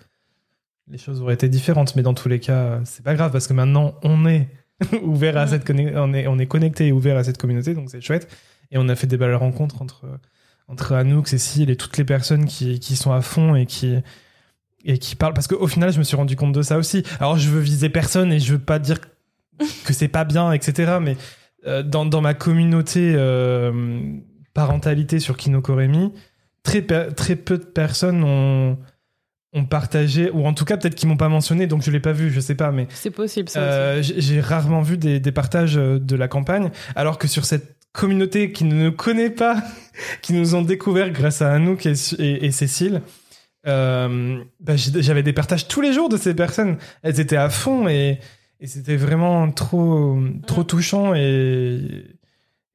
les 0.87 0.97
choses 0.97 1.21
auraient 1.21 1.33
été 1.33 1.49
différentes. 1.49 1.95
Mais 1.95 2.01
dans 2.01 2.13
tous 2.13 2.29
les 2.29 2.39
cas, 2.39 2.81
c'est 2.85 3.03
pas 3.03 3.15
grave 3.15 3.31
parce 3.31 3.47
que 3.47 3.53
maintenant 3.53 3.95
on 4.03 4.25
est 4.25 4.47
ouvert 5.03 5.37
à 5.37 5.47
cette 5.47 5.69
on 5.69 6.13
est 6.13 6.27
on 6.27 6.39
est 6.39 6.47
connecté 6.47 6.87
et 6.87 6.91
ouvert 6.91 7.17
à 7.17 7.23
cette 7.23 7.37
communauté, 7.37 7.73
donc 7.73 7.89
c'est 7.89 8.01
chouette. 8.01 8.27
Et 8.71 8.77
on 8.77 8.89
a 8.89 8.95
fait 8.95 9.07
des 9.07 9.17
belles 9.17 9.35
rencontres 9.35 9.81
entre 9.81 10.19
entre 10.67 10.93
Anouk, 10.93 11.27
Cécile 11.27 11.69
et 11.69 11.75
toutes 11.75 11.97
les 11.97 12.05
personnes 12.05 12.45
qui, 12.45 12.79
qui 12.79 12.95
sont 12.95 13.11
à 13.11 13.21
fond 13.21 13.55
et 13.55 13.65
qui 13.65 13.95
et 14.85 14.97
qui 14.97 15.15
parlent 15.15 15.33
parce 15.33 15.47
qu'au 15.47 15.67
final 15.67 15.91
je 15.91 15.99
me 15.99 16.03
suis 16.03 16.15
rendu 16.15 16.35
compte 16.35 16.53
de 16.53 16.61
ça 16.61 16.77
aussi. 16.77 17.03
Alors 17.19 17.37
je 17.37 17.49
veux 17.49 17.59
viser 17.59 17.89
personne 17.89 18.31
et 18.31 18.39
je 18.39 18.53
veux 18.53 18.59
pas 18.59 18.79
dire 18.79 18.99
que 19.85 19.93
c'est 19.93 20.07
pas 20.07 20.23
bien, 20.23 20.51
etc. 20.51 20.97
Mais 21.01 21.17
dans, 21.83 22.05
dans 22.05 22.21
ma 22.21 22.33
communauté 22.33 23.13
euh, 23.15 23.71
parentalité 24.53 25.19
sur 25.19 25.37
Kinokoremi, 25.37 26.11
très, 26.63 26.81
très 26.81 27.35
peu 27.35 27.57
de 27.57 27.63
personnes 27.63 28.23
ont, 28.23 28.77
ont 29.53 29.65
partagé, 29.65 30.29
ou 30.31 30.45
en 30.45 30.53
tout 30.53 30.65
cas 30.65 30.77
peut-être 30.77 30.95
qu'ils 30.95 31.09
m'ont 31.09 31.17
pas 31.17 31.29
mentionné, 31.29 31.67
donc 31.67 31.81
je 31.83 31.91
l'ai 31.91 31.99
pas 31.99 32.11
vu, 32.11 32.31
je 32.31 32.39
sais 32.39 32.55
pas, 32.55 32.71
mais 32.71 32.87
C'est 32.89 33.11
possible, 33.11 33.49
ça 33.49 33.59
euh, 33.61 33.99
j'ai 34.01 34.39
rarement 34.41 34.81
vu 34.81 34.97
des, 34.97 35.19
des 35.19 35.31
partages 35.31 35.77
euh, 35.77 35.99
de 35.99 36.15
la 36.15 36.27
campagne, 36.27 36.69
alors 36.95 37.17
que 37.17 37.27
sur 37.27 37.45
cette 37.45 37.77
communauté 37.93 38.51
qui 38.51 38.63
ne 38.63 38.85
nous 38.85 38.91
connaît 38.91 39.29
pas, 39.29 39.63
qui 40.21 40.33
nous 40.33 40.55
ont 40.55 40.61
découvert 40.63 41.11
grâce 41.11 41.41
à 41.41 41.51
Anouk 41.53 41.85
et, 41.85 41.93
et- 42.19 42.45
et 42.45 42.51
Cécile, 42.51 43.01
euh, 43.67 44.39
bah, 44.59 44.73
j'avais 44.75 45.23
des 45.23 45.33
partages 45.33 45.67
tous 45.67 45.81
les 45.81 45.93
jours 45.93 46.09
de 46.09 46.17
ces 46.17 46.33
personnes. 46.33 46.77
Elles 47.01 47.19
étaient 47.19 47.37
à 47.37 47.49
fond 47.49 47.87
et, 47.87 48.19
et 48.63 48.67
c'était 48.67 48.95
vraiment 48.95 49.51
trop, 49.51 50.17
trop 50.47 50.63
touchant 50.63 51.13
et 51.13 52.05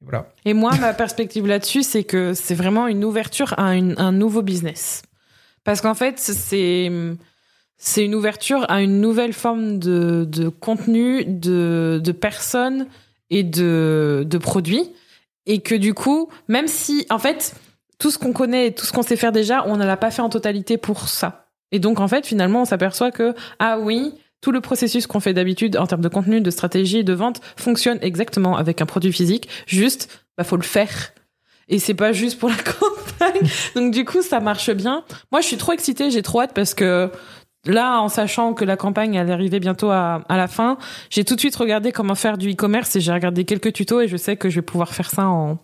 voilà. 0.01 0.31
Et 0.45 0.53
moi, 0.53 0.71
ma 0.79 0.93
perspective 0.93 1.45
là-dessus, 1.47 1.83
c'est 1.83 2.03
que 2.05 2.33
c'est 2.33 2.53
vraiment 2.55 2.87
une 2.87 3.03
ouverture 3.03 3.53
à 3.57 3.75
une- 3.75 3.95
un 3.97 4.11
nouveau 4.13 4.41
business. 4.41 5.01
Parce 5.65 5.81
qu'en 5.81 5.95
fait, 5.95 6.17
c'est 6.19 6.89
c'est 7.81 8.03
une 8.05 8.13
ouverture 8.15 8.65
à 8.69 8.81
une 8.81 9.01
nouvelle 9.01 9.33
forme 9.33 9.79
de, 9.79 10.25
de 10.29 10.49
contenu, 10.49 11.23
de, 11.25 11.99
de 12.03 12.11
personnes 12.11 12.87
et 13.29 13.43
de, 13.43 14.25
de 14.27 14.37
produits. 14.37 14.91
Et 15.45 15.61
que 15.61 15.75
du 15.75 15.93
coup, 15.93 16.29
même 16.49 16.67
si, 16.67 17.05
en 17.09 17.19
fait, 17.19 17.55
tout 17.97 18.11
ce 18.11 18.17
qu'on 18.19 18.33
connaît 18.33 18.67
et 18.67 18.73
tout 18.73 18.85
ce 18.85 18.91
qu'on 18.93 19.01
sait 19.01 19.15
faire 19.15 19.31
déjà, 19.31 19.65
on 19.65 19.75
ne 19.77 19.85
l'a 19.85 19.97
pas 19.97 20.11
fait 20.11 20.21
en 20.21 20.29
totalité 20.29 20.77
pour 20.77 21.07
ça. 21.07 21.47
Et 21.71 21.79
donc, 21.79 21.99
en 21.99 22.07
fait, 22.07 22.25
finalement, 22.27 22.61
on 22.61 22.65
s'aperçoit 22.65 23.11
que, 23.11 23.33
ah 23.59 23.79
oui, 23.79 24.13
tout 24.41 24.51
le 24.51 24.61
processus 24.61 25.07
qu'on 25.07 25.19
fait 25.19 25.33
d'habitude 25.33 25.77
en 25.77 25.87
termes 25.87 26.01
de 26.01 26.09
contenu, 26.09 26.41
de 26.41 26.51
stratégie, 26.51 27.03
de 27.03 27.13
vente 27.13 27.41
fonctionne 27.57 27.99
exactement 28.01 28.57
avec 28.57 28.81
un 28.81 28.85
produit 28.85 29.11
physique. 29.11 29.49
Juste, 29.67 30.23
bah, 30.37 30.43
faut 30.43 30.55
le 30.55 30.63
faire. 30.63 31.11
Et 31.67 31.79
c'est 31.79 31.93
pas 31.93 32.13
juste 32.13 32.39
pour 32.39 32.49
la 32.49 32.55
campagne. 33.19 33.47
Donc, 33.75 33.93
du 33.93 34.05
coup, 34.05 34.21
ça 34.21 34.39
marche 34.39 34.71
bien. 34.71 35.03
Moi, 35.31 35.41
je 35.41 35.47
suis 35.47 35.57
trop 35.57 35.73
excitée, 35.73 36.09
j'ai 36.09 36.21
trop 36.21 36.41
hâte 36.41 36.53
parce 36.53 36.73
que 36.73 37.11
là, 37.65 37.99
en 37.99 38.09
sachant 38.09 38.53
que 38.53 38.65
la 38.65 38.77
campagne 38.77 39.19
allait 39.19 39.33
arriver 39.33 39.59
bientôt 39.59 39.91
à, 39.91 40.23
à 40.29 40.37
la 40.37 40.47
fin, 40.47 40.77
j'ai 41.09 41.25
tout 41.25 41.35
de 41.35 41.39
suite 41.39 41.55
regardé 41.55 41.91
comment 41.91 42.15
faire 42.15 42.37
du 42.37 42.51
e-commerce 42.51 42.95
et 42.95 43.01
j'ai 43.01 43.11
regardé 43.11 43.45
quelques 43.45 43.73
tutos 43.73 44.01
et 44.01 44.07
je 44.07 44.17
sais 44.17 44.37
que 44.37 44.49
je 44.49 44.55
vais 44.55 44.61
pouvoir 44.61 44.93
faire 44.93 45.09
ça 45.11 45.27
en, 45.27 45.59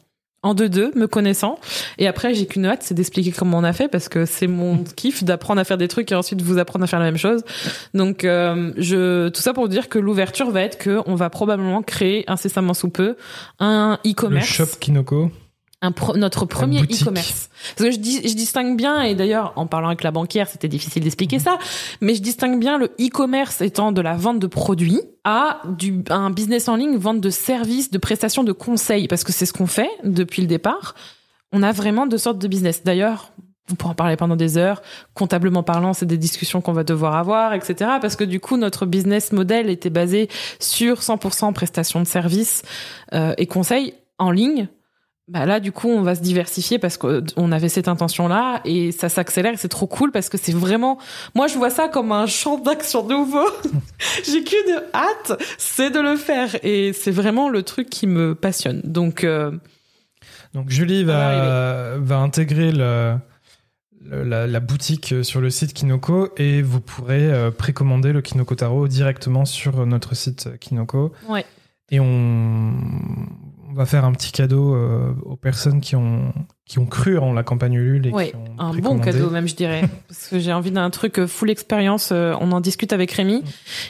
en 0.46 0.54
2-2, 0.54 0.96
me 0.96 1.08
connaissant. 1.08 1.60
Et 1.98 2.08
après, 2.08 2.36
j'ai 2.36 2.46
qu'une 2.46 2.68
hâte, 2.68 2.84
c'est 2.84 2.94
d'expliquer 2.94 3.32
comment 3.32 3.58
on 3.58 3.64
a 3.64 3.74
fait 3.74 3.88
parce 3.88 4.10
que 4.10 4.26
c'est 4.26 4.48
mon 4.48 4.84
kiff 4.96 5.24
d'apprendre 5.24 5.60
à 5.60 5.64
faire 5.64 5.78
des 5.78 5.88
trucs 5.88 6.12
et 6.12 6.16
ensuite 6.16 6.42
vous 6.42 6.60
apprendre 6.60 6.84
à 6.84 6.88
faire 6.88 7.00
la 7.00 7.06
même 7.06 7.18
chose. 7.18 7.44
Donc, 7.96 8.24
euh, 8.24 8.72
je, 8.78 9.30
tout 9.30 9.42
ça 9.42 9.54
pour 9.54 9.68
dire 9.68 9.90
que 9.90 9.98
l'ouverture 9.98 10.52
va 10.52 10.62
être 10.62 10.78
que 10.78 11.02
on 11.08 11.16
va 11.16 11.32
probablement 11.32 11.82
créer 11.82 12.24
incessamment 12.28 12.76
sous 12.76 12.90
peu 12.90 13.16
un 13.60 13.98
Le 14.06 14.12
e-commerce 14.12 14.48
shop 14.48 14.78
Kinoko. 14.80 15.32
Un 15.86 15.92
pro- 15.92 16.18
notre 16.18 16.46
premier 16.46 16.82
e-commerce. 17.02 17.50
Parce 17.78 17.90
que 17.90 17.92
je, 17.96 18.00
dis, 18.00 18.28
je 18.28 18.34
distingue 18.36 18.76
bien, 18.78 19.02
et 19.02 19.16
d'ailleurs, 19.16 19.54
en 19.56 19.66
parlant 19.68 19.88
avec 19.88 20.04
la 20.04 20.12
banquière, 20.12 20.48
c'était 20.50 20.68
difficile 20.68 21.04
d'expliquer 21.04 21.40
ça, 21.40 21.58
mais 22.02 22.16
je 22.16 22.22
distingue 22.22 22.60
bien 22.60 22.78
le 22.78 22.88
e-commerce 23.00 23.62
étant 23.62 23.92
de 23.92 24.02
la 24.02 24.16
vente 24.16 24.40
de 24.40 24.48
produits 24.48 25.02
à 25.24 25.62
du, 25.66 26.04
un 26.10 26.30
business 26.30 26.68
en 26.68 26.76
ligne, 26.76 26.98
vente 26.98 27.22
de 27.22 27.30
services, 27.30 27.90
de 27.92 27.98
prestations, 27.98 28.44
de 28.44 28.52
conseils, 28.52 29.08
parce 29.08 29.24
que 29.24 29.32
c'est 29.32 29.46
ce 29.46 29.54
qu'on 29.54 29.68
fait 29.68 29.90
depuis 30.04 30.42
le 30.42 30.48
départ. 30.48 30.96
On 31.52 31.64
a 31.64 31.72
vraiment 31.72 32.06
deux 32.08 32.18
sortes 32.18 32.40
de 32.40 32.48
business. 32.48 32.84
D'ailleurs, 32.84 33.32
on 33.72 33.76
pourra 33.76 33.94
en 33.94 33.96
parler 33.96 34.16
pendant 34.16 34.36
des 34.36 34.58
heures. 34.58 34.84
Comptablement 35.16 35.64
parlant, 35.64 35.94
c'est 35.94 36.06
des 36.06 36.18
discussions 36.20 36.62
qu'on 36.62 36.74
va 36.74 36.84
devoir 36.84 37.16
avoir, 37.16 37.54
etc. 37.54 37.92
Parce 38.00 38.16
que 38.16 38.24
du 38.24 38.40
coup, 38.40 38.58
notre 38.58 38.86
business 38.86 39.32
model 39.32 39.72
était 39.72 39.90
basé 39.90 40.30
sur 40.60 41.00
100% 41.00 41.52
prestations 41.54 42.00
de 42.00 42.06
services 42.06 42.62
euh, 43.14 43.34
et 43.40 43.48
conseils 43.48 43.96
en 44.20 44.30
ligne. 44.30 44.68
Bah 45.28 45.48
là, 45.48 45.60
du 45.60 45.72
coup, 45.72 45.90
on 45.90 46.04
va 46.04 46.14
se 46.14 46.22
diversifier 46.22 46.78
parce 46.78 46.98
qu'on 46.98 47.52
avait 47.52 47.68
cette 47.70 47.88
intention-là 47.88 48.62
et 48.64 48.92
ça 48.92 49.10
s'accélère 49.10 49.54
et 49.54 49.58
c'est 49.58 49.70
trop 49.70 49.88
cool 49.88 50.12
parce 50.12 50.30
que 50.30 50.38
c'est 50.38 50.52
vraiment, 50.54 51.00
moi, 51.34 51.48
je 51.48 51.56
vois 51.58 51.72
ça 51.72 51.88
comme 51.88 52.12
un 52.12 52.28
champ 52.28 52.60
d'action 52.60 53.08
nouveau. 53.08 53.46
J'ai 54.24 54.44
qu'une 54.44 54.80
hâte, 54.94 55.42
c'est 55.58 55.90
de 55.90 56.00
le 56.00 56.16
faire 56.16 56.56
et 56.64 56.94
c'est 56.94 57.10
vraiment 57.10 57.50
le 57.50 57.64
truc 57.64 57.90
qui 57.90 58.06
me 58.06 58.36
passionne. 58.36 58.82
Donc, 58.84 59.24
euh, 59.24 59.52
Donc 60.54 60.70
Julie 60.70 61.04
va 61.04 61.98
va, 61.98 62.18
intégrer 62.18 62.72
le- 62.72 63.16
le- 64.08 64.24
la, 64.24 64.46
la 64.46 64.60
boutique 64.60 65.16
sur 65.24 65.42
le 65.42 65.50
site 65.50 65.74
Kinoko 65.74 66.30
et 66.38 66.62
vous 66.62 66.82
pourrez 66.82 67.34
euh, 67.34 67.50
précommander 67.50 68.14
le 68.14 68.22
Kinoko 68.22 68.54
Tarot 68.54 68.88
directement 68.88 69.46
sur 69.46 69.88
notre 69.88 70.16
site 70.16 70.60
Kinoko. 70.60 71.14
Ouais. 71.28 71.46
Et 71.90 72.00
on 72.00 72.74
va 73.76 73.86
faire 73.86 74.06
un 74.06 74.14
petit 74.14 74.32
cadeau 74.32 74.74
euh, 74.74 75.14
aux 75.24 75.36
personnes 75.36 75.82
qui 75.82 75.96
ont, 75.96 76.34
qui 76.66 76.80
ont 76.80 76.86
cru 76.86 77.18
en 77.18 77.34
la 77.34 77.44
campagne 77.44 77.74
Ulule 77.74 78.08
et 78.08 78.12
ouais, 78.12 78.30
qui 78.30 78.36
ont 78.36 78.46
un 78.58 78.74
bon 78.74 79.00
cadeau 79.00 79.30
même, 79.30 79.48
je 79.48 79.56
dirais. 79.56 79.84
parce 80.08 80.28
que 80.28 80.40
j'ai 80.40 80.54
envie 80.54 80.72
d'un 80.72 80.90
truc 80.90 81.20
euh, 81.20 81.28
full 81.28 81.50
expérience. 81.50 82.10
euh, 82.12 82.34
On 82.40 82.52
en 82.52 82.62
discute 82.62 82.94
avec 82.94 83.12
Rémi. 83.12 83.44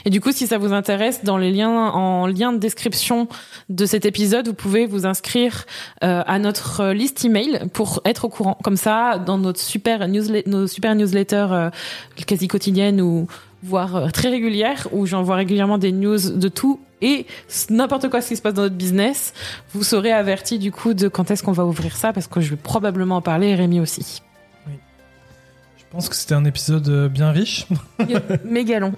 Et 0.04 0.10
du 0.10 0.20
coup, 0.20 0.32
si 0.32 0.46
ça 0.46 0.58
vous 0.58 0.72
intéresse, 0.72 1.24
dans 1.24 1.38
les 1.38 1.52
liens, 1.52 1.70
en 1.70 2.26
lien 2.26 2.52
de 2.52 2.58
description 2.58 3.28
de 3.68 3.86
cet 3.86 4.04
épisode, 4.04 4.48
vous 4.48 4.54
pouvez 4.54 4.86
vous 4.86 5.06
inscrire 5.06 5.64
euh, 6.02 6.22
à 6.26 6.38
notre 6.38 6.92
liste 6.92 7.24
email 7.24 7.60
pour 7.72 8.00
être 8.04 8.24
au 8.26 8.28
courant. 8.28 8.58
Comme 8.62 8.76
ça, 8.76 9.18
dans 9.18 9.38
notre 9.38 9.60
super 9.60 10.08
newsletter, 10.08 10.50
nos 10.50 10.66
super 10.66 10.94
newsletters 10.94 11.70
quasi 12.26 12.48
quotidiennes 12.48 13.00
ou 13.00 13.26
voire 13.62 14.12
très 14.12 14.28
régulières, 14.28 14.86
où 14.92 15.06
j'envoie 15.06 15.36
régulièrement 15.36 15.78
des 15.78 15.92
news 15.92 16.18
de 16.18 16.48
tout 16.48 16.80
et 17.02 17.26
n'importe 17.70 18.08
quoi 18.08 18.20
ce 18.20 18.28
qui 18.28 18.36
se 18.36 18.42
passe 18.42 18.54
dans 18.54 18.62
notre 18.62 18.74
business, 18.74 19.34
vous 19.72 19.82
serez 19.82 20.12
averti 20.12 20.58
du 20.58 20.72
coup 20.72 20.94
de 20.94 21.08
quand 21.08 21.30
est-ce 21.30 21.42
qu'on 21.42 21.52
va 21.52 21.64
ouvrir 21.64 21.96
ça, 21.96 22.12
parce 22.12 22.26
que 22.26 22.40
je 22.40 22.50
vais 22.50 22.56
probablement 22.56 23.16
en 23.16 23.22
parler 23.22 23.48
et 23.48 23.54
Rémi 23.54 23.80
aussi. 23.80 24.22
Je 25.76 25.84
pense 25.90 26.08
que 26.08 26.16
c'était 26.16 26.34
un 26.34 26.44
épisode 26.44 26.88
euh, 26.88 27.08
bien 27.08 27.30
riche. 27.30 27.66
Méga 28.44 28.80
long. 28.80 28.94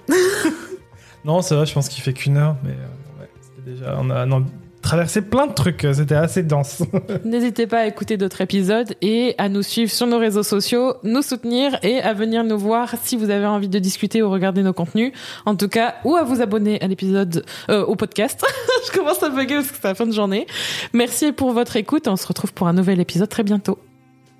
non, 1.25 1.41
ça 1.41 1.55
va, 1.55 1.65
je 1.65 1.73
pense 1.73 1.87
qu'il 1.87 2.03
fait 2.03 2.13
qu'une 2.13 2.35
heure, 2.37 2.57
mais 2.63 2.71
euh, 2.71 3.21
ouais, 3.21 3.29
déjà. 3.65 3.95
On 3.99 4.09
a, 4.09 4.25
on 4.25 4.41
a 4.41 4.45
traversé 4.81 5.21
plein 5.21 5.47
de 5.47 5.53
trucs, 5.53 5.85
euh, 5.85 5.93
c'était 5.93 6.15
assez 6.15 6.43
dense. 6.43 6.83
N'hésitez 7.25 7.67
pas 7.67 7.79
à 7.79 7.85
écouter 7.85 8.17
d'autres 8.17 8.41
épisodes 8.41 8.93
et 9.01 9.35
à 9.37 9.49
nous 9.49 9.61
suivre 9.61 9.91
sur 9.91 10.07
nos 10.07 10.17
réseaux 10.17 10.43
sociaux, 10.43 10.95
nous 11.03 11.21
soutenir 11.21 11.77
et 11.83 12.01
à 12.01 12.13
venir 12.13 12.43
nous 12.43 12.57
voir 12.57 12.93
si 13.03 13.15
vous 13.15 13.29
avez 13.29 13.45
envie 13.45 13.69
de 13.69 13.79
discuter 13.79 14.21
ou 14.21 14.29
regarder 14.29 14.63
nos 14.63 14.73
contenus. 14.73 15.11
En 15.45 15.55
tout 15.55 15.67
cas, 15.67 15.95
ou 16.05 16.15
à 16.15 16.23
vous 16.23 16.41
abonner 16.41 16.81
à 16.81 16.87
l'épisode, 16.87 17.43
euh, 17.69 17.85
au 17.85 17.95
podcast. 17.95 18.43
Je 18.87 18.97
commence 18.97 19.21
à 19.23 19.29
bugger 19.29 19.55
parce 19.55 19.71
que 19.71 19.77
c'est 19.81 19.87
la 19.87 19.95
fin 19.95 20.07
de 20.07 20.13
journée. 20.13 20.47
Merci 20.93 21.31
pour 21.31 21.51
votre 21.51 21.75
écoute. 21.75 22.07
On 22.07 22.15
se 22.15 22.27
retrouve 22.27 22.53
pour 22.53 22.67
un 22.67 22.73
nouvel 22.73 22.99
épisode 22.99 23.29
très 23.29 23.43
bientôt. 23.43 23.77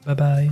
bye 0.05 0.15
bye. 0.15 0.51